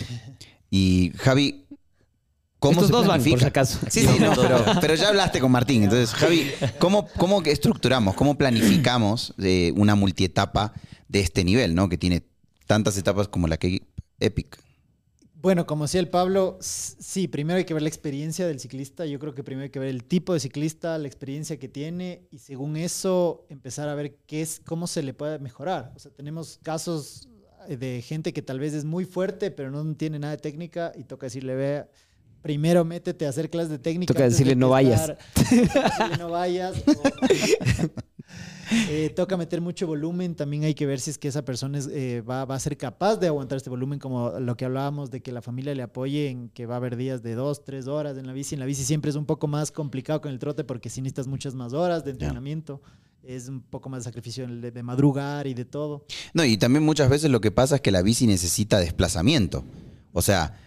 Y 0.71 1.13
Javi, 1.17 1.64
¿cómo 2.65 2.81
Estos 2.81 2.87
se 2.87 2.93
dos 2.93 3.07
van, 3.07 3.23
por 3.23 3.39
si 3.39 3.45
acaso. 3.45 3.79
Sí, 3.91 4.01
sí, 4.01 4.19
no, 4.21 4.35
pero, 4.35 4.65
pero 4.81 4.95
ya 4.95 5.09
hablaste 5.09 5.39
con 5.39 5.53
Martín. 5.53 5.83
Entonces, 5.83 6.15
Javi, 6.15 6.51
¿cómo, 6.79 7.07
cómo 7.19 7.43
que 7.43 7.51
estructuramos, 7.51 8.15
cómo 8.15 8.39
planificamos 8.39 9.35
eh, 9.39 9.73
una 9.77 9.95
multietapa 9.95 10.73
de 11.09 11.21
este 11.21 11.45
nivel, 11.45 11.75
¿no? 11.75 11.89
Que 11.89 11.99
tiene 11.99 12.25
tantas 12.67 12.97
etapas 12.97 13.29
como 13.29 13.49
la 13.49 13.59
Cape 13.59 13.83
Epic. 14.19 14.59
Bueno, 15.35 15.67
como 15.67 15.85
decía 15.85 16.01
el 16.01 16.09
Pablo, 16.09 16.57
sí, 16.61 17.29
primero 17.29 17.59
hay 17.59 17.67
que 17.67 17.75
ver 17.75 17.83
la 17.83 17.91
experiencia 17.91 18.47
del 18.47 18.61
ciclista. 18.61 19.05
Yo 19.05 19.19
creo 19.19 19.35
que 19.35 19.45
primero 19.45 19.65
hay 19.65 19.71
que 19.71 19.79
ver 19.79 19.91
el 19.91 20.05
tipo 20.05 20.33
de 20.33 20.41
ciclista, 20.41 20.97
la 20.97 21.07
experiencia 21.07 21.59
que 21.59 21.69
tiene 21.69 22.27
y 22.31 22.39
según 22.39 22.79
eso 22.79 23.45
empezar 23.51 23.91
a 23.91 23.95
ver 23.95 24.17
qué 24.27 24.41
es, 24.41 24.63
cómo 24.65 24.87
se 24.87 25.03
le 25.03 25.13
puede 25.13 25.39
mejorar. 25.39 25.93
O 25.97 25.99
sea, 25.99 26.11
tenemos 26.13 26.59
casos 26.63 27.29
eh, 27.69 27.77
de 27.77 28.01
gente 28.01 28.33
que 28.33 28.41
tal 28.41 28.59
vez 28.59 28.73
es 28.73 28.87
muy 28.87 29.05
fuerte, 29.05 29.51
pero 29.51 29.71
no 29.71 29.95
tiene 29.97 30.19
nada 30.19 30.31
de 30.31 30.41
técnica 30.41 30.93
y 30.97 31.05
toca 31.05 31.27
decirle, 31.27 31.55
vea, 31.55 31.91
primero 32.45 32.85
métete 32.85 33.25
a 33.25 33.31
hacer 33.31 33.49
clases 33.49 33.71
de 33.71 33.79
técnica. 33.79 34.13
Toca 34.13 34.25
decirle, 34.25 34.51
de 34.53 34.57
"No 34.57 34.69
vayas". 34.69 35.09
empezar". 35.09 35.19
Decirle, 35.99 36.17
no 36.19 36.29
vayas. 36.31 36.75
Eh, 38.91 39.13
toca 39.15 39.37
meter 39.37 39.61
mucho 39.61 39.87
volumen. 39.87 40.35
También 40.35 40.65
hay 40.65 40.75
que 40.75 40.87
ver 40.87 40.99
si 40.99 41.11
es 41.11 41.19
que 41.19 41.29
esa 41.29 41.45
persona 41.45 41.79
es, 41.79 41.87
eh, 41.93 42.23
va, 42.23 42.45
va 42.47 42.55
a 42.55 42.59
ser 42.59 42.77
capaz 42.79 43.17
de 43.17 43.27
aguantar 43.27 43.57
este 43.59 43.69
volumen, 43.69 43.99
como 43.99 44.31
lo 44.41 44.57
que 44.57 44.65
hablábamos 44.65 45.11
de 45.11 45.21
que 45.21 45.33
la 45.33 45.43
familia 45.43 45.75
le 45.75 45.83
apoye 45.83 46.29
en 46.31 46.49
que 46.49 46.65
va 46.67 46.75
a 46.75 46.77
haber 46.79 46.97
días 46.97 47.23
de 47.23 47.35
dos, 47.35 47.63
tres 47.63 47.87
horas 47.87 48.17
en 48.17 48.27
la 48.27 48.33
bici. 48.33 48.55
En 48.55 48.61
la 48.61 48.67
bici 48.67 48.83
siempre 48.83 49.11
es 49.11 49.17
un 49.17 49.27
poco 49.27 49.47
más 49.47 49.71
complicado 49.71 50.23
con 50.23 50.33
el 50.33 50.39
trote 50.39 50.65
porque 50.65 50.89
si 50.89 51.03
necesitas 51.03 51.27
muchas 51.27 51.55
más 51.55 51.73
horas 51.75 52.05
de 52.05 52.13
entrenamiento. 52.13 52.81
Es 53.23 53.49
un 53.49 53.61
poco 53.61 53.89
más 53.89 54.01
de 54.01 54.05
sacrificio 54.05 54.47
de, 54.47 54.71
de 54.71 54.83
madrugar 54.83 55.47
y 55.47 55.55
de 55.55 55.65
todo. 55.67 56.05
No, 56.33 56.45
y 56.45 56.57
también 56.57 56.85
muchas 56.85 57.09
veces 57.09 57.31
lo 57.31 57.41
que 57.41 57.51
pasa 57.51 57.77
es 57.77 57.81
que 57.83 57.91
la 57.91 58.03
bici 58.03 58.27
necesita 58.27 58.79
desplazamiento. 58.81 59.65
O 60.13 60.21
sea, 60.23 60.59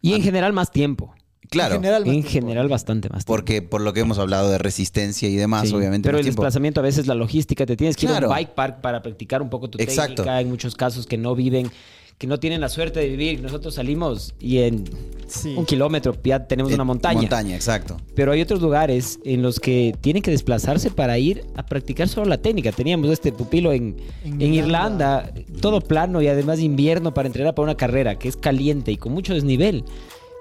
Y 0.00 0.14
en 0.14 0.22
general 0.22 0.52
más 0.52 0.70
tiempo. 0.70 1.14
claro, 1.50 1.76
En 1.76 2.22
general, 2.24 2.64
En 2.66 2.70
bastante 2.70 3.08
más 3.08 3.24
tiempo. 3.24 3.32
porque 3.32 3.62
por 3.62 3.80
lo 3.80 3.92
que 3.92 4.00
hemos 4.00 4.18
hablado 4.18 4.50
de 4.50 4.58
resistencia 4.58 5.28
y 5.28 5.36
demás, 5.36 5.68
Sí, 5.68 5.74
obviamente. 5.74 6.06
Pero 6.06 6.16
más 6.16 6.20
el 6.20 6.26
tiempo. 6.26 6.42
desplazamiento 6.42 6.80
a 6.80 6.82
veces 6.82 7.06
la 7.06 7.14
logística, 7.14 7.64
te 7.66 7.76
tienes 7.76 7.96
que 7.96 8.06
ir 8.06 8.12
a 8.12 8.18
un 8.18 8.28
bike 8.28 8.50
park 8.54 8.80
para 8.80 9.02
practicar 9.02 9.40
un 9.42 9.48
poco 9.50 9.68
tu 9.70 9.78
Exacto. 9.80 10.16
técnica. 10.16 10.36
Hay 10.36 10.44
muchos 10.44 10.74
casos 10.74 11.06
que 11.06 11.16
no 11.16 11.34
viven, 11.34 11.70
que 12.18 12.26
no 12.26 12.38
tienen 12.40 12.60
la 12.60 12.68
suerte 12.68 13.00
de 13.00 13.08
vivir. 13.08 13.40
Nosotros 13.40 13.74
salimos 13.74 14.34
y 14.40 14.58
en 14.58 14.84
Sí. 15.28 15.54
un 15.56 15.66
kilómetro 15.66 16.16
ya 16.24 16.46
tenemos 16.46 16.72
Eh, 16.72 16.74
una 16.74 16.84
montaña. 16.84 17.20
Montaña, 17.20 17.54
exacto. 17.54 17.98
Pero 18.14 18.32
hay 18.32 18.40
otros 18.40 18.60
lugares 18.62 19.18
en 19.24 19.42
los 19.42 19.60
que 19.60 19.94
tienen 20.00 20.22
que 20.22 20.30
desplazarse 20.30 20.90
para 20.90 21.18
ir 21.18 21.44
a 21.54 21.64
practicar 21.66 22.08
solo 22.08 22.26
la 22.26 22.38
técnica. 22.38 22.72
Teníamos 22.72 23.10
este 23.10 23.30
pupilo 23.30 23.72
en, 23.72 23.96
En 24.24 24.40
en 24.40 24.54
Irlanda. 24.54 25.30
Irlanda, 25.34 25.60
todo 25.60 25.80
plano 25.80 26.22
y 26.22 26.28
además 26.28 26.60
invierno 26.60 27.12
para 27.14 27.26
entrenar 27.28 27.54
para 27.54 27.64
una 27.64 27.76
carrera 27.76 28.18
que 28.18 28.28
es 28.28 28.36
caliente 28.36 28.90
y 28.90 28.96
con 28.96 29.12
mucho 29.12 29.34
desnivel. 29.34 29.84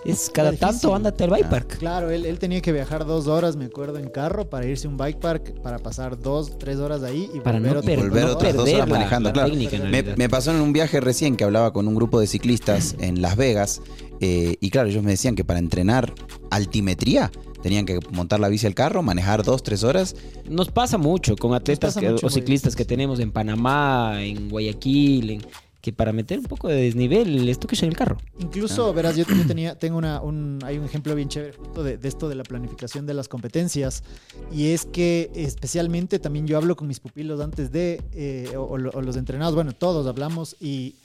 Es 0.08 0.30
cada 0.34 0.54
tanto 0.54 0.96
ándate 0.96 1.24
al 1.26 1.30
bike 1.30 1.50
park. 1.50 1.78
Claro, 1.78 2.10
él, 2.10 2.26
él 2.26 2.40
tenía 2.40 2.62
que 2.62 2.72
viajar 2.72 3.06
dos 3.06 3.28
horas, 3.28 3.56
me 3.56 3.66
acuerdo, 3.66 4.00
en 4.00 4.10
carro 4.10 4.50
para 4.50 4.66
irse 4.66 4.88
a 4.88 4.90
un 4.90 4.98
bike 4.98 5.20
park, 5.20 5.62
para 5.62 5.80
pasar 5.80 6.18
dos, 6.20 6.58
tres 6.58 6.78
horas 6.78 7.04
ahí 7.04 7.30
y 7.34 7.40
Para 7.42 7.60
volver 7.60 7.98
no, 7.98 8.04
volver 8.04 8.26
otras 8.26 8.54
dos 8.56 8.70
horas 8.70 8.88
manejando, 8.88 9.30
la 9.30 9.34
claro. 9.34 9.50
técnica 9.50 9.78
Me, 10.18 10.30
pasó 10.30 10.52
en 10.52 10.62
un 10.62 10.74
viaje 10.74 11.00
recién 11.02 11.36
que 11.36 11.44
hablaba 11.44 11.74
con 11.74 11.88
un 11.88 11.96
grupo 11.96 12.20
de 12.20 12.28
ciclistas 12.28 12.96
en 13.00 13.22
Las 13.22 13.36
Vegas 13.36 13.82
eh, 14.20 14.56
y 14.60 14.70
claro, 14.70 14.90
ellos 14.90 15.04
me 15.04 15.12
decían 15.12 15.36
que 15.36 15.44
para 15.44 15.60
entrenar 15.60 16.14
altimetría 16.50 17.32
tenían 17.62 17.86
que 17.86 18.00
montar 18.12 18.40
la 18.40 18.48
bici 18.50 18.66
al 18.66 18.74
carro, 18.76 19.04
manejar 19.04 19.44
dos, 19.44 19.62
tres 19.64 19.84
horas. 19.84 20.16
Nos 20.50 20.70
pasa 20.72 20.98
mucho 20.98 21.36
con 21.36 21.54
atletas 21.54 21.96
que- 21.98 22.10
mucho, 22.10 22.28
o 22.28 22.30
ciclistas 22.30 22.76
que 22.76 22.86
tenemos 22.86 23.20
en 23.20 23.32
Panamá, 23.32 24.24
en 24.24 24.50
Guayaquil, 24.50 25.30
en- 25.32 25.42
que 25.88 25.94
para 25.94 26.12
meter 26.12 26.38
un 26.38 26.44
poco 26.44 26.68
de 26.68 26.76
desnivel 26.76 27.46
les 27.46 27.58
toques 27.60 27.82
en 27.82 27.88
el 27.88 27.96
carro. 27.96 28.18
Incluso, 28.40 28.94
verás, 28.94 29.16
yo, 29.16 29.24
yo 29.26 29.48
tenía, 29.48 29.76
tengo 29.80 29.98
una, 29.98 30.22
un, 30.22 30.60
hay 30.66 30.78
un 30.78 30.84
ejemplo 30.84 31.16
bien 31.16 31.30
chévere 31.30 31.56
de, 31.82 31.98
de 31.98 32.08
esto 32.10 32.28
de 32.28 32.36
la 32.36 32.44
planificación 32.44 33.06
de 33.06 33.14
las 33.14 33.30
competencias 33.30 34.04
y 34.52 34.72
es 34.72 34.86
que 34.86 35.32
especialmente 35.34 36.20
también 36.20 36.46
yo 36.46 36.58
hablo 36.58 36.76
con 36.76 36.90
mis 36.90 37.00
pupilos 37.00 37.40
antes 37.40 37.72
de, 37.72 38.02
eh, 38.12 38.52
o, 38.58 38.64
o 38.64 38.78
lo- 38.78 38.90
o 38.90 39.02
los 39.02 39.16
entrenados, 39.16 39.56
bueno, 39.56 39.72
todos 39.72 40.06
hablamos 40.08 40.58
y 40.60 40.96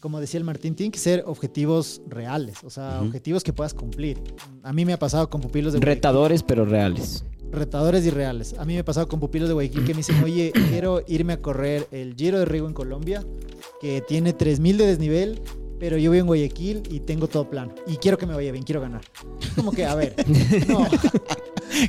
como 0.00 0.18
decía 0.18 0.38
el 0.38 0.44
Martín, 0.44 0.74
tienen 0.74 0.90
que 0.90 0.98
ser 0.98 1.22
objetivos 1.28 2.02
reales, 2.08 2.64
o 2.64 2.70
sea, 2.70 2.96
Ujú. 2.98 3.06
objetivos 3.06 3.44
que 3.44 3.52
puedas 3.52 3.74
cumplir. 3.74 4.18
A 4.64 4.72
mí 4.72 4.84
me 4.84 4.92
ha 4.92 4.98
pasado 4.98 5.30
con 5.30 5.40
pupilos 5.40 5.72
de 5.72 5.78
Retadores 5.78 6.42
pero 6.42 6.64
reales. 6.64 7.22
retadores 7.52 8.04
y 8.06 8.10
reales. 8.10 8.54
A 8.58 8.64
mí 8.64 8.72
me 8.74 8.80
ha 8.80 8.84
pasado 8.84 9.06
con 9.06 9.20
pupilos 9.20 9.46
de 9.48 9.52
Guayaquil 9.54 9.84
que 9.84 9.92
me 9.94 9.98
dicen, 9.98 10.20
oye, 10.24 10.50
quiero 10.70 11.02
irme 11.06 11.34
a 11.34 11.40
correr 11.40 11.86
el 11.92 12.16
Giro 12.16 12.40
de 12.40 12.46
Rigo 12.46 12.66
en 12.66 12.72
Colombia, 12.74 13.22
que 13.82 14.00
tiene 14.00 14.32
3000 14.32 14.78
de 14.78 14.86
desnivel, 14.86 15.42
pero 15.78 15.98
yo 15.98 16.10
voy 16.10 16.20
en 16.20 16.26
Guayaquil 16.26 16.84
y 16.90 17.00
tengo 17.00 17.26
todo 17.26 17.50
plano. 17.50 17.74
Y 17.88 17.96
quiero 17.96 18.16
que 18.16 18.24
me 18.24 18.34
vaya 18.34 18.52
bien, 18.52 18.62
quiero 18.64 18.80
ganar. 18.80 19.02
Como 19.56 19.72
que, 19.72 19.84
a 19.84 19.94
ver, 19.96 20.14
no. 20.68 20.86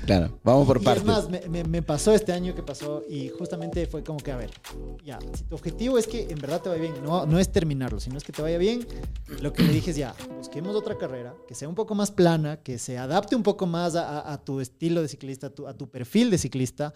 Claro, 0.05 0.39
vamos 0.43 0.65
por 0.65 0.77
Y 0.77 0.79
es 0.79 0.85
partes. 0.85 1.05
más, 1.05 1.29
me, 1.29 1.41
me- 1.49 1.63
me 1.65 1.81
pasó 1.81 2.13
este 2.13 2.31
año 2.31 2.55
que 2.55 2.63
pasó 2.63 3.03
y 3.07 3.29
justamente 3.29 3.85
fue 3.85 4.01
como 4.03 4.17
que, 4.19 4.31
a 4.31 4.37
ver, 4.37 4.49
ya, 5.03 5.19
si 5.33 5.43
tu 5.43 5.55
objetivo 5.55 5.97
es 5.97 6.07
que 6.07 6.23
en 6.29 6.39
verdad 6.39 6.61
te 6.61 6.69
vaya 6.69 6.81
bien, 6.81 6.93
no, 7.03 7.25
no 7.25 7.37
es 7.37 7.51
terminarlo, 7.51 7.99
sino 7.99 8.17
es 8.17 8.23
que 8.23 8.31
te 8.31 8.41
vaya 8.41 8.57
bien, 8.57 8.87
lo 9.41 9.51
que 9.53 9.61
le 9.63 9.73
dije 9.73 9.91
es 9.91 9.97
ya, 9.97 10.15
busquemos 10.37 10.75
otra 10.75 10.97
carrera 10.97 11.35
que 11.47 11.53
sea 11.53 11.67
un 11.69 11.75
poco 11.75 11.95
más 11.95 12.11
plana, 12.11 12.57
que 12.63 12.79
se 12.79 12.97
adapte 12.97 13.35
un 13.35 13.43
poco 13.43 13.65
más 13.67 13.95
a, 13.95 14.19
a- 14.21 14.33
a 14.33 14.37
tu 14.43 14.61
estilo 14.61 15.01
de 15.01 15.07
ciclista, 15.09 15.47
a 15.47 15.49
tu, 15.49 15.67
a 15.67 15.73
tu 15.77 15.89
perfil 15.89 16.29
de 16.31 16.37
ciclista, 16.37 16.93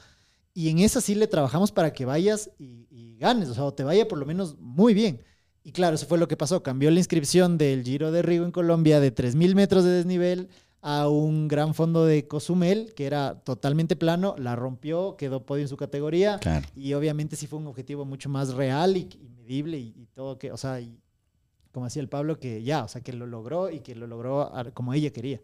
y 0.58 0.70
en 0.70 0.80
esa 0.80 1.02
sí 1.02 1.14
le 1.14 1.28
trabajamos 1.28 1.72
para 1.72 1.94
que 1.94 2.04
vayas 2.04 2.50
y, 2.58 2.88
y 2.90 3.16
ganes, 3.20 3.48
o 3.50 3.54
sea, 3.54 3.64
o 3.64 3.76
te 3.76 3.84
vaya 3.84 4.08
por 4.08 4.18
lo 4.18 4.26
menos 4.26 4.58
muy 4.58 4.96
bien. 4.96 5.22
Y 5.64 5.72
claro, 5.72 5.94
eso 5.94 6.08
fue 6.08 6.18
lo 6.18 6.28
que 6.28 6.36
pasó. 6.36 6.64
Cambió 6.64 6.90
la 6.90 6.98
inscripción 6.98 7.60
del 7.60 7.84
Giro 7.84 8.12
de 8.12 8.24
Río 8.24 8.44
en 8.44 8.50
Colombia 8.50 9.00
de 9.00 9.14
3.000 9.14 9.54
metros 9.54 9.84
de 9.84 9.92
desnivel 9.92 10.50
a 10.82 11.10
un 11.10 11.48
gran 11.48 11.76
fondo 11.76 12.06
de 12.08 12.28
Cozumel, 12.28 12.92
que 12.96 13.06
era 13.06 13.36
totalmente 13.42 13.96
plano, 13.96 14.34
la 14.40 14.56
rompió, 14.56 15.16
quedó 15.16 15.46
podio 15.46 15.62
en 15.62 15.68
su 15.68 15.78
categoría. 15.78 16.40
Claro. 16.40 16.66
Y 16.76 16.92
obviamente 16.96 17.36
sí 17.36 17.46
fue 17.46 17.60
un 17.60 17.68
objetivo 17.68 18.04
mucho 18.04 18.28
más 18.28 18.56
real 18.56 18.98
y, 18.98 19.08
y 19.22 19.30
medible 19.30 19.78
y, 19.78 19.94
y 19.96 20.08
todo 20.08 20.40
que, 20.40 20.52
o 20.52 20.58
sea, 20.58 20.82
y 20.82 20.98
como 21.72 21.86
decía 21.86 22.02
el 22.02 22.10
Pablo, 22.10 22.40
que 22.40 22.64
ya, 22.64 22.84
o 22.84 22.88
sea, 22.88 23.02
que 23.02 23.14
lo 23.14 23.28
logró 23.28 23.70
y 23.70 23.82
que 23.82 23.94
lo 23.94 24.08
logró 24.08 24.52
como 24.74 24.96
ella 24.96 25.12
quería. 25.12 25.40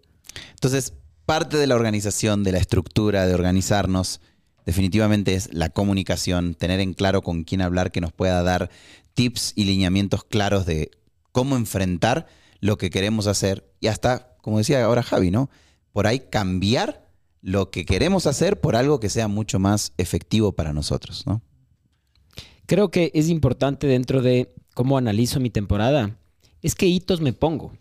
Entonces, 0.56 0.95
parte 1.28 1.58
de 1.58 1.67
la 1.67 1.76
organización, 1.76 2.43
de 2.43 2.52
la 2.52 2.58
estructura, 2.58 3.28
de 3.28 3.36
organizarnos, 3.36 4.19
definitivamente 4.65 5.36
es 5.36 5.54
la 5.54 5.69
comunicación, 5.69 6.56
tener 6.56 6.80
en 6.80 6.93
claro 6.93 7.21
con 7.21 7.43
quién 7.43 7.62
hablar 7.62 7.91
que 7.91 8.02
nos 8.02 8.13
pueda 8.13 8.43
dar 8.43 8.69
tips 9.13 9.54
y 9.56 9.65
lineamientos 9.65 10.23
claros 10.23 10.65
de 10.65 10.91
cómo 11.32 11.56
enfrentar 11.56 12.28
lo 12.60 12.78
que 12.78 12.89
queremos 12.89 13.28
hacer 13.28 13.69
y 13.80 13.88
hasta, 13.88 14.38
como 14.41 14.58
decía 14.58 14.84
ahora 14.84 15.04
Javi, 15.04 15.32
¿no? 15.32 15.49
Por 15.91 16.08
ahí 16.08 16.19
cambiar 16.30 17.10
lo 17.41 17.69
que 17.71 17.86
queremos 17.86 18.26
hacer 18.26 18.62
por 18.62 18.76
algo 18.76 18.99
que 18.99 19.10
sea 19.10 19.28
mucho 19.28 19.60
más 19.60 19.93
efectivo 19.97 20.54
para 20.54 20.71
nosotros, 20.71 21.28
¿no? 21.28 21.41
Creo 22.65 22.89
que 22.89 23.12
es 23.13 23.28
importante 23.28 23.88
dentro 23.88 24.21
de 24.21 24.56
cómo 24.73 24.97
analizo 24.97 25.41
mi 25.41 25.49
temporada, 25.49 26.17
es 26.62 26.76
qué 26.76 26.86
hitos 26.86 27.19
me 27.19 27.34
pongo. 27.34 27.73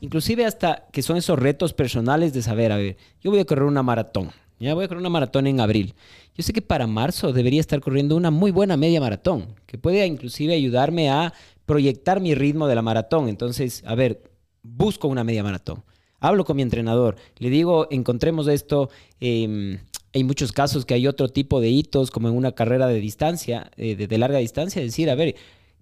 Inclusive 0.00 0.44
hasta 0.44 0.86
que 0.92 1.00
son 1.00 1.16
esos 1.16 1.38
retos 1.38 1.72
personales 1.72 2.34
de 2.34 2.42
saber, 2.42 2.70
a 2.70 2.76
ver, 2.76 2.98
yo 3.22 3.30
voy 3.30 3.40
a 3.40 3.46
correr 3.46 3.64
una 3.64 3.82
maratón, 3.82 4.30
ya 4.58 4.74
voy 4.74 4.84
a 4.84 4.88
correr 4.88 5.00
una 5.00 5.08
maratón 5.10 5.46
en 5.46 5.60
abril. 5.60 5.94
Yo 6.34 6.42
sé 6.42 6.52
que 6.52 6.62
para 6.62 6.86
marzo 6.86 7.32
debería 7.32 7.60
estar 7.60 7.80
corriendo 7.80 8.16
una 8.16 8.30
muy 8.30 8.50
buena 8.50 8.76
media 8.76 9.00
maratón, 9.00 9.54
que 9.66 9.78
puede 9.78 10.06
inclusive 10.06 10.54
ayudarme 10.54 11.10
a 11.10 11.32
proyectar 11.64 12.20
mi 12.20 12.34
ritmo 12.34 12.66
de 12.68 12.74
la 12.74 12.82
maratón. 12.82 13.28
Entonces, 13.28 13.82
a 13.86 13.94
ver, 13.94 14.22
busco 14.62 15.08
una 15.08 15.24
media 15.24 15.42
maratón. 15.42 15.82
Hablo 16.20 16.44
con 16.44 16.56
mi 16.56 16.62
entrenador, 16.62 17.16
le 17.38 17.50
digo, 17.50 17.88
encontremos 17.90 18.48
esto. 18.48 18.90
eh, 19.20 19.78
hay 20.14 20.24
muchos 20.24 20.50
casos 20.52 20.86
que 20.86 20.94
hay 20.94 21.06
otro 21.06 21.28
tipo 21.28 21.60
de 21.60 21.68
hitos, 21.68 22.10
como 22.10 22.28
en 22.28 22.34
una 22.36 22.52
carrera 22.52 22.86
de 22.86 23.00
distancia, 23.00 23.70
eh, 23.76 23.96
de, 23.96 24.06
de 24.06 24.16
larga 24.18 24.38
distancia, 24.38 24.80
decir, 24.80 25.10
a 25.10 25.14
ver, 25.14 25.34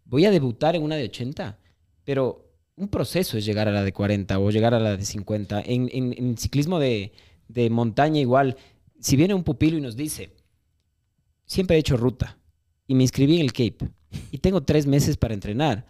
voy 0.07 0.25
a 0.25 0.33
debutar 0.33 0.75
en 0.75 0.83
una 0.83 0.97
de 0.97 1.05
80, 1.05 1.57
pero 2.05 2.45
un 2.75 2.89
proceso 2.89 3.39
es 3.39 3.45
llegar 3.47 3.69
a 3.69 3.71
la 3.71 3.85
de 3.85 3.93
40 3.93 4.37
o 4.41 4.51
llegar 4.51 4.75
a 4.75 4.81
la 4.81 4.97
de 4.97 5.05
50. 5.05 5.61
En, 5.65 5.89
en- 5.93 6.15
en 6.19 6.37
ciclismo 6.37 6.81
de, 6.81 7.13
de 7.49 7.71
montaña 7.71 8.21
igual, 8.21 8.57
si 9.01 9.17
viene 9.17 9.35
un 9.35 9.45
pupilo 9.45 9.79
y 9.79 9.81
nos 9.81 9.97
dice, 9.97 10.33
siempre 11.45 11.77
he 11.77 11.81
hecho 11.81 11.97
ruta 11.97 12.39
y 12.87 12.95
me 12.95 13.03
inscribí 13.03 13.37
en 13.37 13.43
el 13.43 13.53
Cape 13.53 13.91
y 14.31 14.39
tengo 14.39 14.63
tres 14.63 14.87
meses 14.87 15.17
para 15.17 15.35
entrenar, 15.35 15.87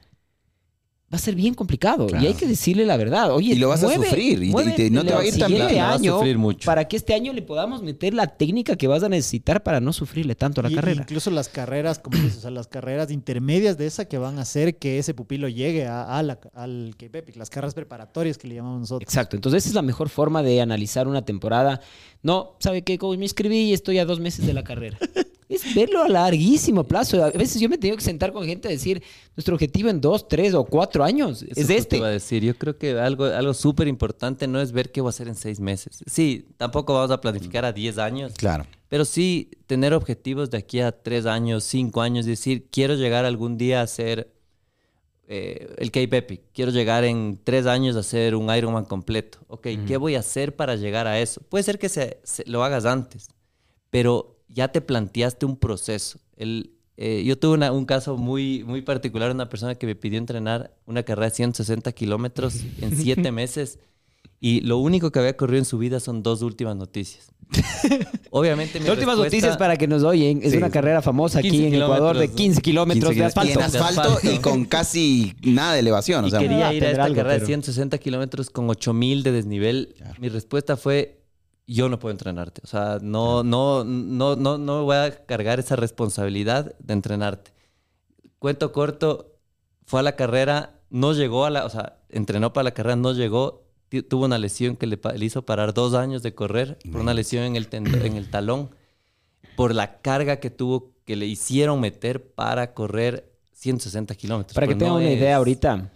va 1.15 1.17
a 1.17 1.21
ser 1.21 1.35
bien 1.35 1.55
complicado 1.55 2.07
Claro. 2.07 2.23
y 2.25 2.27
hay 2.29 2.35
que 2.35 2.47
decirle 2.47 2.85
la 2.85 2.97
verdad. 2.97 3.33
Oye, 3.33 3.53
Y 3.55 3.57
lo 3.57 3.69
vas 3.69 3.83
a 3.85 3.93
sufrir, 3.95 4.35
y 4.35 4.37
te- 4.41 4.47
y 4.47 4.51
mueve 4.51 4.73
te- 4.73 4.91
no 4.91 5.05
te 5.05 5.13
va 5.13 5.21
a 5.21 5.25
ir 5.27 5.39
tan 5.39 5.51
bien. 5.51 5.63
Vas 5.77 6.01
a 6.07 6.39
mucho. 6.39 6.67
para 6.67 6.87
que 6.89 6.97
este 6.97 7.15
año 7.15 7.33
le 7.33 7.43
podamos 7.43 7.83
meter 7.83 8.15
la 8.15 8.27
técnica 8.27 8.77
que 8.77 8.87
vas 8.87 9.03
a 9.03 9.09
necesitar 9.09 9.63
para 9.63 9.81
no 9.81 9.93
sufrirle 9.93 10.35
tanto 10.35 10.61
a 10.61 10.65
la 10.65 10.71
Y- 10.71 10.75
carrera. 10.75 11.03
Incluso 11.03 11.31
las 11.31 11.49
carreras, 11.49 11.99
como 11.99 12.17
dices, 12.19 12.39
o 12.39 12.41
sea, 12.43 12.51
las 12.51 12.67
carreras 12.67 13.11
intermedias 13.11 13.79
de 13.79 13.87
esa 13.87 14.07
que 14.07 14.19
van 14.19 14.39
a 14.39 14.43
hacer 14.43 14.77
que 14.77 14.99
ese 14.99 15.15
pupilo 15.15 15.49
llegue 15.49 15.87
a, 15.87 16.19
a 16.19 16.23
la- 16.23 16.39
al 16.55 16.95
Cape 16.99 17.19
Epic, 17.19 17.37
las 17.37 17.51
carreras 17.51 17.75
preparatorias 17.75 18.39
que 18.39 18.49
le 18.49 18.57
llamamos 18.57 18.81
nosotros. 18.81 19.09
Exacto, 19.09 19.37
entonces 19.37 19.63
esa 19.63 19.69
es 19.71 19.75
la 19.75 19.83
mejor 19.83 20.09
forma 20.09 20.43
de 20.43 20.61
analizar 20.61 21.07
una 21.09 21.25
temporada. 21.25 21.81
No, 22.23 22.57
¿sabe 22.59 22.83
qué? 22.83 22.99
Como 22.99 23.17
me 23.17 23.25
inscribí 23.25 23.59
y 23.65 23.73
estoy 23.73 23.99
a 23.99 24.05
dos 24.05 24.19
meses 24.21 24.47
de 24.47 24.55
la 24.55 24.65
carrera. 24.65 24.99
Es 25.49 25.75
verlo 25.75 26.03
a 26.03 26.09
larguísimo 26.09 26.85
plazo. 26.85 27.23
A 27.23 27.31
veces 27.31 27.61
yo 27.61 27.69
me 27.69 27.75
he 27.75 27.79
tenido 27.79 27.97
que 27.97 28.03
sentar 28.05 28.33
con 28.33 28.47
gente 28.47 28.69
a 28.69 28.71
decir, 28.71 29.03
nuestro 29.37 29.55
objetivo 29.55 29.89
en 29.91 30.01
dos, 30.01 30.27
tres 30.27 30.55
o 30.55 30.65
cuatro 30.65 31.05
años 31.05 31.43
Eso 31.43 31.61
es 31.61 31.71
este. 31.71 31.99
iba 31.99 32.07
a 32.07 32.11
decir. 32.11 32.43
Yo 32.43 32.55
creo 32.57 32.79
que 32.79 32.99
algo, 32.99 33.25
algo 33.27 33.53
súper 33.55 33.87
importante 33.89 34.47
no 34.47 34.61
es 34.61 34.73
ver 34.73 34.91
qué 34.91 35.01
voy 35.01 35.09
a 35.09 35.11
hacer 35.11 35.29
en 35.29 35.35
seis 35.35 35.61
meses. 35.61 36.03
Sí, 36.07 36.47
tampoco 36.57 36.95
vamos 36.95 37.11
a 37.11 37.21
planificar 37.21 37.65
a 37.65 37.73
10 37.73 37.99
años, 37.99 38.33
Claro. 38.37 38.67
pero 38.89 39.05
sí 39.05 39.51
tener 39.67 39.93
objetivos 39.93 40.51
de 40.51 40.59
aquí 40.59 40.81
a 40.81 40.93
tres 40.93 41.27
años, 41.27 41.65
cinco 41.65 42.01
años, 42.01 42.25
decir, 42.27 42.69
quiero 42.71 42.95
llegar 42.95 43.25
algún 43.25 43.59
día 43.59 43.81
a 43.81 43.85
hacer 43.85 44.33
eh, 45.27 45.75
el 45.79 45.91
Cape 45.91 46.19
Epic, 46.19 46.43
quiero 46.53 46.71
llegar 46.71 47.03
en 47.05 47.41
tres 47.43 47.67
años 47.67 47.97
a 47.97 48.01
hacer 48.01 48.35
un 48.35 48.55
Ironman 48.55 48.85
completo. 48.85 49.39
Ok, 49.49 49.67
¿qué 49.87 49.97
voy 49.97 50.17
a 50.17 50.21
hacer 50.21 50.55
para 50.55 50.77
llegar 50.77 51.07
a 51.07 51.19
eso? 51.21 51.41
Puede 51.49 51.65
ser 51.65 51.79
que 51.79 51.89
se, 51.89 52.19
se- 52.25 52.45
lo 52.47 52.63
hagas 52.63 52.85
antes, 52.85 53.29
pero 53.91 54.34
ya 54.49 54.69
te 54.69 54.81
planteaste 54.81 55.47
un 55.47 55.57
proceso. 55.57 56.19
El, 56.37 56.71
eh, 56.97 57.23
yo 57.25 57.39
tuve 57.39 57.55
una- 57.55 57.73
un 57.73 57.85
caso 57.87 58.17
muy, 58.17 58.63
muy 58.65 58.83
particular, 58.83 59.31
una 59.31 59.49
persona 59.49 59.75
que 59.75 59.87
me 59.87 59.95
pidió 59.97 60.19
entrenar 60.19 60.75
una 60.87 61.03
carrera 61.03 61.29
de 61.31 61.35
160 61.37 61.93
kilómetros 61.93 62.55
en 62.81 62.97
siete 62.97 63.33
meses 63.33 63.79
y 64.41 64.61
lo 64.61 64.79
único 64.79 65.11
que 65.11 65.19
había 65.19 65.37
corrido 65.37 65.59
en 65.59 65.65
su 65.65 65.79
vida 65.79 66.01
son 66.01 66.23
dos 66.23 66.43
últimas 66.43 66.77
noticias. 66.77 67.31
Obviamente 68.31 68.81
mi 68.81 68.87
Las 68.87 68.95
últimas 68.95 69.17
respuesta- 69.17 69.37
noticias 69.37 69.57
para 69.57 69.77
que 69.77 69.87
nos 69.87 70.03
oyen. 70.03 70.41
Es 70.43 70.53
Sí. 70.53 70.57
una 70.59 70.71
carrera 70.71 71.03
famosa 71.03 71.39
aquí 71.39 71.51
15 71.51 71.69
en 71.69 71.75
Ecuador 71.75 72.17
de 72.17 72.29
kilómetros, 72.29 72.37
15 72.37 72.63
kilómetros 72.63 73.11
15 73.13 73.15
de 73.15 73.25
y 73.25 73.27
asfalto. 73.27 73.61
en 73.61 73.65
asfalto 73.65 74.31
y 74.33 74.39
con 74.39 74.65
casi 74.65 75.35
nada 75.43 75.75
de 75.75 75.81
elevación. 75.81 76.25
O 76.25 76.29
y 76.29 76.31
sea, 76.31 76.41
quería 76.41 76.73
ir 76.73 76.85
a 76.85 76.91
esta 76.91 77.05
algo, 77.05 77.17
carrera 77.17 77.35
de 77.35 77.39
pero- 77.41 77.47
160 77.47 77.99
kilómetros 77.99 78.51
con 78.51 78.69
8000 78.71 79.23
de 79.23 79.33
desnivel. 79.33 79.95
Claro. 79.97 80.15
Mi 80.21 80.29
respuesta 80.29 80.77
fue: 80.77 81.21
Yo 81.67 81.89
no 81.89 81.99
puedo 81.99 82.13
entrenarte. 82.13 82.61
O 82.65 82.67
sea, 82.67 82.99
no, 83.01 83.43
no, 83.43 83.85
no, 83.85 84.37
no, 84.37 84.59
no 84.59 84.85
voy 84.85 84.97
a 84.97 85.25
cargar 85.25 85.59
esa 85.59 85.77
responsabilidad 85.77 86.75
de 86.79 86.93
entrenarte. 86.93 87.53
Cuento 88.39 88.73
corto: 88.73 89.37
fue 89.87 90.01
a 90.01 90.03
la 90.03 90.17
carrera, 90.17 90.81
no 90.91 91.13
llegó 91.15 91.45
a 91.47 91.51
la. 91.51 91.65
O 91.65 91.71
sea, 91.71 91.99
entrenó 92.11 92.53
para 92.53 92.65
la 92.65 92.71
carrera, 92.75 92.97
no 92.97 93.13
llegó. 93.13 93.63
Tuvo 94.09 94.25
una 94.25 94.39
lesión 94.39 94.77
que 94.77 94.87
le, 94.89 94.99
hizo 95.21 95.43
parar 95.47 95.73
dos 95.73 95.95
años 95.95 96.23
de 96.23 96.35
correr 96.35 96.79
por 96.91 97.01
una 97.01 97.15
lesión 97.15 97.45
en 97.45 97.55
el, 97.55 97.69
tendo- 97.69 97.97
en 98.05 98.17
el 98.17 98.29
talón, 98.29 98.71
por 99.57 99.73
la 99.73 100.01
carga 100.01 100.41
que 100.41 100.51
tuvo, 100.51 100.95
que 101.05 101.15
le 101.15 101.27
hicieron 101.27 101.81
meter 101.81 102.33
para 102.35 102.75
correr 102.75 103.33
160 103.53 104.15
kilómetros. 104.17 104.53
Para 104.55 104.67
que 104.67 104.73
Pues 104.75 104.79
tengan 104.81 104.95
no 104.95 105.01
una 105.01 105.13
idea 105.13 105.37
ahorita, 105.37 105.93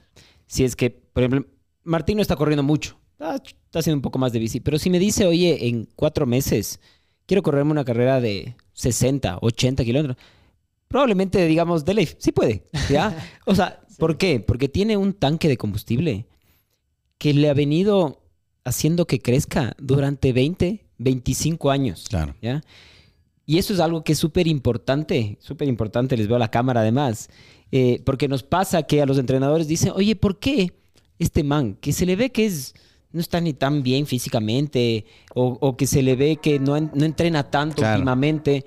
si 0.46 0.62
es 0.62 0.76
que, 0.76 0.90
por 0.90 1.24
ejemplo, 1.24 1.50
Martín 1.82 2.16
no 2.18 2.22
está 2.22 2.36
corriendo 2.36 2.62
mucho, 2.62 2.96
está, 3.12 3.42
está 3.68 3.80
haciendo 3.80 3.98
un 3.98 4.02
poco 4.02 4.18
más 4.18 4.32
de 4.32 4.38
bici, 4.38 4.60
pero 4.60 4.78
si 4.78 4.88
me 4.88 4.98
dice, 4.98 5.26
oye, 5.26 5.68
en 5.68 5.86
cuatro 5.94 6.24
meses 6.24 6.80
quiero 7.26 7.42
correrme 7.42 7.72
una 7.72 7.84
carrera 7.84 8.18
de 8.18 8.56
60, 8.72 9.38
80 9.42 9.84
kilómetros, 9.84 10.16
probablemente 10.88 11.46
digamos, 11.46 11.84
de 11.84 11.94
ley, 11.94 12.08
sí 12.16 12.32
puede, 12.32 12.64
¿ya? 12.90 13.14
O 13.44 13.54
sea, 13.54 13.80
¿por 13.98 14.16
qué? 14.16 14.40
Porque 14.40 14.68
tiene 14.68 14.96
un 14.96 15.12
tanque 15.12 15.48
de 15.48 15.58
combustible 15.58 16.26
que 17.18 17.34
le 17.34 17.50
ha 17.50 17.54
venido 17.54 18.22
haciendo 18.64 19.06
que 19.06 19.20
crezca 19.20 19.74
durante 19.78 20.32
20, 20.32 20.86
25 20.96 21.70
años. 21.70 22.06
Claro. 22.08 22.34
¿ya? 22.40 22.62
Y 23.44 23.58
eso 23.58 23.74
es 23.74 23.80
algo 23.80 24.02
que 24.02 24.12
es 24.12 24.18
súper 24.18 24.46
importante, 24.46 25.36
súper 25.40 25.68
importante, 25.68 26.16
les 26.16 26.28
veo 26.28 26.38
la 26.38 26.50
cámara 26.50 26.80
además, 26.80 27.28
eh, 27.70 28.00
porque 28.06 28.28
nos 28.28 28.42
pasa 28.42 28.84
que 28.84 29.02
a 29.02 29.06
los 29.06 29.18
entrenadores 29.18 29.68
dicen, 29.68 29.92
oye, 29.94 30.16
¿por 30.16 30.38
qué 30.38 30.72
este 31.18 31.42
man, 31.42 31.76
que 31.80 31.92
se 31.92 32.06
le 32.06 32.16
ve 32.16 32.30
que 32.30 32.46
es, 32.46 32.74
no 33.12 33.20
está 33.20 33.40
ni 33.40 33.52
tan 33.54 33.82
bien 33.82 34.06
físicamente, 34.06 35.04
o, 35.34 35.56
o 35.60 35.76
que 35.76 35.86
se 35.86 36.02
le 36.02 36.14
ve 36.16 36.36
que 36.36 36.58
no, 36.58 36.76
en- 36.76 36.90
no 36.94 37.04
entrena 37.04 37.42
tanto 37.50 37.76
Claro. 37.76 37.96
últimamente, 37.96 38.64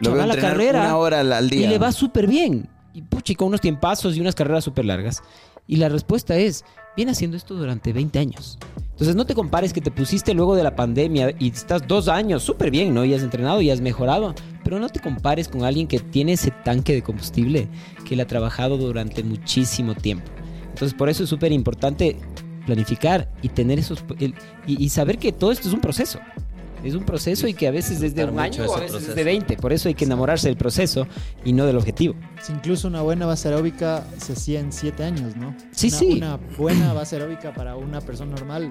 Lo 0.00 0.10
veo 0.12 0.20
va 0.20 0.26
la 0.26 0.36
carrera 0.36 0.80
una 0.82 0.96
hora 0.96 1.20
al, 1.20 1.50
día. 1.50 1.66
y 1.66 1.68
le 1.68 1.78
va 1.78 1.92
súper 1.92 2.26
bien. 2.26 2.68
Y 2.94 3.02
pucha, 3.02 3.32
y 3.32 3.36
con 3.36 3.48
unos 3.48 3.60
tiempazos 3.60 4.16
y 4.16 4.20
unas 4.20 4.34
carreras 4.36 4.62
súper 4.64 4.84
largas. 4.84 5.22
Y 5.66 5.76
la 5.76 5.88
respuesta 5.88 6.36
es, 6.36 6.64
viene 6.96 7.10
haciendo 7.12 7.36
esto 7.36 7.54
durante 7.54 7.92
20 7.92 8.18
años. 8.20 8.58
Entonces 8.92 9.16
no 9.16 9.26
te 9.26 9.34
compares 9.34 9.72
que 9.72 9.80
te 9.80 9.90
pusiste 9.90 10.34
luego 10.34 10.54
de 10.54 10.62
la 10.62 10.76
pandemia 10.76 11.34
y 11.40 11.48
estás 11.50 11.88
dos 11.88 12.06
años 12.06 12.44
súper 12.44 12.70
bien, 12.70 12.94
¿no? 12.94 13.04
Y 13.04 13.12
has 13.14 13.22
entrenado 13.24 13.60
y 13.60 13.70
has 13.70 13.80
mejorado. 13.80 14.34
Pero 14.62 14.78
no 14.78 14.88
te 14.88 15.00
compares 15.00 15.48
con 15.48 15.64
alguien 15.64 15.88
que 15.88 15.98
tiene 15.98 16.34
ese 16.34 16.52
tanque 16.52 16.92
de 16.94 17.02
combustible 17.02 17.66
que 18.08 18.14
le 18.14 18.22
ha 18.22 18.26
trabajado 18.28 18.76
durante 18.76 19.24
muchísimo 19.24 19.96
tiempo. 19.96 20.30
Entonces 20.68 20.94
por 20.96 21.08
eso 21.08 21.24
es 21.24 21.28
súper 21.30 21.50
importante 21.50 22.16
planificar 22.66 23.28
y 23.42 23.48
tener 23.48 23.78
esos... 23.78 24.04
el- 24.20 24.34
y, 24.66 24.82
y 24.84 24.88
saber 24.88 25.18
que 25.18 25.32
todo 25.32 25.52
esto 25.52 25.68
es 25.68 25.74
un 25.74 25.80
proceso. 25.80 26.18
Es 26.82 26.94
un 26.94 27.04
proceso 27.04 27.48
y 27.48 27.54
que 27.54 27.66
a 27.66 27.70
veces 27.70 28.02
es 28.02 28.14
de 28.14 28.26
un 28.26 28.38
año 28.38 28.66
o 28.66 28.76
a 28.76 28.80
veces 28.80 29.08
es 29.08 29.14
de 29.14 29.24
20. 29.24 29.56
Por 29.56 29.72
eso 29.72 29.88
hay 29.88 29.94
que 29.94 30.04
enamorarse 30.04 30.48
del 30.48 30.58
proceso 30.58 31.06
y 31.42 31.54
no 31.54 31.64
del 31.64 31.78
objetivo. 31.78 32.14
Si 32.42 32.52
incluso 32.52 32.88
una 32.88 33.00
buena 33.00 33.24
base 33.24 33.48
aeróbica 33.48 34.06
se 34.18 34.34
hacía 34.34 34.60
en 34.60 34.70
siete 34.70 35.02
años, 35.02 35.34
¿no? 35.34 35.56
Sí, 35.70 35.86
Una- 35.88 35.96
sí. 35.98 36.06
Una 36.18 36.36
buena 36.58 36.92
base 36.92 37.16
aeróbica 37.16 37.54
para 37.54 37.76
una 37.76 38.02
persona 38.02 38.32
normal, 38.34 38.70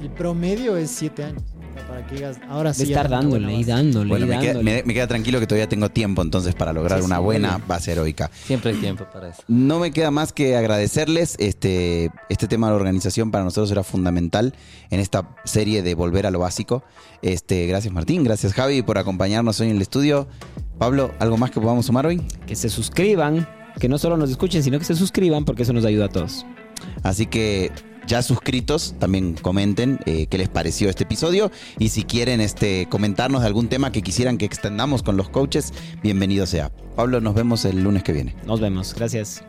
el 0.00 0.10
promedio 0.10 0.76
es 0.76 0.90
siete 0.90 1.24
años. 1.24 1.42
O 1.42 1.76
sea, 1.76 1.88
Para 1.88 2.06
que 2.06 2.14
digas, 2.14 2.38
ahora 2.48 2.72
sí. 2.72 2.84
de 2.84 2.90
estar 2.92 3.08
dándole 3.08 3.52
y 3.52 3.64
dándole 3.64 4.08
Bueno, 4.08 4.26
y 4.26 4.28
me 4.28 4.38
queda, 4.38 4.52
dándole. 4.54 4.76
me- 4.76 4.82
me 4.84 4.94
queda 4.94 5.06
tranquilo 5.08 5.40
que 5.40 5.46
todavía 5.48 5.68
tengo 5.68 5.88
tiempo 5.90 6.22
entonces 6.22 6.54
para 6.54 6.72
lograr 6.72 7.00
Sí, 7.00 7.04
una 7.06 7.16
sí, 7.16 7.22
buena 7.22 7.58
base 7.66 7.92
heroica. 7.92 8.30
Siempre 8.46 8.70
hay 8.72 8.76
tiempo 8.78 9.06
para 9.12 9.30
eso. 9.30 9.42
No 9.48 9.80
me 9.80 9.90
queda 9.90 10.10
más 10.12 10.32
que 10.32 10.56
agradecerles. 10.56 11.34
Este, 11.40 12.10
este 12.28 12.46
tema 12.46 12.68
de 12.68 12.72
la 12.72 12.76
organización 12.76 13.30
para 13.32 13.42
nosotros 13.42 13.70
era 13.72 13.82
fundamental 13.82 14.54
en 14.90 15.00
esta 15.00 15.28
serie 15.44 15.82
de 15.82 15.94
Volver 15.94 16.26
a 16.26 16.30
lo 16.30 16.38
Básico. 16.38 16.84
Este, 17.22 17.66
gracias 17.66 17.92
Martín, 17.92 18.22
gracias 18.22 18.52
Javi 18.52 18.82
por 18.82 18.98
acompañarnos 18.98 19.58
hoy 19.60 19.70
en 19.70 19.76
el 19.76 19.82
estudio. 19.82 20.28
Pablo, 20.78 21.10
¿algo 21.18 21.36
más 21.38 21.50
que 21.50 21.60
podamos 21.60 21.86
sumar 21.86 22.06
hoy? 22.06 22.20
Que 22.46 22.54
se 22.54 22.68
suscriban, 22.68 23.48
que 23.80 23.88
no 23.88 23.98
solo 23.98 24.16
nos 24.16 24.30
escuchen, 24.30 24.62
sino 24.62 24.78
que 24.78 24.84
se 24.84 24.94
suscriban 24.94 25.44
porque 25.44 25.64
eso 25.64 25.72
nos 25.72 25.84
ayuda 25.84 26.04
a 26.06 26.08
todos. 26.08 26.46
Así 27.02 27.26
que 27.26 27.72
ya 28.06 28.22
suscritos, 28.22 28.94
también 28.98 29.34
comenten 29.34 30.00
eh, 30.06 30.26
qué 30.26 30.38
les 30.38 30.48
pareció 30.48 30.90
este 30.90 31.04
episodio 31.04 31.50
y 31.78 31.88
si 31.88 32.04
quieren 32.04 32.40
este, 32.40 32.86
comentarnos 32.88 33.42
de 33.42 33.46
algún 33.46 33.68
tema 33.68 33.92
que 33.92 34.02
quisieran 34.02 34.38
que 34.38 34.44
extendamos 34.44 35.02
con 35.02 35.16
los 35.16 35.28
coaches, 35.28 35.72
bienvenido 36.02 36.46
sea. 36.46 36.70
Pablo, 36.96 37.20
nos 37.20 37.34
vemos 37.34 37.64
el 37.64 37.82
lunes 37.82 38.02
que 38.02 38.12
viene. 38.12 38.34
Nos 38.46 38.60
vemos. 38.60 38.94
Gracias. 38.94 39.42